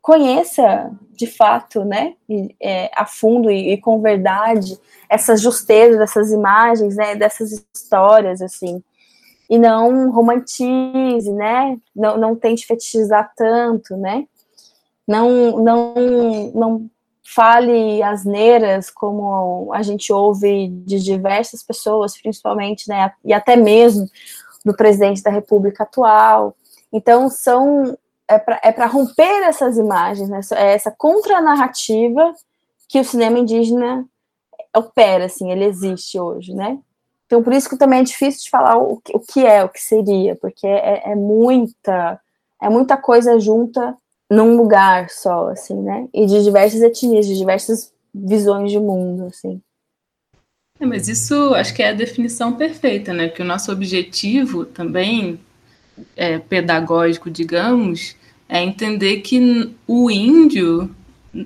conheça 0.00 0.90
de 1.12 1.26
fato, 1.26 1.84
né, 1.84 2.14
é, 2.62 2.90
a 2.94 3.04
fundo 3.04 3.50
e, 3.50 3.72
e, 3.72 3.78
com 3.78 4.00
verdade 4.00 4.78
essas 5.10 5.40
justezas 5.40 5.98
dessas 5.98 6.30
imagens, 6.30 6.96
né, 6.96 7.16
dessas 7.16 7.64
histórias, 7.74 8.40
assim, 8.40 8.82
e 9.50 9.58
não 9.58 10.10
romantize, 10.12 11.32
né, 11.32 11.76
não, 11.94 12.16
não 12.16 12.36
tente 12.36 12.66
fetichizar 12.66 13.32
tanto, 13.36 13.96
né, 13.96 14.26
não, 15.06 15.58
não, 15.58 15.94
não 16.54 16.90
fale 17.34 18.02
asneiras, 18.02 18.90
como 18.90 19.70
a 19.74 19.82
gente 19.82 20.12
ouve 20.12 20.68
de 20.68 20.98
diversas 20.98 21.62
pessoas, 21.62 22.16
principalmente, 22.20 22.88
né, 22.88 23.12
e 23.24 23.32
até 23.32 23.54
mesmo 23.54 24.06
do 24.64 24.74
presidente 24.74 25.22
da 25.22 25.30
República 25.30 25.82
atual. 25.82 26.56
Então, 26.92 27.28
são 27.28 27.96
é 28.26 28.38
para 28.38 28.60
é 28.62 28.86
romper 28.86 29.42
essas 29.44 29.78
imagens, 29.78 30.28
né? 30.28 30.40
é 30.54 30.74
essa 30.74 30.90
contranarrativa 30.90 32.34
que 32.86 33.00
o 33.00 33.04
cinema 33.04 33.38
indígena 33.38 34.06
opera, 34.76 35.26
assim, 35.26 35.50
ele 35.50 35.64
existe 35.64 36.18
hoje, 36.18 36.54
né? 36.54 36.78
Então, 37.26 37.42
por 37.42 37.52
isso 37.52 37.68
que 37.68 37.76
também 37.76 38.00
é 38.00 38.04
difícil 38.04 38.42
de 38.44 38.50
falar 38.50 38.78
o, 38.78 39.00
o 39.12 39.20
que 39.20 39.46
é, 39.46 39.64
o 39.64 39.68
que 39.68 39.80
seria, 39.80 40.36
porque 40.36 40.66
é, 40.66 41.10
é 41.10 41.14
muita 41.14 42.20
é 42.60 42.68
muita 42.68 42.96
coisa 42.96 43.38
junta 43.38 43.96
num 44.30 44.56
lugar 44.56 45.08
só, 45.10 45.48
assim, 45.48 45.80
né? 45.80 46.06
E 46.12 46.26
de 46.26 46.42
diversas 46.42 46.82
etnias, 46.82 47.26
de 47.26 47.36
diversas 47.36 47.92
visões 48.14 48.70
de 48.70 48.78
mundo, 48.78 49.26
assim. 49.26 49.60
É, 50.80 50.86
mas 50.86 51.08
isso 51.08 51.54
acho 51.54 51.74
que 51.74 51.82
é 51.82 51.88
a 51.88 51.94
definição 51.94 52.52
perfeita, 52.52 53.12
né? 53.12 53.28
Que 53.28 53.42
o 53.42 53.44
nosso 53.44 53.72
objetivo 53.72 54.64
também 54.64 55.40
é, 56.16 56.38
pedagógico, 56.38 57.30
digamos, 57.30 58.14
é 58.48 58.62
entender 58.62 59.20
que 59.20 59.74
o 59.86 60.10
índio 60.10 60.94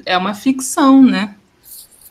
é 0.05 0.17
uma 0.17 0.35
ficção, 0.35 1.03
né? 1.03 1.35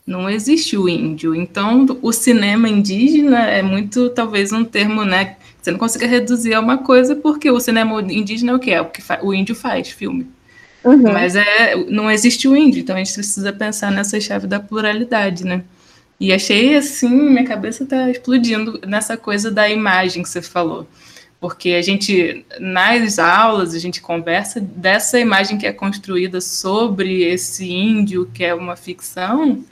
Não 0.06 0.30
existe 0.30 0.76
o 0.76 0.90
índio. 0.90 1.36
Então, 1.36 1.86
o 2.02 2.12
cinema 2.12 2.68
indígena 2.68 3.46
é 3.46 3.62
muito, 3.62 4.10
talvez, 4.10 4.52
um 4.52 4.66
termo, 4.66 5.06
né? 5.06 5.38
Você 5.62 5.72
não 5.72 5.78
consiga 5.78 6.08
reduzir 6.08 6.56
a 6.56 6.60
uma 6.60 6.80
coisa, 6.80 7.16
porque 7.16 7.52
o 7.52 7.60
cinema 7.60 8.02
indígena 8.02 8.54
é 8.54 8.56
o 8.56 8.60
que 8.60 8.72
é? 8.72 8.82
O 8.82 8.90
que 8.90 9.02
o 9.22 9.34
índio 9.34 9.54
faz, 9.54 9.90
filme. 9.90 10.28
Uhum. 10.84 11.14
Mas 11.14 11.36
é, 11.36 11.76
não 11.90 12.10
existe 12.10 12.48
o 12.48 12.56
índio, 12.56 12.82
então 12.82 12.96
a 12.96 13.00
gente 13.00 13.14
precisa 13.14 13.54
pensar 13.54 13.92
nessa 13.92 14.20
chave 14.20 14.48
da 14.48 14.60
pluralidade, 14.60 15.46
né? 15.46 15.64
E 16.20 16.32
achei 16.32 16.76
assim, 16.76 17.10
minha 17.10 17.46
cabeça 17.46 17.86
tá 17.86 18.10
explodindo 18.10 18.80
nessa 18.86 19.18
coisa 19.18 19.50
da 19.50 19.70
imagem 19.70 20.24
que 20.24 20.30
você 20.30 20.42
falou. 20.42 20.88
Porque 21.40 21.72
a 21.72 21.82
gente, 21.82 22.46
nas 22.60 23.18
aulas, 23.18 23.74
a 23.74 23.80
gente 23.80 24.00
conversa 24.00 24.60
dessa 24.60 25.20
imagem 25.20 25.58
que 25.58 25.66
é 25.66 25.74
construída 25.74 26.40
sobre 26.40 27.24
esse 27.24 27.72
índio, 27.72 28.30
que 28.32 28.44
é 28.44 28.54
uma 28.54 28.76
ficção, 28.76 29.64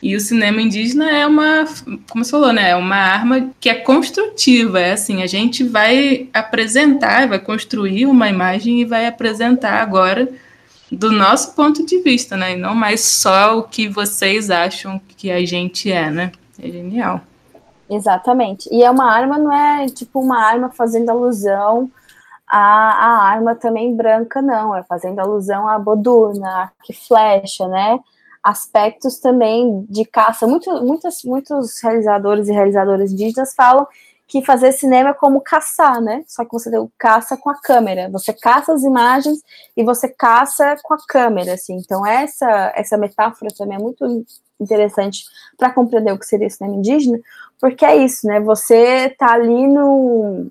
e 0.00 0.14
o 0.14 0.20
cinema 0.20 0.62
indígena 0.62 1.10
é 1.10 1.26
uma, 1.26 1.64
como 2.08 2.24
você 2.24 2.30
falou, 2.30 2.52
né? 2.52 2.70
É 2.70 2.76
uma 2.76 2.96
arma 2.96 3.50
que 3.58 3.68
é 3.68 3.74
construtiva. 3.74 4.78
É 4.80 4.92
assim, 4.92 5.22
a 5.22 5.26
gente 5.26 5.64
vai 5.64 6.28
apresentar, 6.32 7.26
vai 7.26 7.40
construir 7.40 8.06
uma 8.06 8.28
imagem 8.28 8.80
e 8.80 8.84
vai 8.84 9.06
apresentar 9.06 9.82
agora 9.82 10.28
do 10.90 11.12
nosso 11.12 11.54
ponto 11.54 11.84
de 11.84 12.00
vista, 12.00 12.36
né? 12.36 12.52
E 12.52 12.56
não 12.56 12.74
mais 12.74 13.04
só 13.04 13.58
o 13.58 13.62
que 13.62 13.88
vocês 13.88 14.50
acham 14.50 15.00
que 15.16 15.30
a 15.30 15.44
gente 15.44 15.90
é, 15.92 16.10
né? 16.10 16.32
É 16.58 16.68
genial. 16.68 17.20
Exatamente. 17.90 18.68
E 18.72 18.82
é 18.82 18.90
uma 18.90 19.10
arma, 19.10 19.38
não 19.38 19.52
é 19.52 19.86
tipo 19.86 20.20
uma 20.20 20.38
arma 20.38 20.70
fazendo 20.70 21.10
alusão 21.10 21.90
à, 22.46 22.58
à 22.58 23.22
arma 23.28 23.54
também 23.54 23.94
branca, 23.94 24.42
não. 24.42 24.74
É 24.74 24.82
fazendo 24.82 25.18
alusão 25.18 25.68
à 25.68 25.78
boduna, 25.78 26.72
que 26.84 26.92
flecha, 26.92 27.66
né? 27.68 27.98
Aspectos 28.42 29.18
também 29.18 29.86
de 29.88 30.04
caça. 30.04 30.46
Muito, 30.46 30.70
muitos, 30.84 31.22
muitos 31.24 31.80
realizadores 31.82 32.48
e 32.48 32.52
realizadoras 32.52 33.12
indígenas 33.12 33.54
falam 33.54 33.86
que 34.28 34.44
fazer 34.44 34.72
cinema 34.72 35.10
é 35.10 35.14
como 35.14 35.40
caçar, 35.40 36.02
né? 36.02 36.22
Só 36.28 36.44
que 36.44 36.52
você 36.52 36.70
caça 36.98 37.36
com 37.36 37.48
a 37.48 37.58
câmera. 37.60 38.10
Você 38.10 38.32
caça 38.34 38.74
as 38.74 38.82
imagens 38.82 39.40
e 39.74 39.82
você 39.82 40.06
caça 40.06 40.76
com 40.82 40.94
a 40.94 40.98
câmera, 41.08 41.54
assim. 41.54 41.76
Então 41.76 42.06
essa 42.06 42.72
essa 42.76 42.98
metáfora 42.98 43.50
também 43.56 43.78
é 43.78 43.80
muito 43.80 44.04
interessante 44.60 45.24
para 45.56 45.72
compreender 45.72 46.12
o 46.12 46.18
que 46.18 46.26
seria 46.26 46.46
o 46.46 46.50
cinema 46.50 46.76
indígena, 46.76 47.18
porque 47.60 47.84
é 47.84 47.96
isso, 47.96 48.26
né? 48.26 48.38
Você 48.40 49.10
tá 49.18 49.32
ali 49.32 49.66
no 49.66 50.50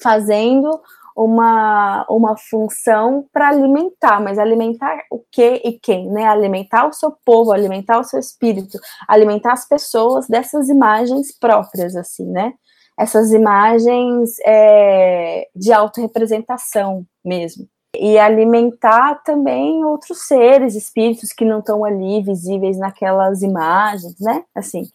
fazendo 0.00 0.80
uma, 1.16 2.06
uma 2.08 2.36
função 2.36 3.26
para 3.32 3.48
alimentar, 3.48 4.20
mas 4.20 4.38
alimentar 4.38 5.04
o 5.10 5.18
que 5.30 5.60
e 5.64 5.78
quem, 5.78 6.08
né? 6.10 6.26
Alimentar 6.26 6.86
o 6.86 6.92
seu 6.92 7.12
povo, 7.24 7.52
alimentar 7.52 7.98
o 7.98 8.04
seu 8.04 8.18
espírito, 8.18 8.78
alimentar 9.08 9.52
as 9.52 9.66
pessoas 9.68 10.26
dessas 10.28 10.68
imagens 10.68 11.36
próprias, 11.38 11.96
assim, 11.96 12.26
né? 12.26 12.54
Essas 13.02 13.32
imagens 13.32 14.36
é, 14.46 15.48
de 15.56 15.72
autorrepresentação 15.72 17.04
mesmo. 17.24 17.66
E 17.98 18.16
alimentar 18.16 19.16
também 19.24 19.84
outros 19.84 20.26
seres, 20.26 20.76
espíritos 20.76 21.32
que 21.32 21.44
não 21.44 21.58
estão 21.58 21.84
ali 21.84 22.22
visíveis 22.22 22.78
naquelas 22.78 23.42
imagens, 23.42 24.18
né? 24.20 24.44
Assim, 24.54 24.88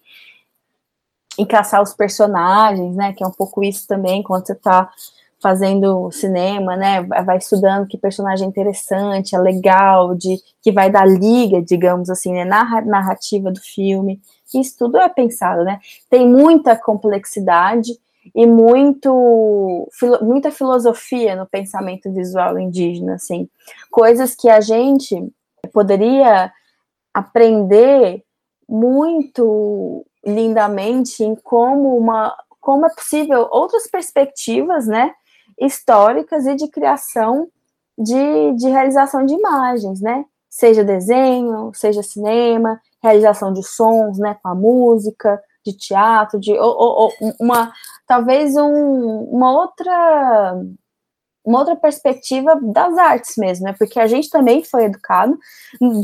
e 1.38 1.46
caçar 1.46 1.82
os 1.84 1.94
personagens, 1.94 2.96
né? 2.96 3.14
Que 3.14 3.24
é 3.24 3.28
um 3.28 3.32
pouco 3.32 3.62
isso 3.62 3.86
também, 3.86 4.24
quando 4.24 4.48
você 4.48 4.54
está 4.54 4.90
fazendo 5.44 6.10
cinema, 6.12 6.78
né? 6.78 7.04
Vai 7.04 7.38
estudando 7.38 7.88
que 7.88 7.98
personagem 7.98 8.46
é 8.46 8.50
interessante, 8.50 9.36
é 9.36 9.40
legal, 9.40 10.16
de 10.16 10.38
que 10.64 10.72
vai 10.72 10.90
dar 10.90 11.06
liga, 11.06 11.62
digamos 11.62 12.10
assim, 12.10 12.32
né? 12.34 12.46
Na 12.46 12.82
narrativa 12.82 13.52
do 13.52 13.60
filme 13.60 14.22
que 14.48 14.60
isso 14.60 14.78
tudo 14.78 14.98
é 14.98 15.10
pensado, 15.10 15.64
né? 15.64 15.80
Tem 16.10 16.28
muita 16.28 16.76
complexidade 16.76 17.98
e 18.36 18.46
muito 18.46 19.88
muita 20.22 20.52
filosofia 20.52 21.36
no 21.36 21.46
pensamento 21.46 22.12
visual 22.12 22.60
indígena, 22.60 23.16
assim, 23.16 23.50
coisas 23.90 24.36
que 24.36 24.50
a 24.50 24.60
gente 24.60 25.16
poderia 25.72 26.52
aprender 27.14 28.24
muito 28.68 30.06
lindamente 30.26 31.24
em 31.24 31.36
como 31.36 31.98
uma 31.98 32.36
como 32.60 32.86
é 32.86 32.90
possível 32.90 33.48
outras 33.50 33.88
perspectivas, 33.88 34.88
né, 34.88 35.14
históricas 35.60 36.46
e 36.46 36.54
de 36.56 36.68
criação 36.68 37.48
de, 37.98 38.54
de 38.56 38.68
realização 38.68 39.26
de 39.26 39.34
imagens, 39.34 40.02
né, 40.02 40.26
seja 40.58 40.84
desenho, 40.84 41.72
seja 41.76 42.02
cinema, 42.02 42.82
realização 43.02 43.54
de 43.54 43.62
sons, 43.62 44.18
né, 44.18 44.36
com 44.42 44.50
a 44.50 44.56
música, 44.56 45.40
de 45.64 45.78
teatro, 45.78 46.40
de 46.40 46.54
ou, 46.54 46.76
ou, 46.76 47.12
uma 47.40 47.72
talvez 48.08 48.56
um, 48.56 49.24
uma 49.32 49.52
outra 49.52 50.60
uma 51.48 51.60
outra 51.60 51.78
perspectiva 51.78 52.60
das 52.62 52.98
artes 52.98 53.38
mesmo, 53.38 53.64
né? 53.64 53.76
Porque 53.80 53.98
a 54.02 54.06
gente 54.06 54.30
também 54.30 54.66
foi 54.66 54.84
educado 54.84 55.40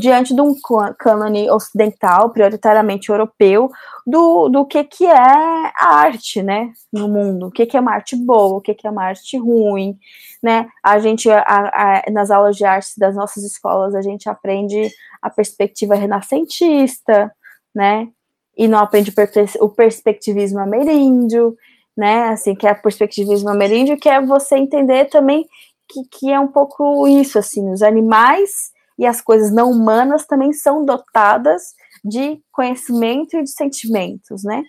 diante 0.00 0.34
de 0.34 0.40
um 0.40 0.54
cânone 0.98 1.50
ocidental, 1.50 2.30
prioritariamente 2.30 3.10
europeu, 3.10 3.70
do, 4.06 4.48
do 4.48 4.64
que, 4.64 4.82
que 4.84 5.04
é 5.04 5.12
a 5.14 5.96
arte, 5.96 6.42
né? 6.42 6.72
No 6.90 7.08
mundo, 7.08 7.48
o 7.48 7.50
que, 7.50 7.66
que 7.66 7.76
é 7.76 7.80
uma 7.80 7.92
arte 7.92 8.16
boa, 8.16 8.56
o 8.56 8.60
que, 8.62 8.72
que 8.72 8.86
é 8.86 8.90
uma 8.90 9.04
arte 9.04 9.36
ruim, 9.36 9.98
né? 10.42 10.66
A 10.82 10.98
gente, 10.98 11.30
a, 11.30 11.42
a, 11.46 12.10
nas 12.10 12.30
aulas 12.30 12.56
de 12.56 12.64
arte 12.64 12.98
das 12.98 13.14
nossas 13.14 13.44
escolas, 13.44 13.94
a 13.94 14.00
gente 14.00 14.30
aprende 14.30 14.90
a 15.20 15.28
perspectiva 15.28 15.94
renascentista, 15.94 17.30
né? 17.74 18.08
E 18.56 18.66
não 18.66 18.78
aprende 18.78 19.12
o 19.60 19.68
perspectivismo 19.68 20.58
ameríndio, 20.58 21.54
né? 21.96 22.28
Assim, 22.28 22.54
que 22.54 22.66
é 22.66 22.74
perspectivismo 22.74 23.48
ameríndio, 23.48 23.98
que 23.98 24.08
é 24.08 24.20
você 24.20 24.56
entender 24.56 25.06
também 25.06 25.46
que, 25.88 26.00
que 26.10 26.32
é 26.32 26.40
um 26.40 26.48
pouco 26.48 27.06
isso, 27.06 27.38
assim, 27.38 27.70
os 27.70 27.82
animais 27.82 28.72
e 28.98 29.06
as 29.06 29.20
coisas 29.20 29.52
não 29.52 29.70
humanas 29.70 30.26
também 30.26 30.52
são 30.52 30.84
dotadas 30.84 31.74
de 32.04 32.40
conhecimento 32.52 33.36
e 33.36 33.42
de 33.42 33.50
sentimentos, 33.50 34.44
né? 34.44 34.62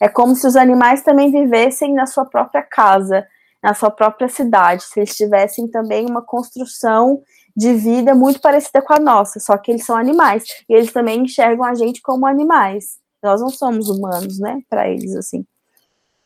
É 0.00 0.08
como 0.08 0.34
se 0.34 0.46
os 0.46 0.56
animais 0.56 1.02
também 1.02 1.30
vivessem 1.30 1.92
na 1.92 2.06
sua 2.06 2.24
própria 2.24 2.62
casa, 2.62 3.26
na 3.62 3.74
sua 3.74 3.90
própria 3.90 4.28
cidade, 4.28 4.82
se 4.82 5.00
eles 5.00 5.14
tivessem 5.14 5.68
também 5.68 6.06
uma 6.06 6.22
construção 6.22 7.22
de 7.54 7.74
vida 7.74 8.14
muito 8.14 8.40
parecida 8.40 8.80
com 8.80 8.94
a 8.94 8.98
nossa, 8.98 9.38
só 9.38 9.58
que 9.58 9.70
eles 9.70 9.84
são 9.84 9.96
animais 9.96 10.44
e 10.68 10.74
eles 10.74 10.92
também 10.92 11.20
enxergam 11.20 11.64
a 11.64 11.74
gente 11.74 12.00
como 12.00 12.26
animais. 12.26 12.98
Nós 13.22 13.40
não 13.40 13.50
somos 13.50 13.90
humanos, 13.90 14.38
né, 14.38 14.60
para 14.68 14.88
eles 14.88 15.14
assim. 15.14 15.44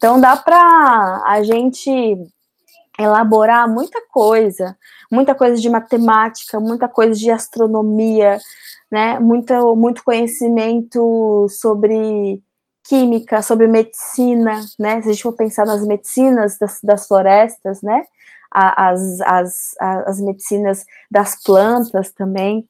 Então 0.04 0.20
dá 0.20 0.36
para 0.36 1.22
a 1.24 1.42
gente 1.42 1.90
elaborar 3.00 3.66
muita 3.66 4.02
coisa, 4.12 4.76
muita 5.10 5.34
coisa 5.34 5.58
de 5.58 5.66
matemática, 5.70 6.60
muita 6.60 6.86
coisa 6.86 7.18
de 7.18 7.30
astronomia, 7.30 8.38
né, 8.92 9.18
muito, 9.18 9.74
muito 9.74 10.04
conhecimento 10.04 11.46
sobre 11.48 12.38
química, 12.86 13.40
sobre 13.40 13.66
medicina, 13.66 14.60
né, 14.78 15.00
se 15.00 15.08
a 15.08 15.12
gente 15.12 15.22
for 15.22 15.32
pensar 15.32 15.64
nas 15.64 15.82
medicinas 15.86 16.58
das, 16.58 16.80
das 16.82 17.06
florestas, 17.06 17.80
né, 17.80 18.02
as, 18.52 19.22
as, 19.22 19.74
as 19.80 20.20
medicinas 20.20 20.84
das 21.10 21.42
plantas 21.42 22.12
também, 22.12 22.68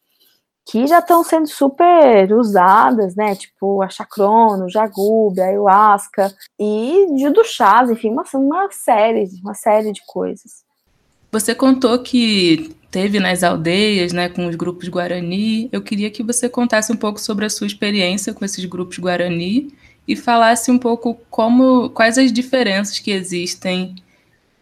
que 0.67 0.87
já 0.87 0.99
estão 0.99 1.23
sendo 1.23 1.47
super 1.47 2.33
usadas, 2.33 3.15
né? 3.15 3.35
Tipo 3.35 3.83
a 3.83 3.89
chacrono, 3.89 4.69
jagube, 4.69 5.41
a 5.41 5.47
ayahuasca 5.47 6.35
e 6.59 7.07
do 7.31 7.45
chás, 7.45 7.91
enfim, 7.91 8.11
uma, 8.11 8.25
uma 8.35 8.71
série, 8.71 9.29
uma 9.43 9.55
série 9.55 9.93
de 9.93 10.01
coisas. 10.07 10.65
Você 11.31 11.55
contou 11.55 11.99
que 11.99 12.75
teve 12.91 13.19
nas 13.19 13.43
aldeias, 13.43 14.13
né, 14.13 14.29
com 14.29 14.47
os 14.47 14.55
grupos 14.55 14.89
Guarani. 14.89 15.69
Eu 15.73 15.83
queria 15.83 16.09
que 16.09 16.23
você 16.23 16.49
contasse 16.49 16.93
um 16.93 16.97
pouco 16.97 17.21
sobre 17.21 17.45
a 17.45 17.51
sua 17.51 17.67
experiência 17.67 18.33
com 18.33 18.45
esses 18.45 18.65
grupos 18.65 18.99
Guarani 18.99 19.75
e 20.07 20.15
falasse 20.15 20.71
um 20.71 20.79
pouco 20.79 21.19
como 21.29 21.91
quais 21.91 22.19
as 22.19 22.33
diferenças 22.33 23.01
que 23.01 23.11
existem 23.11 23.97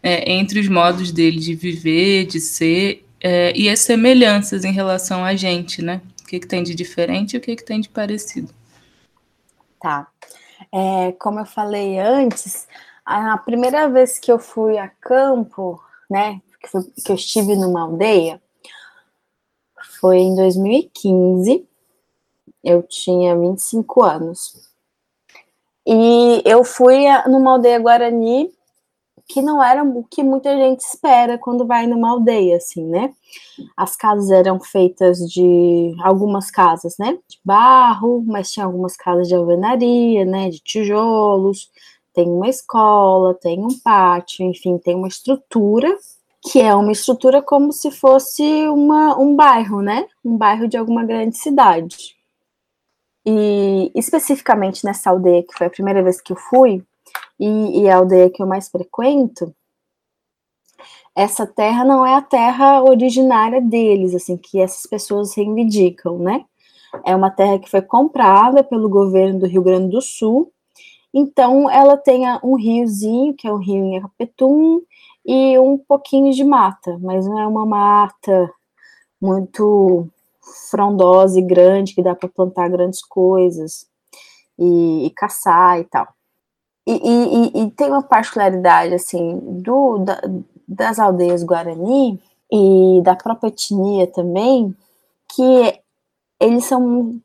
é, 0.01 0.33
entre 0.33 0.59
os 0.59 0.67
modos 0.67 1.11
dele 1.11 1.39
de 1.39 1.53
viver, 1.53 2.25
de 2.25 2.39
ser 2.39 3.02
é, 3.23 3.53
e 3.55 3.69
as 3.69 3.79
semelhanças 3.79 4.65
em 4.65 4.73
relação 4.73 5.23
a 5.23 5.33
gente, 5.33 5.81
né? 5.81 6.01
O 6.21 6.25
que, 6.25 6.41
que 6.41 6.47
tem 6.47 6.61
de 6.61 6.75
diferente 6.75 7.33
e 7.33 7.37
o 7.37 7.41
que, 7.41 7.55
que 7.55 7.63
tem 7.63 7.79
de 7.79 7.87
parecido. 7.87 8.53
Tá. 9.79 10.07
É, 10.71 11.13
como 11.13 11.39
eu 11.39 11.45
falei 11.45 11.99
antes, 11.99 12.67
a 13.05 13.37
primeira 13.37 13.87
vez 13.87 14.19
que 14.19 14.31
eu 14.31 14.39
fui 14.39 14.77
a 14.77 14.89
campo, 14.89 15.81
né, 16.09 16.41
que, 16.61 16.69
foi, 16.69 16.83
que 16.83 17.11
eu 17.11 17.15
estive 17.15 17.55
numa 17.55 17.83
aldeia, 17.83 18.41
foi 19.99 20.17
em 20.17 20.35
2015. 20.35 21.65
Eu 22.61 22.83
tinha 22.83 23.37
25 23.37 24.03
anos. 24.03 24.69
E 25.85 26.41
eu 26.45 26.63
fui 26.63 27.03
numa 27.27 27.51
aldeia 27.51 27.79
guarani 27.79 28.52
que 29.27 29.41
não 29.41 29.63
era 29.63 29.83
o 29.83 30.03
que 30.03 30.23
muita 30.23 30.55
gente 30.55 30.81
espera 30.81 31.37
quando 31.37 31.65
vai 31.65 31.87
numa 31.87 32.09
aldeia, 32.09 32.57
assim, 32.57 32.85
né? 32.85 33.13
As 33.75 33.95
casas 33.95 34.29
eram 34.29 34.59
feitas 34.59 35.19
de 35.19 35.95
algumas 36.03 36.51
casas, 36.51 36.95
né? 36.99 37.17
De 37.27 37.39
barro, 37.43 38.23
mas 38.25 38.51
tinha 38.51 38.65
algumas 38.65 38.95
casas 38.95 39.27
de 39.27 39.35
alvenaria, 39.35 40.25
né? 40.25 40.49
De 40.49 40.59
tijolos. 40.59 41.71
Tem 42.13 42.29
uma 42.29 42.47
escola, 42.47 43.33
tem 43.33 43.59
um 43.63 43.79
pátio, 43.83 44.45
enfim, 44.45 44.77
tem 44.77 44.95
uma 44.95 45.07
estrutura 45.07 45.97
que 46.43 46.59
é 46.59 46.75
uma 46.75 46.91
estrutura 46.91 47.41
como 47.41 47.71
se 47.71 47.89
fosse 47.89 48.43
uma, 48.67 49.17
um 49.17 49.35
bairro, 49.35 49.81
né? 49.81 50.05
Um 50.23 50.37
bairro 50.37 50.67
de 50.67 50.77
alguma 50.77 51.05
grande 51.05 51.37
cidade. 51.37 52.17
E 53.25 53.89
especificamente 53.95 54.83
nessa 54.83 55.09
aldeia, 55.09 55.43
que 55.43 55.57
foi 55.57 55.67
a 55.67 55.69
primeira 55.69 56.03
vez 56.03 56.19
que 56.19 56.33
eu 56.33 56.35
fui, 56.35 56.83
e, 57.43 57.81
e 57.81 57.89
a 57.89 57.97
aldeia 57.97 58.29
que 58.29 58.41
eu 58.41 58.47
mais 58.47 58.69
frequento, 58.69 59.53
essa 61.13 61.45
terra 61.45 61.83
não 61.83 62.05
é 62.05 62.15
a 62.15 62.21
terra 62.21 62.81
originária 62.81 63.61
deles, 63.61 64.15
assim, 64.15 64.37
que 64.37 64.59
essas 64.59 64.85
pessoas 64.87 65.35
reivindicam, 65.35 66.17
né? 66.17 66.45
É 67.05 67.15
uma 67.15 67.29
terra 67.29 67.59
que 67.59 67.69
foi 67.69 67.81
comprada 67.81 68.63
pelo 68.63 68.89
governo 68.89 69.39
do 69.39 69.45
Rio 69.45 69.61
Grande 69.61 69.91
do 69.91 70.01
Sul, 70.01 70.51
então 71.13 71.69
ela 71.69 71.97
tem 71.97 72.23
um 72.43 72.55
riozinho, 72.55 73.33
que 73.33 73.47
é 73.47 73.51
o 73.51 73.57
rio 73.57 73.85
Inhacapetum, 73.85 74.81
e 75.25 75.59
um 75.59 75.77
pouquinho 75.77 76.31
de 76.33 76.43
mata, 76.43 76.97
mas 77.01 77.25
não 77.27 77.37
é 77.39 77.45
uma 77.45 77.65
mata 77.65 78.51
muito 79.21 80.07
frondosa 80.69 81.39
e 81.39 81.41
grande, 81.41 81.93
que 81.93 82.03
dá 82.03 82.15
para 82.15 82.29
plantar 82.29 82.69
grandes 82.69 83.03
coisas 83.03 83.87
e, 84.57 85.05
e 85.05 85.09
caçar 85.11 85.79
e 85.79 85.85
tal. 85.85 86.07
E, 86.85 86.91
e, 86.91 87.63
e, 87.63 87.71
tem 87.71 87.87
uma 87.87 88.03
particularidade, 88.03 88.93
assim, 88.93 89.39
do, 89.61 89.99
da, 89.99 90.21
das 90.67 90.99
aldeias 90.99 91.43
Guarani 91.43 92.19
e 92.51 93.01
da 93.03 93.15
própria 93.15 93.47
etnia 93.47 94.05
também, 94.07 94.75
que 95.33 95.79
eles 96.39 96.65
são 96.65 97.19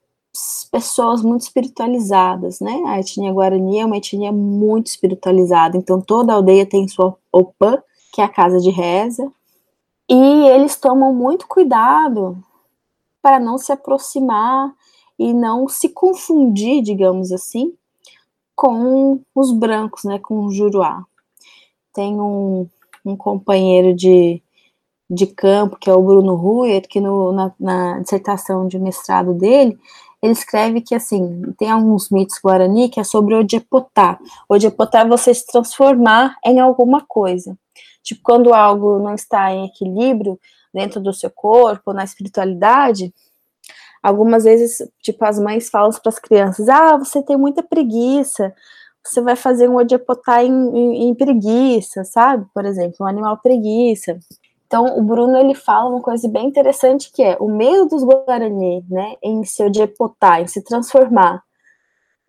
pessoas 0.71 1.23
muito 1.23 1.43
espiritualizadas, 1.43 2.61
né? 2.61 2.83
A 2.87 3.01
etnia 3.01 3.33
Guarani 3.33 3.81
é 3.81 3.87
uma 3.87 3.97
etnia 3.97 4.33
muito 4.33 4.87
espiritualizada, 4.87 5.77
então 5.77 6.01
toda 6.01 6.33
aldeia 6.33 6.65
tem 6.65 6.87
sua 6.87 7.17
opã, 7.33 7.83
que 8.13 8.21
é 8.21 8.25
a 8.25 8.29
casa 8.29 8.61
de 8.61 8.71
reza, 8.71 9.31
e 10.09 10.49
eles 10.49 10.77
tomam 10.77 11.13
muito 11.13 11.47
cuidado 11.47 12.39
para 13.21 13.39
não 13.39 13.59
se 13.59 13.73
aproximar 13.73 14.73
e 15.19 15.35
não 15.35 15.69
se 15.69 15.89
confundir, 15.89 16.83
digamos 16.83 17.33
assim, 17.33 17.75
com 18.59 19.21
os 19.37 19.53
brancos, 19.53 20.03
né, 20.03 20.19
com 20.19 20.41
o 20.41 20.51
juruá. 20.51 21.05
Tem 21.95 22.21
um, 22.21 22.69
um 23.05 23.17
companheiro 23.17 23.95
de, 23.95 24.43
de 25.09 25.29
campo, 25.29 25.79
que 25.81 25.89
é 25.89 25.95
o 25.95 26.03
Bruno 26.03 26.35
Ruyer, 26.35 26.83
que 26.89 27.01
no, 27.01 27.31
na, 27.31 27.55
na, 27.61 28.01
dissertação 28.01 28.67
de 28.67 28.77
mestrado 28.77 29.33
dele, 29.33 29.79
ele 30.21 30.33
escreve 30.33 30.81
que, 30.81 30.93
assim, 30.93 31.41
tem 31.57 31.71
alguns 31.71 32.11
mitos 32.11 32.41
guarani 32.43 32.89
que 32.89 32.99
é 32.99 33.05
sobre 33.05 33.33
o 33.37 33.39
Odiepotá. 33.43 34.19
O 34.49 34.55
Odiepotá 34.55 35.03
é 35.03 35.09
você 35.09 35.33
se 35.33 35.47
transformar 35.47 36.37
em 36.45 36.59
alguma 36.59 37.01
coisa. 37.07 37.57
Tipo, 38.03 38.23
quando 38.25 38.53
algo 38.53 38.99
não 38.99 39.15
está 39.15 39.53
em 39.53 39.67
equilíbrio 39.67 40.37
dentro 40.75 41.01
do 41.01 41.15
seu 41.15 41.31
corpo, 41.31 41.93
na 41.93 42.03
espiritualidade, 42.03 43.15
Algumas 44.03 44.45
vezes, 44.45 44.79
tipo, 45.03 45.25
as 45.25 45.39
mães 45.39 45.69
falam 45.69 45.91
para 45.91 46.09
as 46.09 46.19
crianças: 46.19 46.69
ah, 46.69 46.97
você 46.97 47.23
tem 47.23 47.37
muita 47.37 47.63
preguiça, 47.63 48.55
você 49.05 49.21
vai 49.21 49.37
fazer 49.37 49.69
um 49.69 49.77
odiepotá 49.77 50.43
em, 50.43 50.53
em, 50.53 51.09
em 51.09 51.15
preguiça, 51.15 52.05
sabe? 52.05 52.47
Por 52.55 52.65
exemplo, 52.65 52.97
um 53.01 53.07
animal 53.07 53.39
preguiça. 53.39 54.19
Então, 54.67 54.99
o 54.99 55.03
Bruno 55.03 55.39
ele 55.39 55.55
fala 55.55 55.91
uma 55.91 56.03
coisa 56.03 56.29
bem 56.29 56.47
interessante 56.47 57.11
que 57.13 57.23
é 57.23 57.37
o 57.41 57.49
medo 57.49 57.87
dos 57.87 58.05
Guarani, 58.05 58.85
né, 58.89 59.15
em 59.23 59.43
se 59.45 59.63
odiepotar, 59.65 60.43
em 60.43 60.47
se 60.47 60.63
transformar 60.63 61.43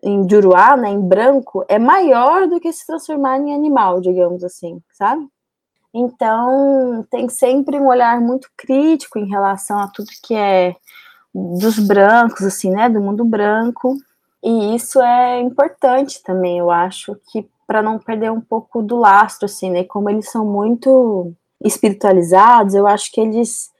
em 0.02 0.28
juruá, 0.28 0.76
né, 0.76 0.90
em 0.90 1.00
branco, 1.00 1.64
é 1.68 1.78
maior 1.78 2.48
do 2.48 2.60
que 2.60 2.72
se 2.72 2.86
transformar 2.86 3.38
em 3.38 3.54
animal, 3.54 4.00
digamos 4.00 4.42
assim, 4.42 4.80
sabe? 4.92 5.26
Então, 5.92 7.04
tem 7.10 7.28
sempre 7.28 7.78
um 7.78 7.88
olhar 7.88 8.20
muito 8.20 8.48
crítico 8.56 9.18
em 9.18 9.28
relação 9.28 9.78
a 9.78 9.88
tudo 9.88 10.08
que 10.22 10.34
é 10.34 10.74
dos 11.34 11.78
brancos, 11.78 12.42
assim, 12.42 12.70
né, 12.70 12.88
do 12.88 13.00
mundo 13.00 13.24
branco. 13.24 13.96
E 14.42 14.74
isso 14.74 15.00
é 15.00 15.40
importante 15.40 16.22
também, 16.22 16.58
eu 16.58 16.70
acho, 16.70 17.16
que 17.30 17.48
para 17.66 17.82
não 17.82 17.98
perder 17.98 18.32
um 18.32 18.40
pouco 18.40 18.82
do 18.82 18.96
lastro, 18.96 19.46
assim, 19.46 19.70
né, 19.70 19.84
como 19.84 20.10
eles 20.10 20.30
são 20.30 20.44
muito 20.44 21.32
espiritualizados, 21.62 22.74
eu 22.74 22.86
acho 22.86 23.12
que 23.12 23.20
eles 23.20 23.70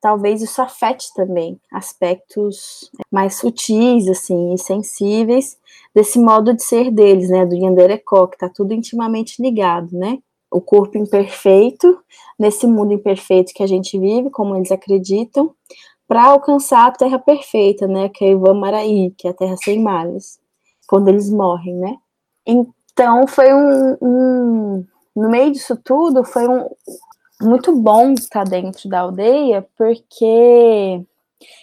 talvez 0.00 0.40
isso 0.42 0.62
afete 0.62 1.12
também 1.14 1.60
aspectos 1.72 2.90
mais 3.10 3.36
sutis, 3.36 4.06
assim, 4.08 4.54
e 4.54 4.58
sensíveis 4.58 5.56
desse 5.94 6.18
modo 6.18 6.54
de 6.54 6.62
ser 6.62 6.90
deles, 6.90 7.28
né, 7.28 7.44
do 7.44 7.54
Yanderekó, 7.56 8.26
que 8.26 8.36
está 8.36 8.48
tudo 8.48 8.72
intimamente 8.72 9.42
ligado, 9.42 9.96
né? 9.96 10.18
O 10.50 10.60
corpo 10.60 10.96
imperfeito, 10.96 11.98
nesse 12.38 12.66
mundo 12.66 12.92
imperfeito 12.92 13.52
que 13.54 13.62
a 13.62 13.66
gente 13.66 13.98
vive, 13.98 14.30
como 14.30 14.54
eles 14.54 14.70
acreditam, 14.70 15.52
para 16.08 16.26
alcançar 16.26 16.86
a 16.86 16.92
terra 16.92 17.18
perfeita, 17.18 17.86
né, 17.86 18.08
que 18.08 18.24
é 18.24 18.30
Ivan 18.30 18.54
Maraí, 18.54 19.12
que 19.16 19.26
é 19.26 19.30
a 19.30 19.34
terra 19.34 19.56
sem 19.56 19.80
males, 19.82 20.38
quando 20.86 21.08
eles 21.08 21.30
morrem, 21.30 21.74
né? 21.76 21.96
Então 22.46 23.26
foi 23.26 23.52
um, 23.52 23.96
um 24.00 24.84
no 25.16 25.30
meio 25.30 25.52
disso 25.52 25.76
tudo 25.82 26.22
foi 26.24 26.46
um 26.46 26.68
muito 27.42 27.74
bom 27.76 28.12
estar 28.12 28.44
dentro 28.44 28.88
da 28.88 29.00
aldeia, 29.00 29.66
porque 29.76 31.04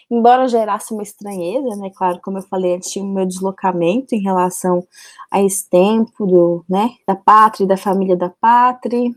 embora 0.09 0.47
gerasse 0.47 0.93
uma 0.93 1.03
estranheza, 1.03 1.75
né, 1.77 1.89
claro, 1.95 2.19
como 2.21 2.37
eu 2.37 2.43
falei, 2.43 2.75
antes 2.75 2.91
tinha 2.91 3.03
o 3.03 3.07
meu 3.07 3.25
deslocamento 3.25 4.13
em 4.13 4.21
relação 4.21 4.85
a 5.31 5.41
esse 5.41 5.67
tempo 5.69 6.25
do, 6.25 6.63
né, 6.69 6.89
da 7.07 7.15
pátria 7.15 7.67
da 7.67 7.77
família 7.77 8.15
da 8.15 8.29
pátria, 8.29 9.11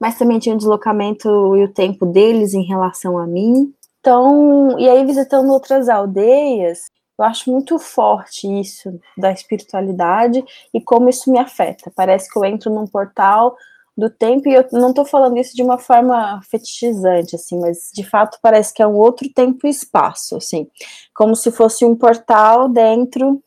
mas 0.00 0.16
também 0.16 0.38
tinha 0.38 0.54
o 0.54 0.58
deslocamento 0.58 1.28
e 1.56 1.64
o 1.64 1.72
tempo 1.72 2.06
deles 2.06 2.54
em 2.54 2.62
relação 2.62 3.18
a 3.18 3.26
mim. 3.26 3.74
Então, 4.00 4.78
e 4.78 4.88
aí 4.88 5.04
visitando 5.04 5.52
outras 5.52 5.88
aldeias, 5.88 6.90
eu 7.18 7.24
acho 7.24 7.50
muito 7.50 7.78
forte 7.78 8.46
isso 8.48 8.98
da 9.16 9.30
espiritualidade 9.30 10.42
e 10.72 10.80
como 10.80 11.08
isso 11.10 11.30
me 11.30 11.38
afeta. 11.38 11.92
Parece 11.94 12.30
que 12.30 12.38
eu 12.38 12.44
entro 12.44 12.72
num 12.72 12.86
portal 12.86 13.54
do 13.94 14.08
tempo 14.08 14.48
e 14.48 14.54
eu 14.54 14.66
não 14.72 14.90
estou 14.90 15.04
falando 15.04 15.36
isso 15.36 15.54
de 15.54 15.62
uma 15.62 15.78
forma 15.78 16.40
fetichizante, 16.50 17.36
assim, 17.36 17.60
mas 17.60 17.90
de 17.94 18.02
fato 18.02 18.38
parece 18.40 18.72
que 18.72 18.82
é 18.82 18.86
um 18.86 18.96
outro 18.96 19.28
tempo 19.30 19.66
e 19.66 19.70
espaço, 19.70 20.36
assim, 20.36 20.66
como 21.14 21.36
se 21.36 21.52
fosse 21.52 21.84
um 21.84 21.94
portal 21.94 22.68
dentro 22.68 23.42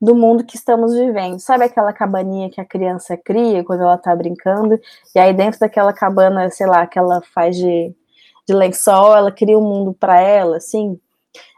do 0.00 0.14
mundo 0.14 0.44
que 0.44 0.56
estamos 0.56 0.94
vivendo. 0.94 1.38
Sabe 1.38 1.64
aquela 1.64 1.92
cabaninha 1.92 2.48
que 2.48 2.60
a 2.60 2.64
criança 2.64 3.16
cria 3.16 3.62
quando 3.62 3.82
ela 3.82 3.96
está 3.96 4.16
brincando, 4.16 4.80
e 5.14 5.18
aí 5.18 5.34
dentro 5.34 5.60
daquela 5.60 5.92
cabana, 5.92 6.50
sei 6.50 6.66
lá, 6.66 6.86
que 6.86 6.98
ela 6.98 7.20
faz 7.34 7.54
de 7.56 7.94
de 8.46 8.54
lençol, 8.54 9.16
ela 9.16 9.32
cria 9.32 9.58
um 9.58 9.62
mundo 9.62 9.94
para 9.94 10.20
ela, 10.20 10.56
assim. 10.56 10.98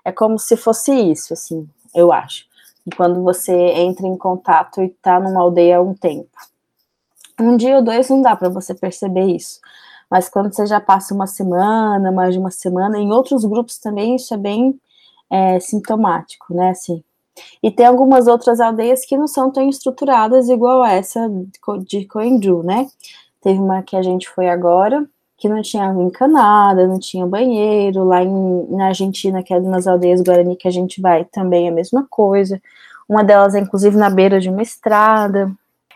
É 0.04 0.12
como 0.12 0.38
se 0.38 0.56
fosse 0.56 0.92
isso, 0.92 1.32
assim, 1.32 1.68
eu 1.94 2.12
acho. 2.12 2.44
Quando 2.96 3.22
você 3.22 3.52
entra 3.52 4.06
em 4.06 4.16
contato 4.16 4.80
e 4.82 4.88
tá 4.88 5.18
numa 5.18 5.40
aldeia 5.40 5.78
há 5.78 5.82
um 5.82 5.94
tempo. 5.94 6.30
Um 7.40 7.56
dia 7.56 7.76
ou 7.76 7.82
dois 7.82 8.08
não 8.08 8.22
dá 8.22 8.36
para 8.36 8.48
você 8.48 8.74
perceber 8.74 9.26
isso. 9.26 9.60
Mas 10.10 10.28
quando 10.28 10.54
você 10.54 10.66
já 10.66 10.80
passa 10.80 11.12
uma 11.12 11.26
semana, 11.26 12.12
mais 12.12 12.32
de 12.32 12.38
uma 12.38 12.50
semana, 12.50 12.98
em 12.98 13.10
outros 13.10 13.44
grupos 13.44 13.78
também 13.78 14.16
isso 14.16 14.32
é 14.32 14.36
bem 14.36 14.80
é, 15.28 15.58
sintomático, 15.58 16.54
né? 16.54 16.70
Assim. 16.70 17.02
E 17.62 17.70
tem 17.70 17.86
algumas 17.86 18.26
outras 18.26 18.60
aldeias 18.60 19.04
que 19.04 19.16
não 19.16 19.26
são 19.26 19.50
tão 19.50 19.68
estruturadas 19.68 20.48
igual 20.48 20.84
essa 20.84 21.28
de 21.84 22.06
Coenju, 22.06 22.62
né? 22.62 22.88
Teve 23.40 23.58
uma 23.58 23.82
que 23.82 23.96
a 23.96 24.02
gente 24.02 24.28
foi 24.28 24.48
agora, 24.48 25.06
que 25.36 25.48
não 25.48 25.60
tinha 25.62 25.88
água 25.88 26.02
encanada, 26.02 26.86
não 26.86 26.98
tinha 26.98 27.26
banheiro. 27.26 28.04
Lá 28.04 28.22
em, 28.22 28.66
na 28.70 28.86
Argentina, 28.88 29.42
que 29.42 29.52
é 29.52 29.60
nas 29.60 29.86
aldeias 29.86 30.22
Guarani 30.22 30.56
que 30.56 30.68
a 30.68 30.70
gente 30.70 31.00
vai, 31.00 31.24
também 31.24 31.66
é 31.66 31.70
a 31.70 31.74
mesma 31.74 32.06
coisa. 32.08 32.60
Uma 33.08 33.22
delas 33.22 33.54
é 33.54 33.60
inclusive 33.60 33.96
na 33.96 34.10
beira 34.10 34.40
de 34.40 34.48
uma 34.48 34.62
estrada. 34.62 35.50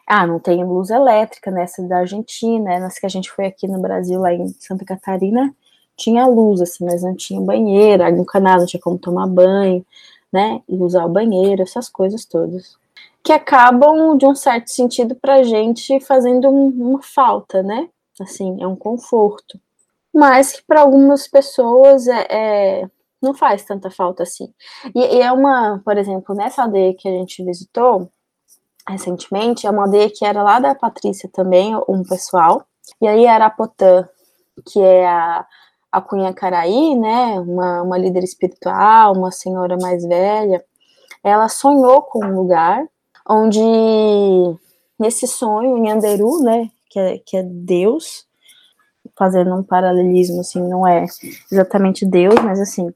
Ah, 0.06 0.26
não 0.26 0.38
tem 0.40 0.64
luz 0.64 0.90
elétrica 0.90 1.50
nessa 1.50 1.82
da 1.82 1.98
Argentina, 1.98 2.80
nessa 2.80 3.00
que 3.00 3.06
a 3.06 3.08
gente 3.10 3.30
foi 3.30 3.46
aqui 3.46 3.68
no 3.68 3.80
Brasil, 3.80 4.20
lá 4.20 4.32
em 4.34 4.48
Santa 4.58 4.84
Catarina, 4.84 5.54
tinha 5.96 6.26
luz, 6.26 6.60
assim, 6.60 6.84
mas 6.84 7.02
não 7.02 7.14
tinha 7.14 7.40
banheiro, 7.40 8.02
água 8.02 8.20
encanada, 8.20 8.60
não 8.60 8.66
tinha 8.66 8.80
como 8.80 8.98
tomar 8.98 9.26
banho, 9.26 9.84
né? 10.32 10.62
E 10.68 10.76
usar 10.76 11.04
o 11.04 11.08
banheiro, 11.08 11.62
essas 11.62 11.88
coisas 11.88 12.24
todas. 12.24 12.76
Que 13.22 13.32
acabam, 13.32 14.16
de 14.16 14.26
um 14.26 14.34
certo 14.34 14.68
sentido, 14.68 15.14
pra 15.14 15.42
gente 15.42 16.00
fazendo 16.00 16.48
um, 16.48 16.68
uma 16.68 17.02
falta, 17.02 17.62
né? 17.62 17.88
Assim, 18.20 18.62
é 18.62 18.66
um 18.66 18.76
conforto. 18.76 19.58
Mas 20.14 20.52
que 20.52 20.62
para 20.66 20.80
algumas 20.80 21.26
pessoas 21.28 22.06
é, 22.06 22.26
é, 22.30 22.90
não 23.22 23.34
faz 23.34 23.64
tanta 23.64 23.90
falta 23.90 24.22
assim. 24.22 24.52
E, 24.94 25.16
e 25.16 25.20
é 25.22 25.32
uma, 25.32 25.80
por 25.84 25.96
exemplo, 25.96 26.34
nessa 26.34 26.62
aldeia 26.62 26.94
que 26.94 27.08
a 27.08 27.12
gente 27.12 27.44
visitou, 27.44 28.10
recentemente, 28.88 29.66
é 29.66 29.70
uma 29.70 29.84
aldeia 29.84 30.10
que 30.10 30.24
era 30.24 30.42
lá 30.42 30.58
da 30.58 30.74
Patrícia 30.74 31.28
também, 31.32 31.76
um 31.88 32.02
pessoal, 32.02 32.64
e 33.00 33.06
aí 33.06 33.26
a 33.26 33.34
Arapotã, 33.34 34.08
que 34.66 34.80
é 34.80 35.06
a, 35.06 35.46
a 35.92 36.00
Cunha 36.00 36.32
Caraí, 36.32 36.94
né, 36.96 37.38
uma, 37.40 37.82
uma 37.82 37.98
líder 37.98 38.24
espiritual, 38.24 39.14
uma 39.14 39.30
senhora 39.30 39.76
mais 39.80 40.04
velha, 40.04 40.64
ela 41.22 41.48
sonhou 41.48 42.02
com 42.02 42.24
um 42.24 42.34
lugar 42.34 42.84
onde, 43.28 43.60
nesse 44.98 45.26
sonho, 45.26 45.78
em 45.78 45.90
Anderu, 45.90 46.42
né, 46.42 46.70
que 46.90 46.98
é, 46.98 47.18
que 47.24 47.36
é 47.36 47.42
Deus, 47.42 48.26
fazendo 49.16 49.54
um 49.54 49.62
paralelismo, 49.62 50.40
assim, 50.40 50.60
não 50.68 50.86
é 50.86 51.06
exatamente 51.50 52.04
Deus, 52.04 52.34
mas 52.42 52.60
assim, 52.60 52.92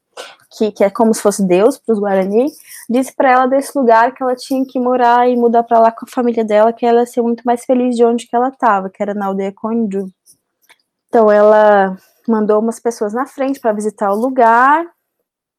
que, 0.57 0.72
que 0.72 0.84
é 0.84 0.90
como 0.90 1.14
se 1.14 1.22
fosse 1.22 1.47
Deus 1.47 1.78
para 1.78 1.92
os 1.92 1.99
Guarani, 1.99 2.47
disse 2.88 3.14
para 3.14 3.30
ela 3.30 3.47
desse 3.47 3.76
lugar 3.78 4.12
que 4.12 4.22
ela 4.22 4.34
tinha 4.34 4.64
que 4.66 4.78
morar 4.78 5.28
e 5.28 5.36
mudar 5.36 5.62
para 5.62 5.78
lá 5.78 5.92
com 5.92 6.05
a 6.07 6.11
família 6.11 6.45
dela, 6.45 6.72
que 6.72 6.84
ela 6.84 7.01
ia 7.01 7.07
ser 7.07 7.22
muito 7.22 7.42
mais 7.45 7.64
feliz 7.64 7.97
de 7.97 8.05
onde 8.05 8.26
que 8.26 8.36
ela 8.36 8.49
estava, 8.49 8.90
que 8.90 9.03
era 9.03 9.14
na 9.14 9.26
aldeia 9.26 9.53
Conju. 9.53 10.09
Então 11.09 11.30
ela 11.30 11.97
mandou 12.28 12.61
umas 12.61 12.80
pessoas 12.80 13.12
na 13.12 13.26
frente 13.26 13.61
para 13.61 13.72
visitar 13.72 14.11
o 14.11 14.16
lugar 14.16 14.84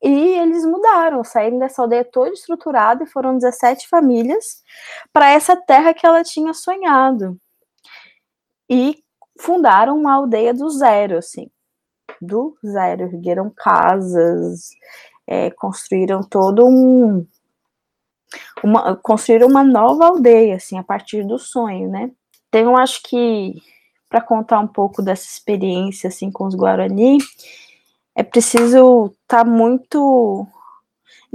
e 0.04 0.40
eles 0.40 0.66
mudaram, 0.66 1.24
saíram 1.24 1.58
dessa 1.60 1.82
aldeia 1.82 2.04
toda 2.04 2.32
estruturada 2.32 3.04
e 3.04 3.08
foram 3.08 3.38
17 3.38 3.88
famílias 3.88 4.62
para 5.12 5.32
essa 5.32 5.56
terra 5.56 5.94
que 5.94 6.06
ela 6.06 6.24
tinha 6.24 6.54
sonhado. 6.54 7.40
E 8.70 9.04
fundaram 9.40 9.98
uma 9.98 10.14
aldeia 10.14 10.54
do 10.54 10.70
zero, 10.70 11.18
assim 11.18 11.50
do 12.22 12.58
zero, 12.66 13.04
ergueram 13.04 13.50
casas, 13.50 14.72
é, 15.28 15.50
construíram 15.52 16.22
todo 16.22 16.66
um. 16.66 17.26
Uma, 18.64 18.96
construíram 18.98 19.48
uma 19.48 19.64
nova 19.64 20.08
aldeia, 20.08 20.56
assim, 20.56 20.78
a 20.78 20.84
partir 20.84 21.24
do 21.26 21.38
sonho, 21.38 21.90
né? 21.90 22.12
Então, 22.50 22.76
acho 22.76 23.02
que, 23.04 23.54
para 24.10 24.22
contar 24.22 24.60
um 24.60 24.68
pouco 24.68 25.02
dessa 25.02 25.26
experiência, 25.26 26.08
assim, 26.08 26.32
com 26.32 26.46
os 26.46 26.56
Guarani, 26.56 27.18
é 28.16 28.24
preciso 28.24 29.14
estar 29.22 29.44
tá 29.44 29.46
muito 29.46 30.48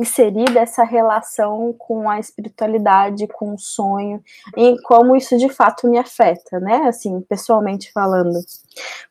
inserida 0.00 0.60
essa 0.60 0.82
relação 0.82 1.74
com 1.76 2.08
a 2.08 2.18
espiritualidade, 2.18 3.26
com 3.26 3.54
o 3.54 3.58
sonho, 3.58 4.22
e 4.56 4.80
como 4.82 5.14
isso 5.14 5.36
de 5.36 5.48
fato 5.48 5.88
me 5.88 5.98
afeta, 5.98 6.58
né? 6.58 6.88
Assim, 6.88 7.20
pessoalmente 7.22 7.92
falando. 7.92 8.38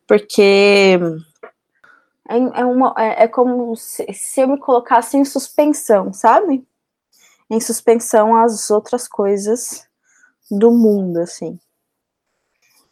Porque 0.06 0.98
é, 2.28 2.36
é, 2.60 2.64
uma, 2.64 2.94
é, 2.98 3.24
é 3.24 3.28
como 3.28 3.76
se, 3.76 4.06
se 4.12 4.40
eu 4.40 4.48
me 4.48 4.58
colocasse 4.58 5.16
em 5.16 5.24
suspensão, 5.24 6.12
sabe? 6.12 6.66
Em 7.48 7.60
suspensão 7.60 8.34
às 8.36 8.70
outras 8.70 9.06
coisas 9.06 9.86
do 10.50 10.70
mundo, 10.70 11.18
assim. 11.18 11.58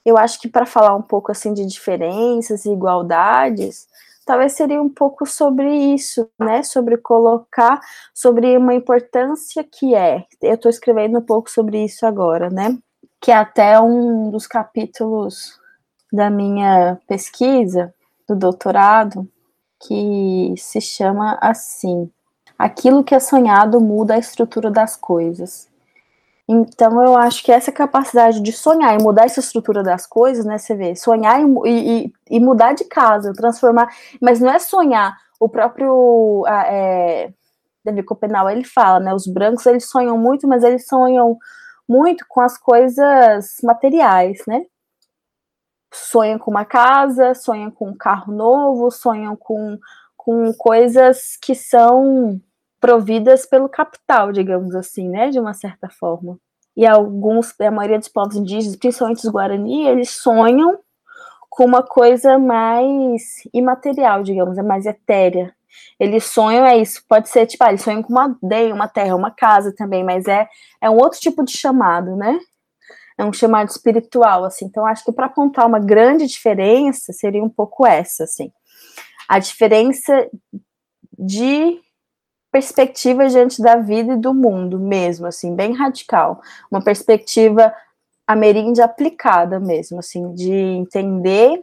Eu 0.05 0.17
acho 0.17 0.41
que 0.41 0.49
para 0.49 0.65
falar 0.65 0.95
um 0.95 1.03
pouco 1.03 1.31
assim 1.31 1.53
de 1.53 1.67
diferenças 1.67 2.65
e 2.65 2.73
igualdades, 2.73 3.87
talvez 4.29 4.53
seria 4.53 4.83
um 4.83 4.91
pouco 4.91 5.25
sobre 5.25 5.75
isso, 5.75 6.29
né? 6.39 6.63
Sobre 6.63 6.99
colocar, 6.99 7.81
sobre 8.13 8.59
uma 8.59 8.75
importância 8.75 9.65
que 9.65 9.95
é. 9.95 10.27
Eu 10.43 10.57
estou 10.57 10.69
escrevendo 10.69 11.19
um 11.19 11.23
pouco 11.23 11.51
sobre 11.51 11.83
isso 11.83 12.05
agora, 12.05 12.51
né? 12.51 12.77
Que 13.23 13.31
é 13.33 13.35
até 13.35 13.81
um 13.81 14.31
dos 14.31 14.47
capítulos 14.47 15.59
da 16.13 16.29
minha 16.29 16.99
pesquisa, 17.07 17.95
do 18.29 18.37
doutorado, 18.37 19.27
que 19.81 20.53
se 20.59 20.79
chama 20.79 21.39
assim: 21.41 22.11
Aquilo 22.59 23.03
que 23.03 23.15
é 23.15 23.21
sonhado 23.21 23.81
muda 23.81 24.13
a 24.13 24.19
estrutura 24.19 24.71
das 24.71 24.95
coisas. 24.95 25.71
Então, 26.49 27.03
eu 27.05 27.17
acho 27.17 27.45
que 27.45 27.53
essa 27.53 27.71
capacidade 27.71 28.41
de 28.41 28.53
sonhar 28.53 28.99
e 28.99 29.03
mudar 29.03 29.27
essa 29.27 29.41
estrutura 29.41 29.83
das 29.83 30.07
coisas, 30.07 30.45
né? 30.47 30.57
Você 30.59 30.75
vê, 30.75 30.97
sonhar 30.97 31.41
e, 31.41 32.07
e, 32.07 32.13
e 32.31 32.41
mudar 32.41 32.73
de 32.73 32.85
casa, 32.85 33.35
transformar. 33.35 33.89
Mas 34.21 34.41
não 34.41 34.51
é 34.51 34.59
sonhar. 34.59 35.17
O 35.39 35.49
próprio 35.49 36.45
é, 36.49 37.31
Copenau, 38.07 38.49
ele 38.49 38.65
fala, 38.65 39.01
né? 39.01 39.15
Os 39.15 39.27
brancos, 39.27 39.67
eles 39.67 39.89
sonham 39.89 40.17
muito, 40.17 40.49
mas 40.49 40.65
eles 40.65 40.87
sonham 40.87 41.37
muito 41.89 42.25
com 42.29 42.41
as 42.41 42.57
coisas 42.59 43.57
materiais, 43.63 44.43
né? 44.47 44.65
sonham 45.93 46.39
com 46.39 46.51
uma 46.51 46.65
casa, 46.65 47.35
sonham 47.35 47.71
com 47.71 47.91
um 47.91 47.97
carro 47.97 48.33
novo, 48.33 48.91
sonham 48.91 49.37
com, 49.37 49.79
com 50.17 50.53
coisas 50.55 51.37
que 51.41 51.55
são 51.55 52.41
providas 52.81 53.47
pelo 53.47 53.69
capital, 53.69 54.33
digamos 54.33 54.75
assim, 54.75 55.09
né, 55.09 55.31
de 55.31 55.39
uma 55.39 55.55
certa 55.55 55.89
forma. 55.89 56.39
E 56.77 56.87
alguns, 56.87 57.59
a 57.61 57.71
maioria 57.71 57.99
dos 57.99 58.09
povos 58.09 58.37
indígenas, 58.37 58.77
principalmente 58.77 59.19
os 59.19 59.33
Guarani, 59.33 59.87
eles 59.87 60.11
sonham 60.11 60.79
com 61.51 61.65
uma 61.65 61.83
coisa 61.83 62.39
mais 62.39 63.23
imaterial, 63.53 64.23
digamos, 64.23 64.59
é 64.59 64.63
mais 64.63 64.87
etérea. 64.87 65.53
Eles 65.99 66.25
sonham, 66.25 66.65
é 66.65 66.79
isso, 66.79 67.03
pode 67.09 67.29
ser, 67.29 67.47
tipo, 67.47 67.65
ah, 67.65 67.71
eles 67.71 67.83
sonham 67.83 68.03
com 68.03 68.13
uma 68.13 68.25
aldeia, 68.25 68.75
uma 68.75 68.87
terra, 68.87 69.17
uma 69.17 69.31
casa 69.31 69.75
também, 69.75 70.05
mas 70.05 70.27
é, 70.27 70.49
é 70.81 70.89
um 70.89 70.97
outro 70.97 71.19
tipo 71.19 71.45
de 71.45 71.53
chamado, 71.57 72.17
né? 72.17 72.39
é 73.19 73.25
um 73.25 73.33
chamado 73.33 73.69
espiritual, 73.69 74.45
assim. 74.45 74.67
Então, 74.67 74.87
acho 74.87 75.05
que 75.05 75.13
para 75.13 75.29
contar 75.29 75.67
uma 75.67 75.81
grande 75.81 76.25
diferença 76.27 77.13
seria 77.13 77.43
um 77.43 77.49
pouco 77.49 77.85
essa, 77.85 78.25
assim. 78.25 78.53
A 79.29 79.41
diferença 79.41 80.31
de 81.19 81.81
perspectiva 82.59 83.29
diante 83.29 83.63
da 83.63 83.77
vida 83.77 84.15
e 84.15 84.17
do 84.17 84.35
mundo 84.35 84.81
mesmo, 84.81 85.27
assim, 85.27 85.55
bem 85.55 85.75
radical. 85.75 86.43
Uma 86.69 86.83
perspectiva 86.83 87.73
ameríndia 88.27 88.85
aplicada 88.85 89.61
mesmo, 89.61 90.01
assim, 90.01 90.35
de 90.35 90.53
entender 90.53 91.63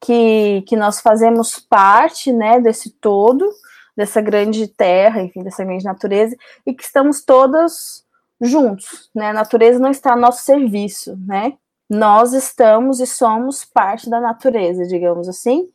que, 0.00 0.62
que 0.68 0.76
nós 0.76 1.00
fazemos 1.00 1.58
parte, 1.58 2.30
né, 2.30 2.60
desse 2.60 2.90
todo, 2.90 3.50
dessa 3.96 4.20
grande 4.20 4.68
terra, 4.68 5.22
enfim, 5.22 5.42
dessa 5.42 5.64
grande 5.64 5.84
natureza, 5.84 6.36
e 6.66 6.74
que 6.74 6.82
estamos 6.82 7.24
todas 7.24 8.04
juntos, 8.38 9.08
né? 9.14 9.30
A 9.30 9.32
natureza 9.32 9.78
não 9.78 9.90
está 9.90 10.12
a 10.12 10.16
nosso 10.16 10.44
serviço, 10.44 11.16
né? 11.26 11.54
Nós 11.88 12.34
estamos 12.34 13.00
e 13.00 13.06
somos 13.06 13.64
parte 13.64 14.10
da 14.10 14.20
natureza, 14.20 14.84
digamos 14.84 15.26
assim, 15.26 15.70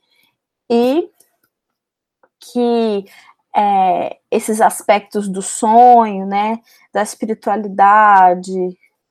e 0.70 1.10
que 2.40 3.06
é, 3.60 4.18
esses 4.32 4.62
aspectos 4.62 5.28
do 5.28 5.42
sonho, 5.42 6.26
né, 6.26 6.60
da 6.94 7.04
espiritualidade, 7.04 8.54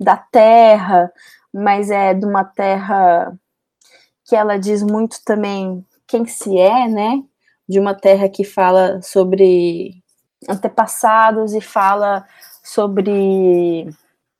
da 0.00 0.16
terra, 0.16 1.12
mas 1.52 1.90
é 1.90 2.14
de 2.14 2.24
uma 2.24 2.44
terra 2.44 3.36
que 4.24 4.34
ela 4.34 4.58
diz 4.58 4.82
muito 4.82 5.18
também 5.24 5.84
quem 6.06 6.24
se 6.24 6.58
é, 6.58 6.88
né, 6.88 7.22
de 7.68 7.78
uma 7.78 7.94
terra 7.94 8.28
que 8.28 8.42
fala 8.42 9.02
sobre 9.02 10.02
antepassados 10.48 11.52
e 11.52 11.60
fala 11.60 12.24
sobre 12.64 13.86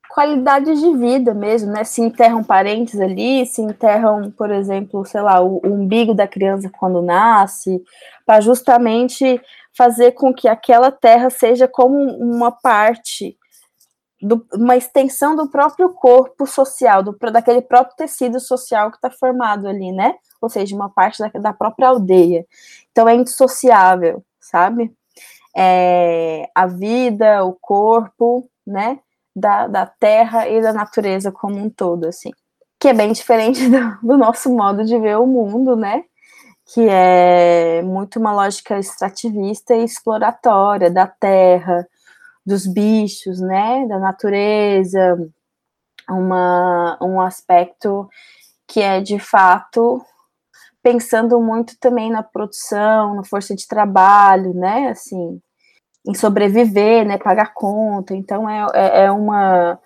qualidade 0.08 0.74
de 0.74 0.96
vida 0.96 1.34
mesmo, 1.34 1.70
né? 1.70 1.84
Se 1.84 2.00
enterram 2.00 2.42
parentes 2.42 2.98
ali, 3.00 3.44
se 3.46 3.60
enterram, 3.62 4.30
por 4.30 4.50
exemplo, 4.50 5.04
sei 5.04 5.20
lá, 5.20 5.40
o, 5.40 5.60
o 5.64 5.68
umbigo 5.68 6.14
da 6.14 6.26
criança 6.26 6.70
quando 6.78 7.02
nasce, 7.02 7.82
para 8.26 8.40
justamente 8.40 9.40
fazer 9.76 10.12
com 10.12 10.34
que 10.34 10.48
aquela 10.48 10.90
terra 10.90 11.30
seja 11.30 11.68
como 11.68 11.96
uma 11.96 12.50
parte, 12.50 13.36
do, 14.20 14.44
uma 14.54 14.76
extensão 14.76 15.36
do 15.36 15.48
próprio 15.48 15.90
corpo 15.94 16.46
social, 16.46 17.02
do, 17.02 17.16
daquele 17.32 17.62
próprio 17.62 17.96
tecido 17.96 18.40
social 18.40 18.90
que 18.90 18.96
está 18.96 19.10
formado 19.10 19.68
ali, 19.68 19.92
né? 19.92 20.14
Ou 20.40 20.48
seja, 20.48 20.74
uma 20.74 20.90
parte 20.90 21.18
da, 21.18 21.28
da 21.40 21.52
própria 21.52 21.88
aldeia. 21.88 22.46
Então 22.90 23.08
é 23.08 23.14
indissociável, 23.14 24.24
sabe? 24.40 24.92
é, 25.56 26.48
a 26.54 26.66
vida, 26.66 27.44
o 27.44 27.52
corpo, 27.52 28.48
né, 28.64 29.00
da, 29.34 29.66
da 29.66 29.86
terra 29.86 30.48
e 30.48 30.62
da 30.62 30.72
natureza 30.72 31.32
como 31.32 31.56
um 31.56 31.68
todo, 31.68 32.06
assim. 32.06 32.30
Que 32.78 32.88
é 32.88 32.94
bem 32.94 33.12
diferente 33.12 33.66
do, 33.68 33.98
do 34.00 34.16
nosso 34.16 34.54
modo 34.54 34.84
de 34.84 34.96
ver 34.98 35.18
o 35.18 35.26
mundo, 35.26 35.74
né, 35.74 36.04
que 36.72 36.86
é 36.88 37.82
muito 37.82 38.18
uma 38.18 38.32
lógica 38.32 38.78
extrativista 38.78 39.74
e 39.74 39.84
exploratória 39.84 40.90
da 40.90 41.06
terra, 41.06 41.86
dos 42.44 42.66
bichos, 42.66 43.40
né, 43.40 43.86
da 43.86 43.98
natureza, 43.98 45.18
uma, 46.08 46.98
um 47.00 47.20
aspecto 47.20 48.08
que 48.66 48.80
é 48.80 49.00
de 49.00 49.18
fato 49.18 50.02
pensando 50.82 51.40
muito 51.40 51.76
também 51.78 52.10
na 52.10 52.22
produção, 52.22 53.14
na 53.14 53.24
força 53.24 53.54
de 53.54 53.66
trabalho, 53.66 54.54
né? 54.54 54.88
Assim, 54.88 55.40
em 56.06 56.14
sobreviver, 56.14 57.06
né? 57.06 57.18
Pagar 57.18 57.52
conta. 57.52 58.14
Então 58.14 58.48
é, 58.48 58.66
é, 58.74 59.04
é 59.04 59.10
uma, 59.10 59.78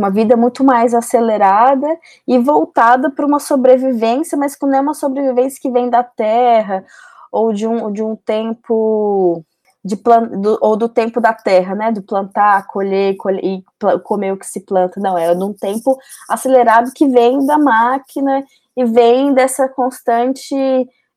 uma 0.00 0.10
vida 0.10 0.36
muito 0.36 0.64
mais 0.64 0.94
acelerada 0.94 1.86
e 2.26 2.38
voltada 2.38 3.10
para 3.10 3.26
uma 3.26 3.38
sobrevivência, 3.38 4.36
mas 4.36 4.56
que 4.56 4.66
não 4.66 4.74
é 4.74 4.80
uma 4.80 4.94
sobrevivência 4.94 5.60
que 5.60 5.70
vem 5.70 5.90
da 5.90 6.02
terra 6.02 6.84
ou 7.30 7.52
de 7.52 7.66
um, 7.66 7.92
de 7.92 8.02
um 8.02 8.16
tempo 8.16 9.44
de 9.84 9.96
plan, 9.96 10.22
do, 10.26 10.58
ou 10.60 10.76
do 10.76 10.88
tempo 10.88 11.20
da 11.20 11.32
terra, 11.32 11.74
né? 11.74 11.92
Do 11.92 12.02
plantar, 12.02 12.66
colher, 12.66 13.16
colher 13.16 13.44
e 13.44 13.64
comer 14.04 14.32
o 14.32 14.38
que 14.38 14.46
se 14.46 14.60
planta. 14.60 15.00
Não, 15.00 15.16
é 15.16 15.34
num 15.34 15.52
tempo 15.52 15.98
acelerado 16.28 16.92
que 16.94 17.06
vem 17.06 17.44
da 17.46 17.58
máquina 17.58 18.44
e 18.76 18.84
vem 18.84 19.32
dessa 19.32 19.68
constante 19.68 20.54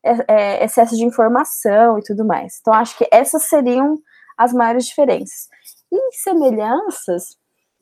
é, 0.02 0.24
é, 0.28 0.64
excesso 0.64 0.96
de 0.96 1.04
informação 1.04 1.98
e 1.98 2.02
tudo 2.02 2.24
mais. 2.24 2.58
Então, 2.60 2.72
acho 2.74 2.96
que 2.96 3.06
essas 3.10 3.44
seriam 3.44 3.98
as 4.36 4.52
maiores 4.52 4.86
diferenças. 4.86 5.48
E 5.92 6.12
semelhanças, 6.12 7.36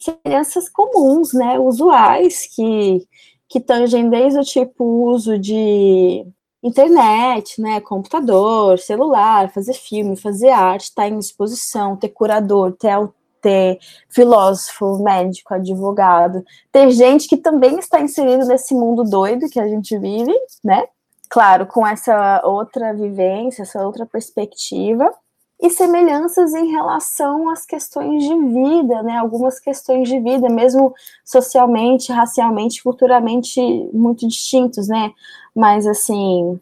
semelhanças 0.04 0.68
comuns, 0.68 1.32
né? 1.32 1.58
Usuais, 1.58 2.46
que, 2.54 3.06
que 3.48 3.60
tangem 3.60 4.08
desde 4.08 4.38
o 4.38 4.44
tipo 4.44 4.84
uso 4.84 5.38
de 5.38 6.26
internet, 6.62 7.60
né, 7.60 7.80
computador, 7.80 8.78
celular, 8.78 9.52
fazer 9.52 9.74
filme, 9.74 10.16
fazer 10.16 10.50
arte, 10.50 10.84
estar 10.84 11.02
tá 11.02 11.08
em 11.08 11.18
exposição, 11.18 11.96
ter 11.96 12.10
curador, 12.10 12.72
ter, 12.72 12.96
ter 13.40 13.78
filósofo, 14.08 15.02
médico, 15.02 15.54
advogado, 15.54 16.44
ter 16.70 16.90
gente 16.92 17.28
que 17.28 17.36
também 17.36 17.78
está 17.78 18.00
inserido 18.00 18.46
nesse 18.46 18.74
mundo 18.74 19.02
doido 19.02 19.50
que 19.50 19.58
a 19.58 19.66
gente 19.66 19.98
vive, 19.98 20.32
né? 20.62 20.84
Claro, 21.28 21.66
com 21.66 21.84
essa 21.86 22.42
outra 22.44 22.94
vivência, 22.94 23.62
essa 23.62 23.84
outra 23.84 24.06
perspectiva, 24.06 25.12
e 25.62 25.70
semelhanças 25.70 26.54
em 26.54 26.72
relação 26.72 27.48
às 27.48 27.64
questões 27.64 28.24
de 28.24 28.36
vida, 28.36 29.00
né? 29.04 29.16
Algumas 29.16 29.60
questões 29.60 30.08
de 30.08 30.18
vida, 30.18 30.48
mesmo 30.48 30.92
socialmente, 31.24 32.10
racialmente, 32.10 32.82
culturalmente 32.82 33.60
muito 33.92 34.26
distintos, 34.26 34.88
né? 34.88 35.12
Mas 35.54 35.86
assim, 35.86 36.60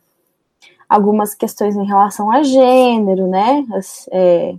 algumas 0.86 1.34
questões 1.34 1.74
em 1.76 1.86
relação 1.86 2.30
a 2.30 2.42
gênero, 2.42 3.26
né? 3.26 3.66
As, 3.72 4.06
é, 4.12 4.54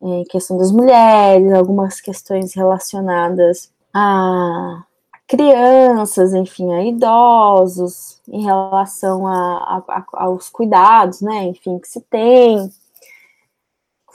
é, 0.00 0.24
questão 0.30 0.56
das 0.56 0.70
mulheres, 0.70 1.52
algumas 1.52 2.00
questões 2.00 2.54
relacionadas 2.54 3.72
a 3.92 4.84
crianças, 5.26 6.32
enfim, 6.34 6.72
a 6.72 6.84
idosos, 6.84 8.20
em 8.28 8.44
relação 8.44 9.26
a, 9.26 9.82
a, 9.88 10.04
aos 10.12 10.48
cuidados, 10.50 11.20
né? 11.20 11.46
Enfim, 11.46 11.80
que 11.80 11.88
se 11.88 12.00
tem 12.02 12.70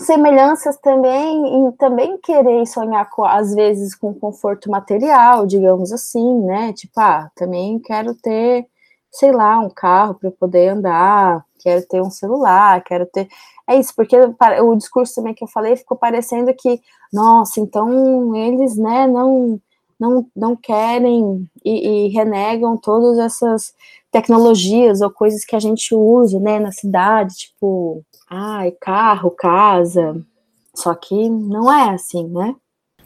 semelhanças 0.02 0.78
também 0.78 1.48
em 1.48 1.72
também 1.74 2.18
querer 2.18 2.66
sonhar 2.66 3.10
com, 3.10 3.24
às 3.26 3.54
vezes 3.54 3.96
com 3.96 4.14
conforto 4.14 4.70
material, 4.70 5.46
digamos 5.46 5.92
assim, 5.92 6.42
né? 6.42 6.74
Tipo, 6.74 7.00
ah, 7.00 7.30
também 7.36 7.80
quero 7.80 8.14
ter, 8.16 8.68
sei 9.12 9.32
lá, 9.32 9.60
um 9.60 9.70
carro 9.70 10.16
para 10.16 10.32
poder 10.32 10.70
andar, 10.70 11.46
quero 11.60 11.86
ter 11.88 12.02
um 12.02 12.12
celular, 12.12 12.84
quero 12.84 13.06
ter. 13.06 13.28
É 13.68 13.76
isso, 13.76 13.94
porque 13.96 14.18
o 14.18 14.76
discurso 14.76 15.16
também 15.16 15.34
que 15.34 15.44
eu 15.44 15.48
falei 15.48 15.76
ficou 15.76 15.98
parecendo 15.98 16.54
que, 16.54 16.82
nossa, 17.14 17.60
então 17.60 18.36
eles, 18.36 18.76
né, 18.78 19.08
não 19.08 19.60
não, 20.00 20.26
não 20.36 20.56
querem 20.56 21.48
e, 21.64 22.08
e 22.08 22.10
renegam 22.10 22.76
todas 22.76 23.20
essas 23.20 23.72
tecnologias 24.12 25.00
ou 25.00 25.12
coisas 25.12 25.46
que 25.46 25.56
a 25.56 25.60
gente 25.60 25.94
usa, 25.94 26.40
né, 26.40 26.60
na 26.60 26.72
cidade, 26.72 27.36
tipo 27.36 28.04
ai, 28.32 28.72
carro, 28.72 29.30
casa. 29.30 30.26
Só 30.74 30.96
que 30.96 31.30
não 31.30 31.72
é 31.72 31.94
assim, 31.94 32.28
né? 32.30 32.56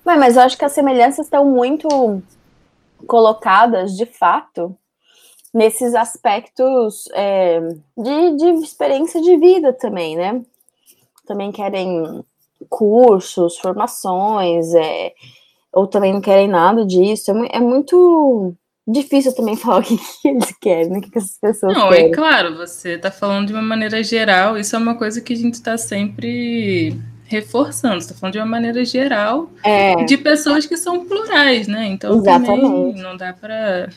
Mas, 0.06 0.20
mas 0.20 0.36
eu 0.38 0.44
acho 0.44 0.58
que 0.58 0.64
as 0.64 0.72
semelhanças 0.72 1.26
estão 1.26 1.44
muito 1.46 1.88
colocadas, 3.08 3.98
de 3.98 4.06
fato, 4.06 4.78
nesses 5.52 5.96
aspectos 5.96 7.06
é, 7.14 7.60
de, 7.98 8.36
de 8.38 8.46
experiência 8.64 9.20
de 9.20 9.36
vida 9.38 9.74
também, 9.74 10.16
né? 10.16 10.44
Também 11.26 11.52
querem 11.52 12.24
cursos, 12.70 13.58
formações, 13.58 14.76
é, 14.76 15.12
ou 15.74 15.88
também 15.88 16.14
não 16.14 16.22
querem 16.22 16.48
nada 16.48 16.86
disso. 16.86 17.32
É, 17.32 17.58
é 17.58 17.60
muito 17.60 18.54
difícil 18.88 19.34
também 19.34 19.56
falar 19.58 19.80
o 19.80 19.84
que, 19.84 19.98
que 19.98 20.28
eles 20.28 20.54
querem, 20.60 20.90
né? 20.90 20.98
o 21.00 21.02
que, 21.02 21.12
que 21.12 21.18
essas 21.18 21.38
pessoas 21.40 21.74
Não, 21.74 21.88
é 21.88 21.98
querem. 21.98 22.12
é 22.12 22.14
claro, 22.14 22.56
você 22.56 22.94
está 22.94 23.12
falando 23.12 23.48
de 23.48 23.54
uma 23.54 23.62
maneira 23.62 24.04
geral, 24.04 24.58
isso 24.58 24.76
é 24.76 24.80
uma 24.80 24.96
coisa 24.96 25.22
que 25.22 25.34
a 25.34 25.38
gente 25.38 25.56
está 25.56 25.78
sempre 25.78 27.00
reforçando, 27.26 27.98
está 27.98 28.14
falando 28.14 28.34
de 28.34 28.40
uma 28.40 28.46
maneira 28.46 28.86
geral 28.86 29.50
é. 29.64 30.04
de 30.04 30.18
pessoas 30.18 30.66
que 30.66 30.78
são 30.78 31.06
plurais, 31.06 31.68
né? 31.68 31.88
Então 31.88 32.18
Exatamente. 32.18 32.62
também 32.62 32.96
não 33.02 33.18
dá 33.18 33.34
para 33.34 33.90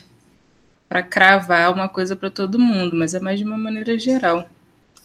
para 0.87 1.03
cravar 1.03 1.71
uma 1.71 1.87
coisa 1.87 2.15
para 2.15 2.31
todo 2.31 2.57
mundo, 2.57 2.95
mas 2.95 3.13
é 3.13 3.19
mais 3.19 3.37
de 3.37 3.45
uma 3.45 3.57
maneira 3.57 3.97
geral. 3.99 4.49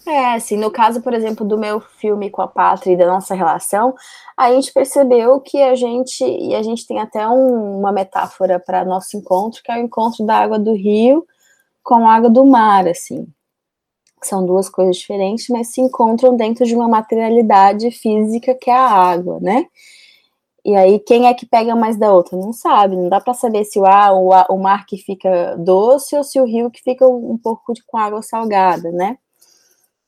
É, 0.07 0.35
assim, 0.35 0.59
no 0.59 0.71
caso, 0.71 1.01
por 1.01 1.15
exemplo, 1.15 1.47
do 1.47 1.57
meu 1.57 1.81
filme 1.81 2.29
com 2.31 2.43
a 2.43 2.49
Pátria 2.49 2.93
e 2.93 2.97
da 2.97 3.07
nossa 3.07 3.35
relação, 3.35 3.95
a 4.37 4.53
gente 4.53 4.71
percebeu 4.73 5.41
que 5.41 5.63
a 5.63 5.75
gente, 5.75 6.23
e 6.23 6.55
a 6.55 6.63
gente 6.63 6.87
tem 6.87 7.01
até 7.01 7.27
um, 7.27 7.79
uma 7.79 7.91
metáfora 7.91 8.61
para 8.61 8.85
nosso 8.85 9.17
encontro, 9.17 9.63
que 9.63 9.73
é 9.73 9.77
o 9.77 9.83
encontro 9.83 10.27
da 10.27 10.37
água 10.37 10.59
do 10.59 10.75
rio 10.75 11.27
com 11.83 12.07
a 12.07 12.15
água 12.15 12.29
do 12.29 12.45
mar, 12.45 12.87
assim. 12.87 13.27
São 14.23 14.45
duas 14.45 14.69
coisas 14.69 14.97
diferentes, 14.97 15.49
mas 15.49 15.69
se 15.69 15.81
encontram 15.81 16.37
dentro 16.37 16.67
de 16.67 16.75
uma 16.75 16.89
materialidade 16.89 17.91
física 17.91 18.55
que 18.55 18.71
é 18.71 18.75
a 18.77 18.89
água, 18.89 19.39
né? 19.41 19.67
E 20.65 20.75
aí, 20.77 20.99
quem 20.99 21.27
é 21.27 21.35
que 21.35 21.47
pega 21.47 21.77
mais 21.77 21.97
da 21.99 22.13
outra? 22.13 22.37
Não 22.39 22.53
sabe, 22.53 22.97
não 22.97 23.09
dá 23.09 23.21
para 23.21 23.35
saber 23.35 23.65
se 23.65 23.79
o, 23.79 23.85
o, 23.85 24.55
o 24.55 24.59
mar 24.59 24.87
que 24.87 24.99
fica 24.99 25.57
doce 25.59 26.17
ou 26.17 26.25
se 26.25 26.41
o 26.41 26.45
rio 26.45 26.71
que 26.71 26.83
fica 26.83 27.07
um 27.07 27.39
pouco 27.39 27.73
de, 27.75 27.83
com 27.87 27.99
água 27.99 28.23
salgada, 28.23 28.91
né? 28.93 29.19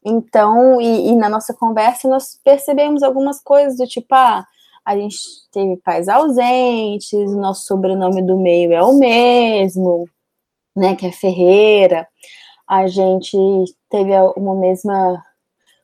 Então, 0.08 0.80
e, 0.80 1.08
e, 1.08 1.16
na 1.16 1.28
nossa 1.28 1.52
conversa 1.52 2.08
nós 2.08 2.38
percebemos 2.44 3.02
algumas 3.02 3.42
coisas 3.42 3.76
do 3.76 3.88
tipo, 3.88 4.14
ah, 4.14 4.46
a 4.84 4.96
gente 4.96 5.18
teve 5.50 5.76
pais 5.78 6.08
ausentes, 6.08 7.12
nosso 7.34 7.66
sobrenome 7.66 8.22
do 8.22 8.38
meio 8.38 8.72
é 8.72 8.80
o 8.80 8.96
mesmo, 8.96 10.08
né, 10.76 10.94
que 10.94 11.06
é 11.06 11.10
Ferreira. 11.10 12.06
A 12.68 12.86
gente 12.86 13.36
teve 13.90 14.12
uma 14.36 14.54
mesma 14.54 15.20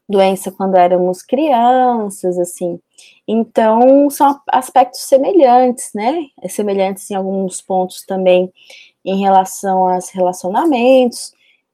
doença 0.08 0.52
quando 0.52 0.76
éramos 0.76 1.22
crianças, 1.22 2.38
assim. 2.38 2.78
Então, 3.26 4.08
são 4.08 4.40
aspectos 4.52 5.00
semelhantes, 5.00 5.90
né? 5.94 6.26
Semelhantes 6.48 7.10
em 7.10 7.14
alguns 7.16 7.60
pontos 7.60 8.04
também 8.06 8.52
em 9.04 9.20
relação 9.20 9.88
aos 9.88 10.10
relacionamentos. 10.10 11.32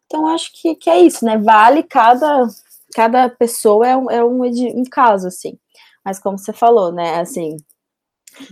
Então, 0.09 0.27
acho 0.27 0.51
que, 0.55 0.75
que 0.75 0.89
é 0.89 1.01
isso, 1.01 1.23
né? 1.23 1.37
Vale 1.37 1.83
cada, 1.83 2.49
cada 2.95 3.29
pessoa 3.29 3.87
é 3.87 3.95
um, 3.95 4.11
é 4.11 4.25
um, 4.25 4.43
um 4.43 4.85
caso, 4.91 5.29
assim. 5.29 5.59
Mas 6.03 6.19
como 6.19 6.39
você 6.39 6.53
falou, 6.53 6.91
né? 6.91 7.21
Assim, 7.21 7.59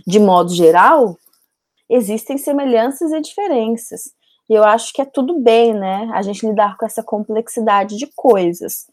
de 0.05 0.19
modo 0.19 0.53
geral, 0.53 1.17
existem 1.89 2.37
semelhanças 2.37 3.11
e 3.11 3.19
diferenças. 3.19 4.11
E 4.47 4.53
eu 4.53 4.63
acho 4.63 4.93
que 4.93 5.01
é 5.01 5.05
tudo 5.05 5.39
bem, 5.39 5.73
né? 5.73 6.09
A 6.13 6.21
gente 6.21 6.45
lidar 6.45 6.77
com 6.77 6.85
essa 6.85 7.01
complexidade 7.01 7.97
de 7.97 8.07
coisas. 8.15 8.85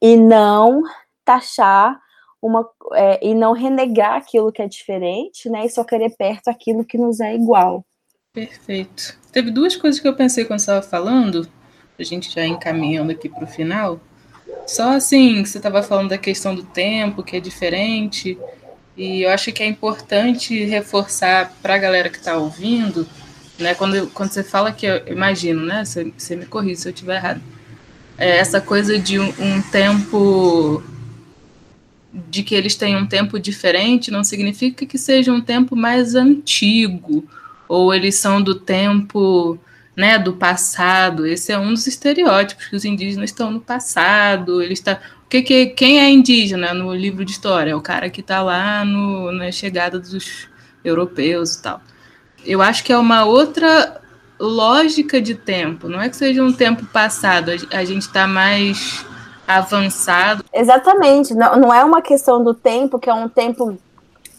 E 0.00 0.16
não 0.16 0.82
taxar 1.24 1.98
uma. 2.42 2.68
É, 2.92 3.26
e 3.26 3.34
não 3.34 3.52
renegar 3.52 4.16
aquilo 4.16 4.52
que 4.52 4.60
é 4.60 4.68
diferente, 4.68 5.48
né? 5.48 5.64
E 5.64 5.70
só 5.70 5.82
querer 5.82 6.14
perto 6.16 6.48
aquilo 6.48 6.84
que 6.84 6.98
nos 6.98 7.20
é 7.20 7.34
igual. 7.34 7.82
Perfeito. 8.34 9.18
Teve 9.32 9.50
duas 9.50 9.74
coisas 9.74 9.98
que 9.98 10.06
eu 10.06 10.14
pensei 10.14 10.44
quando 10.44 10.60
estava 10.60 10.82
falando 10.82 11.48
a 11.98 12.02
gente 12.02 12.32
já 12.32 12.46
encaminhando 12.46 13.12
aqui 13.12 13.28
para 13.28 13.44
o 13.44 13.46
final. 13.46 14.00
Só 14.66 14.96
assim, 14.96 15.44
você 15.44 15.58
estava 15.58 15.82
falando 15.82 16.10
da 16.10 16.18
questão 16.18 16.54
do 16.54 16.62
tempo, 16.62 17.22
que 17.22 17.36
é 17.36 17.40
diferente, 17.40 18.38
e 18.96 19.22
eu 19.22 19.30
acho 19.30 19.52
que 19.52 19.62
é 19.62 19.66
importante 19.66 20.64
reforçar 20.64 21.52
para 21.62 21.74
a 21.74 21.78
galera 21.78 22.08
que 22.08 22.16
está 22.16 22.36
ouvindo, 22.36 23.06
né, 23.58 23.74
quando, 23.74 24.08
quando 24.08 24.30
você 24.30 24.42
fala 24.42 24.72
que, 24.72 24.86
eu 24.86 25.06
imagino, 25.06 25.64
né, 25.64 25.84
você, 25.84 26.12
você 26.16 26.36
me 26.36 26.46
corrija 26.46 26.82
se 26.82 26.88
eu 26.88 26.92
estiver 26.92 27.16
errado, 27.16 27.40
é 28.18 28.38
essa 28.38 28.60
coisa 28.60 28.98
de 28.98 29.18
um, 29.18 29.32
um 29.38 29.62
tempo 29.62 30.82
de 32.30 32.42
que 32.42 32.54
eles 32.54 32.74
têm 32.74 32.96
um 32.96 33.06
tempo 33.06 33.38
diferente 33.38 34.10
não 34.10 34.24
significa 34.24 34.86
que 34.86 34.96
seja 34.96 35.30
um 35.30 35.40
tempo 35.40 35.76
mais 35.76 36.14
antigo, 36.14 37.24
ou 37.68 37.92
eles 37.92 38.14
são 38.14 38.40
do 38.40 38.54
tempo 38.54 39.58
né, 39.96 40.18
do 40.18 40.34
passado. 40.34 41.26
Esse 41.26 41.52
é 41.52 41.58
um 41.58 41.72
dos 41.72 41.86
estereótipos 41.86 42.66
que 42.66 42.76
os 42.76 42.84
indígenas 42.84 43.30
estão 43.30 43.50
no 43.50 43.60
passado. 43.60 44.62
Ele 44.62 44.74
está, 44.74 45.00
o 45.24 45.28
que, 45.28 45.42
que 45.42 45.66
quem 45.68 45.98
é 45.98 46.10
indígena 46.10 46.74
no 46.74 46.94
livro 46.94 47.24
de 47.24 47.32
história? 47.32 47.70
É 47.70 47.74
o 47.74 47.80
cara 47.80 48.10
que 48.10 48.20
está 48.20 48.42
lá 48.42 48.84
no, 48.84 49.32
na 49.32 49.50
chegada 49.50 49.98
dos 49.98 50.48
europeus 50.84 51.54
e 51.54 51.62
tal. 51.62 51.80
Eu 52.44 52.60
acho 52.60 52.84
que 52.84 52.92
é 52.92 52.98
uma 52.98 53.24
outra 53.24 54.00
lógica 54.38 55.20
de 55.20 55.34
tempo. 55.34 55.88
Não 55.88 56.00
é 56.00 56.08
que 56.08 56.16
seja 56.16 56.42
um 56.42 56.52
tempo 56.52 56.84
passado, 56.86 57.50
a 57.72 57.84
gente 57.84 58.02
está 58.02 58.26
mais 58.26 59.04
avançado. 59.48 60.44
Exatamente. 60.52 61.34
Não, 61.34 61.56
não 61.56 61.74
é 61.74 61.82
uma 61.84 62.02
questão 62.02 62.44
do 62.44 62.52
tempo 62.52 62.98
que 62.98 63.08
é 63.08 63.14
um 63.14 63.28
tempo 63.28 63.78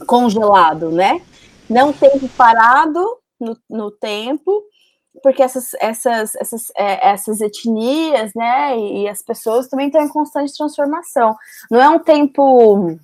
congelado, 0.06 0.92
né? 0.92 1.22
Não 1.70 1.92
tempo 1.92 2.30
parado 2.38 3.04
no, 3.40 3.58
no 3.70 3.92
tempo, 3.92 4.64
porque 5.22 5.42
essas, 5.42 5.74
essas, 5.80 6.36
essas, 6.36 6.72
é, 6.76 7.10
essas 7.10 7.42
etnias, 7.42 8.34
né, 8.36 8.78
e 8.78 9.08
as 9.08 9.22
pessoas 9.22 9.68
também 9.68 9.88
estão 9.88 10.02
em 10.02 10.10
constante 10.10 10.56
transformação. 10.56 11.36
Não 11.70 11.82
é 11.82 11.90
um 11.90 12.00
tempo, 12.00 12.98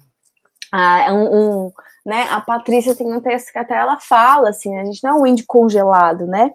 ah, 0.72 1.00
é 1.02 1.12
um, 1.12 1.36
um, 1.36 1.72
né, 2.06 2.28
a 2.30 2.42
Patrícia 2.42 2.96
tem 2.96 3.12
um 3.12 3.22
texto 3.22 3.52
que 3.52 3.60
até 3.60 3.76
ela 3.76 4.00
fala, 4.00 4.50
assim, 4.50 4.78
a 4.78 4.86
gente 4.86 5.04
não 5.04 5.12
é 5.12 5.14
um 5.22 5.28
índio 5.28 5.46
congelado, 5.48 6.26
né, 6.26 6.52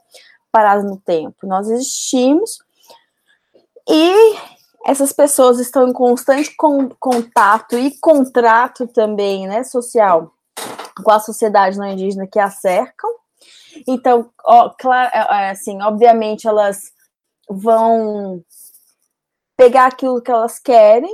parado 0.51 0.85
no 0.85 0.97
tempo, 0.99 1.47
nós 1.47 1.69
existimos 1.69 2.59
e 3.89 4.37
essas 4.87 5.13
pessoas 5.13 5.59
estão 5.59 5.89
em 5.89 5.93
constante 5.93 6.55
com, 6.57 6.89
contato 6.99 7.77
e 7.77 7.99
contrato 8.01 8.87
também, 8.87 9.47
né, 9.47 9.63
social 9.65 10.33
com 11.03 11.11
a 11.11 11.21
sociedade 11.21 11.79
não 11.79 11.87
indígena 11.87 12.27
que 12.27 12.39
a 12.39 12.51
cercam, 12.51 13.11
então, 13.87 14.31
ó, 14.45 14.71
claro, 14.71 15.11
é, 15.13 15.19
é, 15.19 15.51
assim, 15.51 15.81
obviamente 15.83 16.47
elas 16.47 16.93
vão 17.49 18.43
pegar 19.57 19.87
aquilo 19.87 20.23
que 20.23 20.31
elas 20.31 20.59
querem 20.59 21.13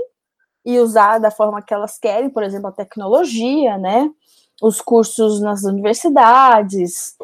e 0.64 0.78
usar 0.78 1.18
da 1.18 1.30
forma 1.30 1.62
que 1.62 1.74
elas 1.74 1.98
querem, 1.98 2.30
por 2.30 2.42
exemplo, 2.42 2.68
a 2.68 2.72
tecnologia, 2.72 3.78
né? 3.78 4.10
Os 4.62 4.80
cursos 4.80 5.40
nas 5.40 5.64
universidades 5.64 7.16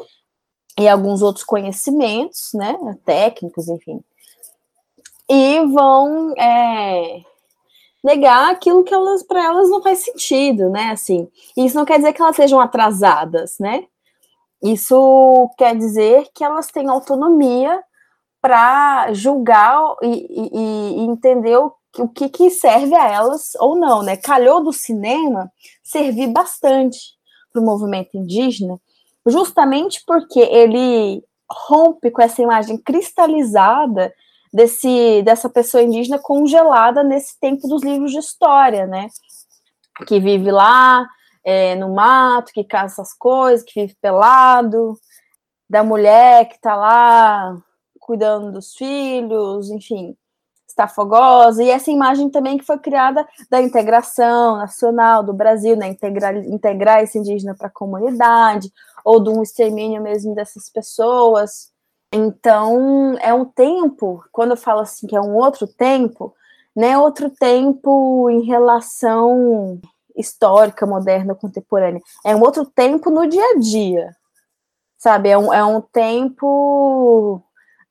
e 0.79 0.87
alguns 0.87 1.21
outros 1.21 1.43
conhecimentos, 1.43 2.51
né? 2.53 2.77
Técnicos, 3.05 3.67
enfim. 3.67 4.03
E 5.29 5.65
vão 5.67 6.33
é, 6.37 7.21
negar 8.03 8.51
aquilo 8.51 8.83
que 8.83 8.93
elas 8.93 9.23
para 9.23 9.43
elas 9.43 9.69
não 9.69 9.81
faz 9.81 9.99
sentido, 9.99 10.69
né? 10.69 10.91
Assim, 10.91 11.27
isso 11.55 11.75
não 11.75 11.85
quer 11.85 11.97
dizer 11.97 12.13
que 12.13 12.21
elas 12.21 12.35
sejam 12.35 12.59
atrasadas, 12.59 13.57
né? 13.59 13.85
Isso 14.61 15.49
quer 15.57 15.75
dizer 15.75 16.27
que 16.35 16.43
elas 16.43 16.67
têm 16.67 16.87
autonomia 16.87 17.81
para 18.41 19.13
julgar 19.13 19.95
e, 20.01 20.07
e, 20.07 20.99
e, 20.99 21.05
entender 21.05 21.57
o, 21.57 21.73
o 21.99 22.07
que, 22.07 22.29
que 22.29 22.49
serve 22.49 22.95
a 22.95 23.07
elas 23.07 23.51
ou 23.59 23.75
não, 23.75 24.01
né? 24.01 24.17
Calhou 24.17 24.63
do 24.63 24.73
cinema 24.73 25.51
servir 25.83 26.27
bastante 26.27 26.97
para 27.51 27.61
o 27.61 27.65
movimento 27.65 28.17
indígena, 28.17 28.79
justamente 29.27 30.01
porque 30.05 30.39
ele 30.39 31.23
rompe 31.67 32.09
com 32.09 32.21
essa 32.21 32.41
imagem 32.41 32.77
cristalizada 32.77 34.13
desse, 34.53 35.21
dessa 35.23 35.49
pessoa 35.49 35.83
indígena 35.83 36.19
congelada 36.19 37.03
nesse 37.03 37.39
tempo 37.39 37.67
dos 37.67 37.83
livros 37.83 38.11
de 38.11 38.19
história, 38.19 38.85
né? 38.85 39.07
Que 40.07 40.19
vive 40.19 40.51
lá, 40.51 41.05
é, 41.43 41.75
no 41.75 41.93
mato, 41.93 42.51
que 42.53 42.63
caça 42.63 43.01
essas 43.01 43.13
coisas, 43.13 43.63
que 43.63 43.81
vive 43.81 43.95
pelado, 44.01 44.95
da 45.69 45.83
mulher 45.83 46.47
que 46.47 46.55
está 46.55 46.75
lá 46.75 47.57
cuidando 47.99 48.51
dos 48.51 48.73
filhos, 48.73 49.69
enfim, 49.69 50.15
está 50.67 50.87
fogosa, 50.87 51.63
e 51.63 51.69
essa 51.69 51.91
imagem 51.91 52.29
também 52.29 52.57
que 52.57 52.65
foi 52.65 52.79
criada 52.79 53.25
da 53.49 53.61
integração 53.61 54.57
nacional 54.57 55.23
do 55.23 55.33
Brasil, 55.33 55.75
né, 55.77 55.87
integrar, 55.87 56.35
integrar 56.35 57.03
esse 57.03 57.17
indígena 57.17 57.55
para 57.55 57.67
a 57.67 57.71
comunidade, 57.71 58.71
ou 59.05 59.21
de 59.21 59.29
um 59.29 59.41
extermínio 59.41 60.01
mesmo 60.01 60.33
dessas 60.35 60.69
pessoas. 60.69 61.71
Então, 62.13 63.15
é 63.21 63.33
um 63.33 63.45
tempo, 63.45 64.23
quando 64.31 64.51
eu 64.51 64.57
falo 64.57 64.81
assim 64.81 65.07
que 65.07 65.15
é 65.15 65.21
um 65.21 65.35
outro 65.35 65.67
tempo, 65.67 66.33
né, 66.75 66.97
outro 66.97 67.29
tempo 67.29 68.29
em 68.29 68.43
relação 68.43 69.79
histórica, 70.21 70.85
moderna, 70.85 71.35
contemporânea. 71.35 72.01
É 72.25 72.35
um 72.35 72.41
outro 72.41 72.65
tempo 72.65 73.09
no 73.09 73.27
dia 73.27 73.43
a 73.55 73.59
dia, 73.59 74.15
sabe? 74.97 75.29
É 75.29 75.37
um, 75.37 75.53
é 75.53 75.63
um 75.63 75.81
tempo 75.81 77.41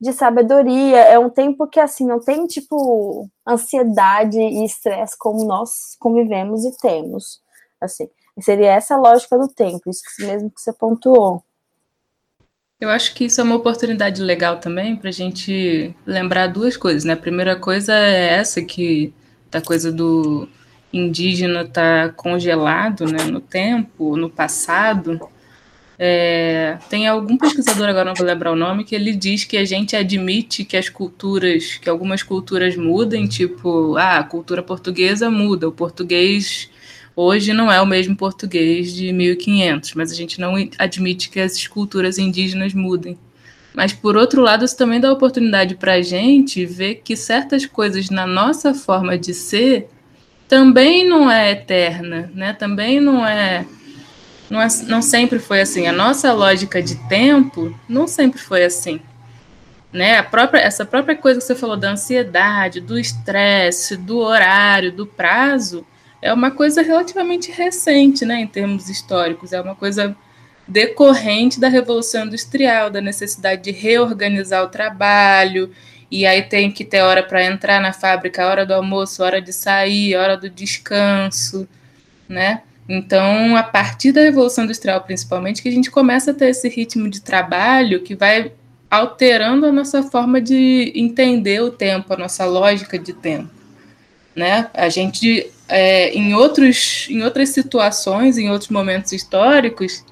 de 0.00 0.12
sabedoria, 0.12 1.00
é 1.00 1.18
um 1.18 1.28
tempo 1.28 1.66
que, 1.66 1.78
assim, 1.78 2.06
não 2.06 2.18
tem, 2.20 2.46
tipo, 2.46 3.28
ansiedade 3.46 4.38
e 4.38 4.64
estresse 4.64 5.16
como 5.18 5.44
nós 5.44 5.96
convivemos 5.98 6.64
e 6.64 6.76
temos, 6.78 7.40
assim. 7.80 8.08
Seria 8.40 8.72
essa 8.72 8.94
a 8.94 8.98
lógica 8.98 9.36
do 9.36 9.48
tempo, 9.48 9.90
isso 9.90 10.02
mesmo 10.20 10.50
que 10.50 10.60
você 10.60 10.72
pontuou. 10.72 11.44
Eu 12.80 12.88
acho 12.88 13.14
que 13.14 13.26
isso 13.26 13.38
é 13.42 13.44
uma 13.44 13.56
oportunidade 13.56 14.22
legal 14.22 14.58
também 14.58 14.96
para 14.96 15.10
a 15.10 15.12
gente 15.12 15.94
lembrar 16.06 16.46
duas 16.46 16.78
coisas, 16.78 17.04
né? 17.04 17.12
A 17.12 17.16
primeira 17.16 17.54
coisa 17.54 17.92
é 17.92 18.38
essa 18.38 18.62
que 18.62 19.12
da 19.50 19.60
coisa 19.60 19.92
do 19.92 20.48
indígena 20.92 21.62
está 21.62 22.08
congelado 22.10 23.04
né, 23.04 23.24
no 23.24 23.40
tempo, 23.40 24.16
no 24.16 24.28
passado. 24.28 25.20
É, 25.98 26.78
tem 26.88 27.06
algum 27.06 27.36
pesquisador, 27.36 27.88
agora 27.88 28.06
não 28.06 28.14
vou 28.14 28.26
lembrar 28.26 28.52
o 28.52 28.56
nome, 28.56 28.84
que 28.84 28.94
ele 28.94 29.14
diz 29.14 29.44
que 29.44 29.56
a 29.56 29.64
gente 29.64 29.94
admite 29.94 30.64
que 30.64 30.76
as 30.76 30.88
culturas, 30.88 31.76
que 31.76 31.90
algumas 31.90 32.22
culturas 32.22 32.74
mudem, 32.74 33.26
tipo, 33.26 33.96
ah, 33.96 34.18
a 34.18 34.24
cultura 34.24 34.62
portuguesa 34.62 35.30
muda, 35.30 35.68
o 35.68 35.72
português 35.72 36.70
hoje 37.14 37.52
não 37.52 37.70
é 37.70 37.80
o 37.82 37.86
mesmo 37.86 38.16
português 38.16 38.94
de 38.94 39.12
1500, 39.12 39.94
mas 39.94 40.10
a 40.10 40.14
gente 40.14 40.40
não 40.40 40.54
admite 40.78 41.28
que 41.28 41.38
as 41.38 41.66
culturas 41.66 42.16
indígenas 42.18 42.72
mudem. 42.72 43.18
Mas, 43.74 43.92
por 43.92 44.16
outro 44.16 44.42
lado, 44.42 44.64
isso 44.64 44.76
também 44.76 44.98
dá 44.98 45.12
oportunidade 45.12 45.74
para 45.74 45.94
a 45.94 46.02
gente 46.02 46.64
ver 46.64 47.02
que 47.04 47.14
certas 47.14 47.66
coisas 47.66 48.10
na 48.10 48.26
nossa 48.26 48.74
forma 48.74 49.16
de 49.16 49.32
ser 49.32 49.88
também 50.50 51.08
não 51.08 51.30
é 51.30 51.52
eterna, 51.52 52.28
né? 52.34 52.52
Também 52.52 52.98
não 52.98 53.24
é, 53.24 53.64
não 54.50 54.60
é, 54.60 54.66
não 54.88 55.00
sempre 55.00 55.38
foi 55.38 55.60
assim. 55.60 55.86
A 55.86 55.92
nossa 55.92 56.32
lógica 56.32 56.82
de 56.82 56.96
tempo 57.08 57.72
não 57.88 58.08
sempre 58.08 58.40
foi 58.40 58.64
assim, 58.64 59.00
né? 59.92 60.18
A 60.18 60.24
própria 60.24 60.58
essa 60.58 60.84
própria 60.84 61.14
coisa 61.14 61.38
que 61.38 61.46
você 61.46 61.54
falou 61.54 61.76
da 61.76 61.92
ansiedade, 61.92 62.80
do 62.80 62.98
estresse, 62.98 63.96
do 63.96 64.18
horário, 64.18 64.90
do 64.90 65.06
prazo, 65.06 65.86
é 66.20 66.32
uma 66.32 66.50
coisa 66.50 66.82
relativamente 66.82 67.52
recente, 67.52 68.24
né? 68.24 68.40
Em 68.40 68.46
termos 68.48 68.90
históricos, 68.90 69.52
é 69.52 69.60
uma 69.60 69.76
coisa 69.76 70.16
decorrente 70.66 71.60
da 71.60 71.68
revolução 71.68 72.26
industrial, 72.26 72.90
da 72.90 73.00
necessidade 73.00 73.62
de 73.62 73.70
reorganizar 73.70 74.64
o 74.64 74.68
trabalho 74.68 75.70
e 76.10 76.26
aí 76.26 76.42
tem 76.42 76.70
que 76.70 76.84
ter 76.84 77.02
hora 77.02 77.22
para 77.22 77.44
entrar 77.44 77.80
na 77.80 77.92
fábrica, 77.92 78.46
hora 78.46 78.66
do 78.66 78.74
almoço, 78.74 79.22
hora 79.22 79.40
de 79.40 79.52
sair, 79.52 80.16
hora 80.16 80.36
do 80.36 80.50
descanso, 80.50 81.68
né? 82.28 82.62
Então, 82.88 83.56
a 83.56 83.62
partir 83.62 84.10
da 84.10 84.20
Revolução 84.20 84.64
Industrial, 84.64 85.00
principalmente, 85.02 85.62
que 85.62 85.68
a 85.68 85.72
gente 85.72 85.90
começa 85.90 86.32
a 86.32 86.34
ter 86.34 86.48
esse 86.48 86.68
ritmo 86.68 87.08
de 87.08 87.20
trabalho 87.20 88.02
que 88.02 88.16
vai 88.16 88.52
alterando 88.90 89.66
a 89.66 89.72
nossa 89.72 90.02
forma 90.02 90.40
de 90.40 90.92
entender 90.96 91.62
o 91.62 91.70
tempo, 91.70 92.12
a 92.12 92.16
nossa 92.16 92.44
lógica 92.44 92.98
de 92.98 93.12
tempo. 93.12 93.50
Né? 94.34 94.68
A 94.74 94.88
gente, 94.88 95.48
é, 95.68 96.12
em, 96.12 96.34
outros, 96.34 97.06
em 97.08 97.22
outras 97.22 97.50
situações, 97.50 98.36
em 98.36 98.50
outros 98.50 98.70
momentos 98.70 99.12
históricos, 99.12 100.04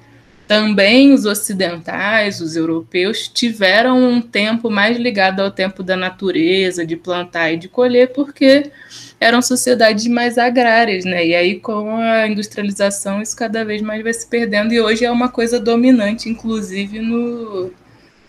também 0.49 1.13
os 1.13 1.25
ocidentais, 1.25 2.41
os 2.41 2.55
europeus, 2.55 3.27
tiveram 3.27 4.01
um 4.01 4.19
tempo 4.19 4.67
mais 4.67 4.97
ligado 4.97 5.41
ao 5.41 5.51
tempo 5.51 5.83
da 5.83 5.95
natureza, 5.95 6.83
de 6.83 6.95
plantar 6.95 7.53
e 7.53 7.57
de 7.57 7.67
colher, 7.67 8.13
porque 8.13 8.71
eram 9.19 9.43
sociedades 9.43 10.07
mais 10.07 10.39
agrárias, 10.39 11.05
né? 11.05 11.23
E 11.23 11.35
aí, 11.35 11.59
com 11.59 11.97
a 11.97 12.27
industrialização, 12.27 13.21
isso 13.21 13.35
cada 13.37 13.63
vez 13.63 13.79
mais 13.83 14.01
vai 14.01 14.11
se 14.11 14.27
perdendo, 14.27 14.73
e 14.73 14.81
hoje 14.81 15.05
é 15.05 15.11
uma 15.11 15.29
coisa 15.29 15.59
dominante, 15.59 16.27
inclusive, 16.27 16.97
no, 16.97 17.71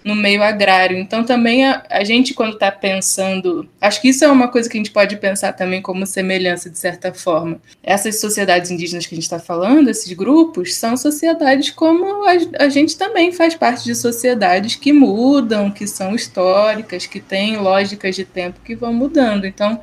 no 0.05 0.15
meio 0.15 0.43
agrário. 0.43 0.97
Então, 0.97 1.25
também 1.25 1.67
a, 1.67 1.83
a 1.91 2.05
gente, 2.05 2.35
quando 2.35 2.55
está 2.55 2.71
pensando, 2.71 3.69
acho 3.81 4.01
que 4.01 4.09
isso 4.09 4.25
é 4.25 4.29
uma 4.29 4.49
coisa 4.49 4.69
que 4.69 4.77
a 4.77 4.81
gente 4.81 4.91
pode 4.91 5.17
pensar 5.17 5.53
também 5.53 5.83
como 5.83 6.07
semelhança, 6.07 6.71
de 6.71 6.79
certa 6.79 7.13
forma. 7.13 7.61
Essas 7.83 8.21
sociedades 8.21 8.71
indígenas 8.71 9.07
que 9.07 9.15
a 9.15 9.17
gente 9.17 9.25
está 9.25 9.39
falando, 9.39 9.89
esses 9.89 10.13
grupos, 10.13 10.75
são 10.75 10.97
sociedades 10.97 11.71
como 11.71 12.25
a, 12.25 12.65
a 12.65 12.69
gente 12.69 12.97
também 12.97 13.33
faz 13.33 13.55
parte 13.55 13.85
de 13.85 13.95
sociedades 13.95 14.75
que 14.77 14.93
mudam, 14.93 15.71
que 15.71 15.87
são 15.87 16.15
históricas, 16.15 17.07
que 17.07 17.21
têm 17.21 17.57
lógicas 17.57 18.17
de 18.17 18.25
tempo 18.25 18.61
que 18.65 18.75
vão 18.75 18.93
mudando. 18.93 19.47
Então, 19.47 19.81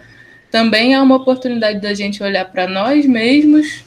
também 0.49 0.93
é 0.93 1.01
uma 1.01 1.15
oportunidade 1.15 1.81
da 1.81 1.93
gente 1.93 2.23
olhar 2.23 2.45
para 2.45 2.67
nós 2.67 3.05
mesmos 3.05 3.86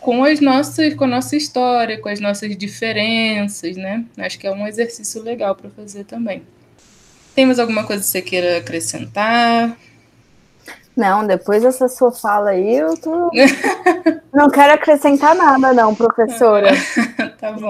com 0.00 0.24
as 0.24 0.40
nossas, 0.40 0.94
com 0.94 1.04
a 1.04 1.08
nossa 1.08 1.36
história, 1.36 2.00
com 2.00 2.08
as 2.08 2.20
nossas 2.20 2.56
diferenças, 2.56 3.76
né? 3.76 4.04
Acho 4.18 4.38
que 4.38 4.46
é 4.46 4.52
um 4.52 4.66
exercício 4.66 5.22
legal 5.22 5.54
para 5.54 5.70
fazer 5.70 6.04
também. 6.04 6.42
Tem 7.34 7.46
mais 7.46 7.58
alguma 7.58 7.84
coisa 7.84 8.02
que 8.02 8.08
você 8.08 8.22
queira 8.22 8.58
acrescentar? 8.58 9.76
Não, 10.96 11.26
depois 11.26 11.62
dessa 11.62 11.88
sua 11.88 12.10
fala 12.12 12.50
aí, 12.50 12.76
eu 12.76 12.96
tô... 12.96 13.30
não 14.34 14.50
quero 14.50 14.74
acrescentar 14.74 15.34
nada, 15.34 15.72
não, 15.72 15.94
professora. 15.94 16.70
tá 17.38 17.52
bom. 17.52 17.68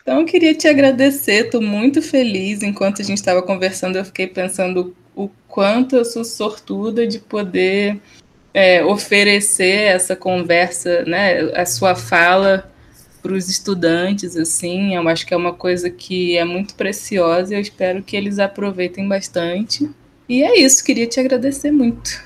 Então, 0.00 0.24
queria 0.24 0.54
te 0.54 0.66
agradecer, 0.66 1.44
estou 1.44 1.62
muito 1.62 2.02
feliz. 2.02 2.62
Enquanto 2.62 3.02
a 3.02 3.04
gente 3.04 3.18
estava 3.18 3.42
conversando, 3.42 3.96
eu 3.96 4.04
fiquei 4.04 4.26
pensando 4.26 4.96
o 5.14 5.28
quanto 5.46 5.94
eu 5.94 6.04
sou 6.04 6.24
sortuda 6.24 7.06
de 7.06 7.18
poder 7.18 8.00
é, 8.54 8.84
oferecer 8.84 9.84
essa 9.84 10.14
conversa, 10.14 11.04
né, 11.04 11.40
a 11.54 11.64
sua 11.64 11.94
fala 11.94 12.70
para 13.22 13.32
os 13.32 13.48
estudantes, 13.48 14.36
assim, 14.36 14.96
eu 14.96 15.08
acho 15.08 15.24
que 15.24 15.32
é 15.32 15.36
uma 15.36 15.52
coisa 15.52 15.88
que 15.88 16.36
é 16.36 16.44
muito 16.44 16.74
preciosa 16.74 17.54
e 17.54 17.56
eu 17.56 17.60
espero 17.60 18.02
que 18.02 18.16
eles 18.16 18.38
aproveitem 18.38 19.08
bastante. 19.08 19.88
E 20.28 20.42
é 20.42 20.58
isso, 20.58 20.84
queria 20.84 21.06
te 21.06 21.20
agradecer 21.20 21.70
muito. 21.70 22.20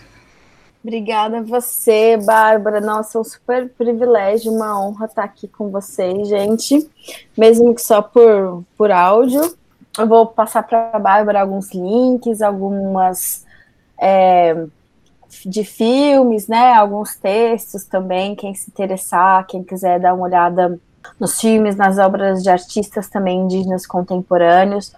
Obrigada 0.82 1.38
a 1.38 1.42
você, 1.42 2.16
Bárbara. 2.16 2.80
Nossa, 2.80 3.18
é 3.18 3.20
um 3.20 3.24
super 3.24 3.68
privilégio, 3.70 4.52
uma 4.52 4.80
honra 4.80 5.06
estar 5.06 5.24
aqui 5.24 5.48
com 5.48 5.68
vocês, 5.68 6.28
gente. 6.28 6.88
Mesmo 7.36 7.74
que 7.74 7.82
só 7.82 8.00
por, 8.00 8.62
por 8.78 8.92
áudio. 8.92 9.56
Eu 9.98 10.06
vou 10.06 10.26
passar 10.26 10.62
para 10.62 10.90
a 10.92 10.98
Bárbara 10.98 11.40
alguns 11.40 11.74
links, 11.74 12.40
algumas 12.40 13.44
é, 14.00 14.66
de 15.44 15.64
filmes, 15.64 16.48
né? 16.48 16.72
Alguns 16.74 17.16
textos 17.16 17.84
também. 17.84 18.34
Quem 18.34 18.54
se 18.54 18.70
interessar, 18.70 19.46
quem 19.46 19.62
quiser 19.62 20.00
dar 20.00 20.14
uma 20.14 20.24
olhada 20.24 20.78
nos 21.20 21.40
filmes, 21.40 21.76
nas 21.76 21.98
obras 21.98 22.42
de 22.42 22.50
artistas 22.50 23.08
também 23.08 23.40
indígenas 23.40 23.86
contemporâneos. 23.86 24.92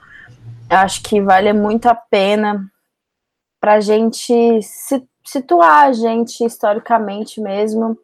Acho 0.68 1.02
que 1.02 1.20
vale 1.20 1.52
muito 1.52 1.86
a 1.86 1.94
pena 1.94 2.64
para 3.60 3.74
a 3.74 3.80
gente 3.80 4.60
situar 5.24 5.84
a 5.84 5.92
gente 5.92 6.44
historicamente 6.44 7.40
mesmo 7.40 7.98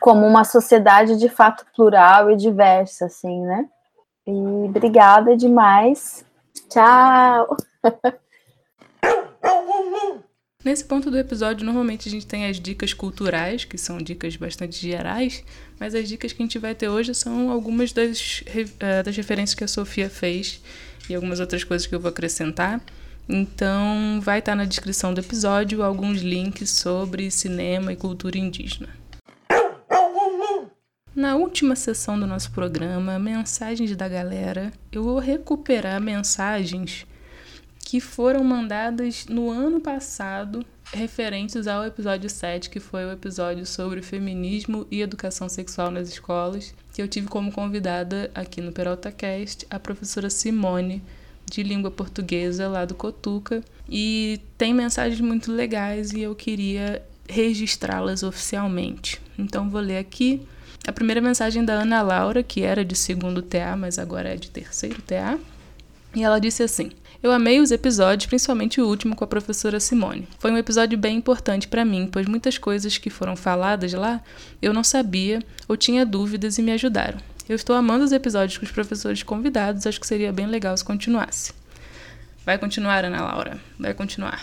como 0.00 0.26
uma 0.26 0.44
sociedade 0.44 1.16
de 1.16 1.28
fato 1.28 1.66
plural 1.76 2.30
e 2.30 2.36
diversa, 2.36 3.06
assim, 3.06 3.42
né? 3.42 3.68
E 4.26 4.32
obrigada 4.64 5.36
demais. 5.36 6.24
Tchau! 6.68 7.56
Nesse 10.62 10.84
ponto 10.84 11.10
do 11.10 11.16
episódio, 11.16 11.64
normalmente 11.64 12.06
a 12.06 12.12
gente 12.12 12.26
tem 12.26 12.44
as 12.44 12.60
dicas 12.60 12.92
culturais, 12.92 13.64
que 13.64 13.78
são 13.78 13.96
dicas 13.96 14.36
bastante 14.36 14.78
gerais, 14.78 15.42
mas 15.78 15.94
as 15.94 16.06
dicas 16.06 16.34
que 16.34 16.42
a 16.42 16.44
gente 16.44 16.58
vai 16.58 16.74
ter 16.74 16.88
hoje 16.90 17.14
são 17.14 17.50
algumas 17.50 17.94
das, 17.94 18.44
eh, 18.78 19.02
das 19.02 19.16
referências 19.16 19.54
que 19.54 19.64
a 19.64 19.68
Sofia 19.68 20.10
fez 20.10 20.60
e 21.08 21.14
algumas 21.14 21.40
outras 21.40 21.64
coisas 21.64 21.86
que 21.86 21.94
eu 21.94 22.00
vou 22.00 22.10
acrescentar. 22.10 22.78
Então, 23.26 24.20
vai 24.20 24.40
estar 24.40 24.54
na 24.54 24.66
descrição 24.66 25.14
do 25.14 25.20
episódio 25.20 25.82
alguns 25.82 26.20
links 26.20 26.68
sobre 26.68 27.30
cinema 27.30 27.94
e 27.94 27.96
cultura 27.96 28.36
indígena. 28.36 28.90
Na 31.14 31.36
última 31.36 31.74
sessão 31.74 32.20
do 32.20 32.26
nosso 32.26 32.50
programa, 32.50 33.18
Mensagens 33.18 33.96
da 33.96 34.08
Galera, 34.08 34.72
eu 34.92 35.02
vou 35.02 35.18
recuperar 35.18 36.00
mensagens 36.00 37.06
que 37.84 38.00
foram 38.00 38.44
mandadas 38.44 39.26
no 39.26 39.50
ano 39.50 39.80
passado 39.80 40.64
referentes 40.92 41.66
ao 41.66 41.84
episódio 41.84 42.28
7, 42.28 42.68
que 42.68 42.80
foi 42.80 43.04
o 43.04 43.12
episódio 43.12 43.64
sobre 43.64 44.02
feminismo 44.02 44.86
e 44.90 45.00
educação 45.00 45.48
sexual 45.48 45.90
nas 45.90 46.08
escolas, 46.08 46.74
que 46.92 47.00
eu 47.00 47.08
tive 47.08 47.28
como 47.28 47.52
convidada 47.52 48.30
aqui 48.34 48.60
no 48.60 48.72
Peralta 48.72 49.10
Cast 49.10 49.66
a 49.70 49.78
professora 49.78 50.28
Simone, 50.28 51.02
de 51.50 51.62
língua 51.62 51.90
portuguesa 51.90 52.68
lá 52.68 52.84
do 52.84 52.94
Cotuca 52.94 53.62
e 53.88 54.40
tem 54.56 54.72
mensagens 54.72 55.20
muito 55.20 55.52
legais 55.52 56.12
e 56.12 56.20
eu 56.20 56.34
queria 56.34 57.02
registrá-las 57.28 58.22
oficialmente. 58.22 59.20
Então 59.36 59.68
vou 59.68 59.80
ler 59.80 59.98
aqui 59.98 60.46
a 60.86 60.92
primeira 60.92 61.20
mensagem 61.20 61.64
da 61.64 61.74
Ana 61.74 62.02
Laura, 62.02 62.42
que 62.42 62.62
era 62.62 62.84
de 62.84 62.94
segundo 62.94 63.42
TA, 63.42 63.76
mas 63.76 63.98
agora 63.98 64.30
é 64.30 64.36
de 64.36 64.50
terceiro 64.50 65.02
TA. 65.02 65.38
E 66.14 66.22
ela 66.22 66.40
disse 66.40 66.62
assim: 66.62 66.90
Eu 67.22 67.32
amei 67.32 67.60
os 67.60 67.70
episódios, 67.70 68.26
principalmente 68.26 68.80
o 68.80 68.86
último 68.86 69.14
com 69.14 69.22
a 69.22 69.26
professora 69.26 69.78
Simone. 69.78 70.26
Foi 70.38 70.50
um 70.50 70.56
episódio 70.56 70.96
bem 70.96 71.18
importante 71.18 71.68
para 71.68 71.84
mim, 71.84 72.08
pois 72.10 72.26
muitas 72.26 72.56
coisas 72.56 72.96
que 72.96 73.10
foram 73.10 73.36
faladas 73.36 73.92
lá 73.92 74.22
eu 74.62 74.72
não 74.72 74.82
sabia 74.82 75.42
ou 75.68 75.76
tinha 75.76 76.06
dúvidas 76.06 76.56
e 76.56 76.62
me 76.62 76.72
ajudaram. 76.72 77.18
Eu 77.46 77.56
estou 77.56 77.76
amando 77.76 78.04
os 78.04 78.12
episódios 78.12 78.56
com 78.56 78.64
os 78.64 78.72
professores 78.72 79.22
convidados, 79.22 79.86
acho 79.86 80.00
que 80.00 80.06
seria 80.06 80.32
bem 80.32 80.46
legal 80.46 80.74
se 80.74 80.84
continuasse. 80.84 81.52
Vai 82.46 82.56
continuar, 82.56 83.04
Ana 83.04 83.20
Laura, 83.20 83.60
vai 83.78 83.92
continuar. 83.92 84.42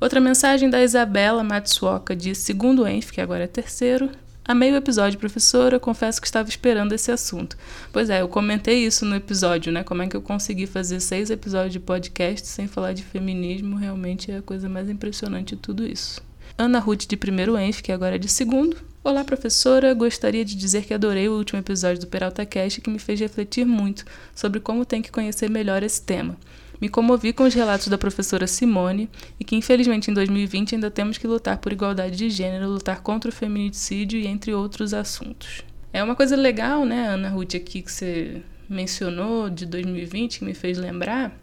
Outra 0.00 0.20
mensagem 0.20 0.68
da 0.68 0.82
Isabela 0.82 1.44
Matsuoka 1.44 2.16
de 2.16 2.34
segundo 2.34 2.86
ENF, 2.88 3.12
que 3.12 3.20
agora 3.20 3.44
é 3.44 3.46
terceiro. 3.46 4.10
Amei 4.46 4.70
o 4.70 4.76
episódio, 4.76 5.18
professora. 5.18 5.80
Confesso 5.80 6.20
que 6.20 6.26
estava 6.26 6.50
esperando 6.50 6.92
esse 6.92 7.10
assunto. 7.10 7.56
Pois 7.90 8.10
é, 8.10 8.20
eu 8.20 8.28
comentei 8.28 8.84
isso 8.84 9.06
no 9.06 9.16
episódio, 9.16 9.72
né? 9.72 9.82
Como 9.82 10.02
é 10.02 10.06
que 10.06 10.14
eu 10.14 10.20
consegui 10.20 10.66
fazer 10.66 11.00
seis 11.00 11.30
episódios 11.30 11.72
de 11.72 11.80
podcast 11.80 12.46
sem 12.46 12.68
falar 12.68 12.92
de 12.92 13.02
feminismo? 13.02 13.76
Realmente 13.76 14.30
é 14.30 14.36
a 14.36 14.42
coisa 14.42 14.68
mais 14.68 14.90
impressionante 14.90 15.56
de 15.56 15.62
tudo 15.62 15.86
isso. 15.86 16.20
Ana 16.58 16.78
Ruth 16.78 17.06
de 17.06 17.16
primeiro 17.16 17.56
ENF, 17.56 17.82
que 17.82 17.90
agora 17.90 18.16
é 18.16 18.18
de 18.18 18.28
segundo. 18.28 18.76
Olá, 19.02 19.24
professora. 19.24 19.94
Gostaria 19.94 20.44
de 20.44 20.54
dizer 20.54 20.84
que 20.84 20.92
adorei 20.92 21.26
o 21.26 21.38
último 21.38 21.60
episódio 21.60 22.02
do 22.02 22.06
Peralta 22.06 22.44
Cast 22.44 22.82
que 22.82 22.90
me 22.90 22.98
fez 22.98 23.18
refletir 23.18 23.64
muito 23.64 24.04
sobre 24.34 24.60
como 24.60 24.84
tem 24.84 25.00
que 25.00 25.10
conhecer 25.10 25.48
melhor 25.48 25.82
esse 25.82 26.02
tema. 26.02 26.36
Me 26.84 26.90
comovi 26.90 27.32
com 27.32 27.44
os 27.44 27.54
relatos 27.54 27.88
da 27.88 27.96
professora 27.96 28.46
Simone 28.46 29.08
e 29.40 29.44
que, 29.44 29.56
infelizmente, 29.56 30.10
em 30.10 30.12
2020 30.12 30.74
ainda 30.74 30.90
temos 30.90 31.16
que 31.16 31.26
lutar 31.26 31.56
por 31.56 31.72
igualdade 31.72 32.14
de 32.14 32.28
gênero, 32.28 32.68
lutar 32.68 33.00
contra 33.00 33.30
o 33.30 33.32
feminicídio 33.32 34.20
e 34.20 34.26
entre 34.26 34.52
outros 34.52 34.92
assuntos. 34.92 35.62
É 35.94 36.04
uma 36.04 36.14
coisa 36.14 36.36
legal, 36.36 36.84
né, 36.84 37.08
Ana 37.08 37.30
Ruth, 37.30 37.54
aqui 37.54 37.80
que 37.80 37.90
você 37.90 38.42
mencionou 38.68 39.48
de 39.48 39.64
2020 39.64 40.40
que 40.40 40.44
me 40.44 40.52
fez 40.52 40.76
lembrar 40.76 41.34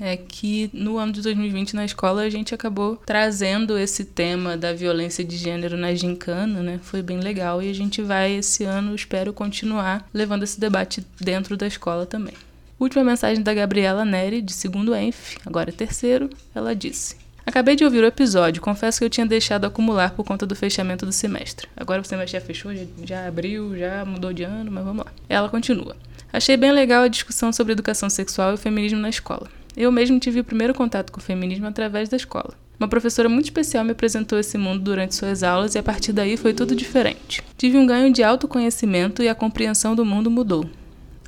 é 0.00 0.16
que 0.16 0.70
no 0.72 0.96
ano 0.96 1.12
de 1.12 1.20
2020 1.20 1.76
na 1.76 1.84
escola 1.84 2.22
a 2.22 2.30
gente 2.30 2.54
acabou 2.54 2.96
trazendo 3.04 3.78
esse 3.78 4.02
tema 4.02 4.56
da 4.56 4.72
violência 4.72 5.22
de 5.22 5.36
gênero 5.36 5.76
na 5.76 5.94
gincana, 5.94 6.62
né? 6.62 6.80
Foi 6.82 7.02
bem 7.02 7.20
legal 7.20 7.62
e 7.62 7.68
a 7.68 7.74
gente 7.74 8.00
vai 8.00 8.32
esse 8.32 8.64
ano, 8.64 8.94
espero 8.94 9.30
continuar 9.30 10.08
levando 10.12 10.42
esse 10.42 10.58
debate 10.58 11.06
dentro 11.20 11.54
da 11.54 11.66
escola 11.66 12.06
também. 12.06 12.34
Última 12.78 13.04
mensagem 13.04 13.42
da 13.42 13.54
Gabriela 13.54 14.04
Neri, 14.04 14.42
de 14.42 14.52
segundo 14.52 14.94
ENF, 14.94 15.36
agora 15.46 15.70
terceiro, 15.70 16.28
ela 16.54 16.74
disse: 16.74 17.16
Acabei 17.46 17.76
de 17.76 17.84
ouvir 17.84 18.02
o 18.02 18.06
episódio, 18.06 18.60
confesso 18.60 18.98
que 18.98 19.04
eu 19.04 19.10
tinha 19.10 19.26
deixado 19.26 19.64
acumular 19.64 20.10
por 20.10 20.24
conta 20.24 20.44
do 20.44 20.56
fechamento 20.56 21.06
do 21.06 21.12
semestre. 21.12 21.68
Agora 21.76 22.02
o 22.02 22.04
semestre 22.04 22.38
já 22.38 22.44
fechou, 22.44 22.74
já, 22.74 22.84
já 23.04 23.28
abriu, 23.28 23.76
já 23.76 24.04
mudou 24.04 24.32
de 24.32 24.42
ano, 24.42 24.70
mas 24.72 24.84
vamos 24.84 25.04
lá. 25.04 25.12
Ela 25.28 25.48
continua. 25.48 25.94
Achei 26.32 26.56
bem 26.56 26.72
legal 26.72 27.04
a 27.04 27.08
discussão 27.08 27.52
sobre 27.52 27.74
educação 27.74 28.10
sexual 28.10 28.54
e 28.54 28.56
feminismo 28.56 28.98
na 28.98 29.08
escola. 29.08 29.48
Eu 29.76 29.92
mesmo 29.92 30.18
tive 30.18 30.40
o 30.40 30.44
primeiro 30.44 30.74
contato 30.74 31.12
com 31.12 31.20
o 31.20 31.22
feminismo 31.22 31.66
através 31.66 32.08
da 32.08 32.16
escola. 32.16 32.54
Uma 32.78 32.88
professora 32.88 33.28
muito 33.28 33.44
especial 33.44 33.84
me 33.84 33.92
apresentou 33.92 34.38
esse 34.38 34.58
mundo 34.58 34.82
durante 34.82 35.14
suas 35.14 35.44
aulas 35.44 35.76
e 35.76 35.78
a 35.78 35.82
partir 35.82 36.12
daí 36.12 36.36
foi 36.36 36.52
tudo 36.52 36.74
diferente. 36.74 37.40
Tive 37.56 37.78
um 37.78 37.86
ganho 37.86 38.12
de 38.12 38.22
autoconhecimento 38.22 39.22
e 39.22 39.28
a 39.28 39.34
compreensão 39.34 39.94
do 39.94 40.04
mundo 40.04 40.28
mudou. 40.28 40.68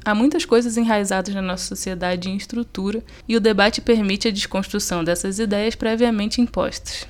Há 0.07 0.15
muitas 0.15 0.45
coisas 0.45 0.77
enraizadas 0.77 1.35
na 1.35 1.43
nossa 1.43 1.65
sociedade 1.66 2.31
em 2.31 2.37
estrutura 2.37 3.03
e 3.27 3.37
o 3.37 3.41
debate 3.41 3.81
permite 3.81 4.28
a 4.28 4.31
desconstrução 4.31 5.03
dessas 5.03 5.41
ideias 5.41 5.74
previamente 5.74 6.41
impostas. 6.41 7.09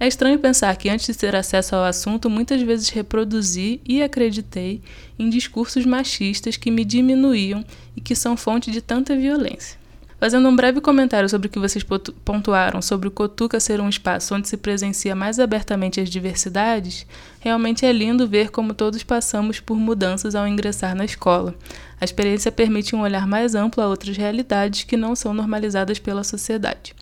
É 0.00 0.08
estranho 0.08 0.40
pensar 0.40 0.74
que 0.74 0.88
antes 0.88 1.06
de 1.06 1.14
ter 1.14 1.36
acesso 1.36 1.76
ao 1.76 1.84
assunto, 1.84 2.28
muitas 2.28 2.60
vezes 2.60 2.88
reproduzi 2.88 3.80
e 3.86 4.02
acreditei 4.02 4.82
em 5.16 5.30
discursos 5.30 5.86
machistas 5.86 6.56
que 6.56 6.72
me 6.72 6.84
diminuíam 6.84 7.64
e 7.96 8.00
que 8.00 8.16
são 8.16 8.36
fonte 8.36 8.72
de 8.72 8.82
tanta 8.82 9.14
violência. 9.14 9.80
Fazendo 10.22 10.48
um 10.48 10.54
breve 10.54 10.80
comentário 10.80 11.28
sobre 11.28 11.48
o 11.48 11.50
que 11.50 11.58
vocês 11.58 11.84
pontuaram 12.24 12.80
sobre 12.80 13.08
o 13.08 13.10
Cotuca 13.10 13.58
ser 13.58 13.80
um 13.80 13.88
espaço 13.88 14.36
onde 14.36 14.48
se 14.48 14.56
presencia 14.56 15.16
mais 15.16 15.40
abertamente 15.40 16.00
as 16.00 16.08
diversidades, 16.08 17.04
realmente 17.40 17.84
é 17.84 17.92
lindo 17.92 18.28
ver 18.28 18.52
como 18.52 18.72
todos 18.72 19.02
passamos 19.02 19.58
por 19.58 19.76
mudanças 19.76 20.36
ao 20.36 20.46
ingressar 20.46 20.94
na 20.94 21.04
escola. 21.04 21.56
A 22.02 22.04
experiência 22.04 22.50
permite 22.50 22.96
um 22.96 23.02
olhar 23.02 23.28
mais 23.28 23.54
amplo 23.54 23.80
a 23.80 23.86
outras 23.86 24.16
realidades 24.16 24.82
que 24.82 24.96
não 24.96 25.14
são 25.14 25.32
normalizadas 25.32 26.00
pela 26.00 26.24
sociedade. 26.24 26.96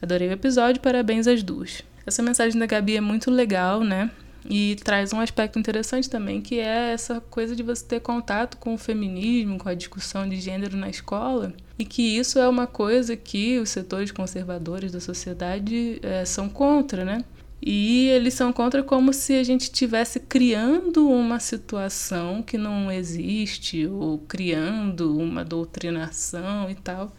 Adorei 0.00 0.26
o 0.26 0.32
episódio, 0.32 0.80
parabéns 0.80 1.26
às 1.26 1.42
duas. 1.42 1.82
Essa 2.06 2.22
mensagem 2.22 2.58
da 2.58 2.64
Gabi 2.64 2.96
é 2.96 3.00
muito 3.02 3.30
legal, 3.30 3.84
né? 3.84 4.10
E 4.48 4.76
traz 4.82 5.12
um 5.12 5.20
aspecto 5.20 5.58
interessante 5.58 6.08
também, 6.08 6.40
que 6.40 6.58
é 6.58 6.92
essa 6.94 7.20
coisa 7.20 7.54
de 7.54 7.62
você 7.62 7.84
ter 7.84 8.00
contato 8.00 8.56
com 8.56 8.72
o 8.72 8.78
feminismo, 8.78 9.58
com 9.58 9.68
a 9.68 9.74
discussão 9.74 10.26
de 10.26 10.40
gênero 10.40 10.78
na 10.78 10.88
escola, 10.88 11.52
e 11.78 11.84
que 11.84 12.16
isso 12.16 12.38
é 12.38 12.48
uma 12.48 12.66
coisa 12.66 13.14
que 13.14 13.58
os 13.58 13.68
setores 13.68 14.10
conservadores 14.10 14.92
da 14.92 15.00
sociedade 15.00 16.00
é, 16.02 16.24
são 16.24 16.48
contra, 16.48 17.04
né? 17.04 17.22
E 17.60 18.06
eles 18.08 18.34
são 18.34 18.52
contra 18.52 18.82
como 18.82 19.12
se 19.12 19.34
a 19.34 19.42
gente 19.42 19.62
estivesse 19.62 20.20
criando 20.20 21.08
uma 21.08 21.40
situação 21.40 22.42
que 22.42 22.56
não 22.56 22.90
existe, 22.90 23.86
ou 23.86 24.18
criando 24.18 25.16
uma 25.18 25.44
doutrinação 25.44 26.70
e 26.70 26.74
tal, 26.76 27.12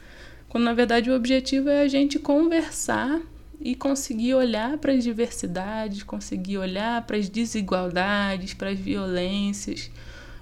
quando 0.48 0.64
na 0.64 0.74
verdade 0.74 1.12
o 1.12 1.16
objetivo 1.16 1.70
é 1.70 1.82
a 1.82 1.88
gente 1.88 2.18
conversar 2.18 3.22
e 3.60 3.76
conseguir 3.76 4.34
olhar 4.34 4.78
para 4.78 4.94
as 4.94 5.04
diversidades, 5.04 6.04
conseguir 6.04 6.58
olhar 6.58 7.06
para 7.06 7.18
as 7.18 7.28
desigualdades, 7.28 8.54
para 8.54 8.70
as 8.70 8.80
violências, 8.80 9.92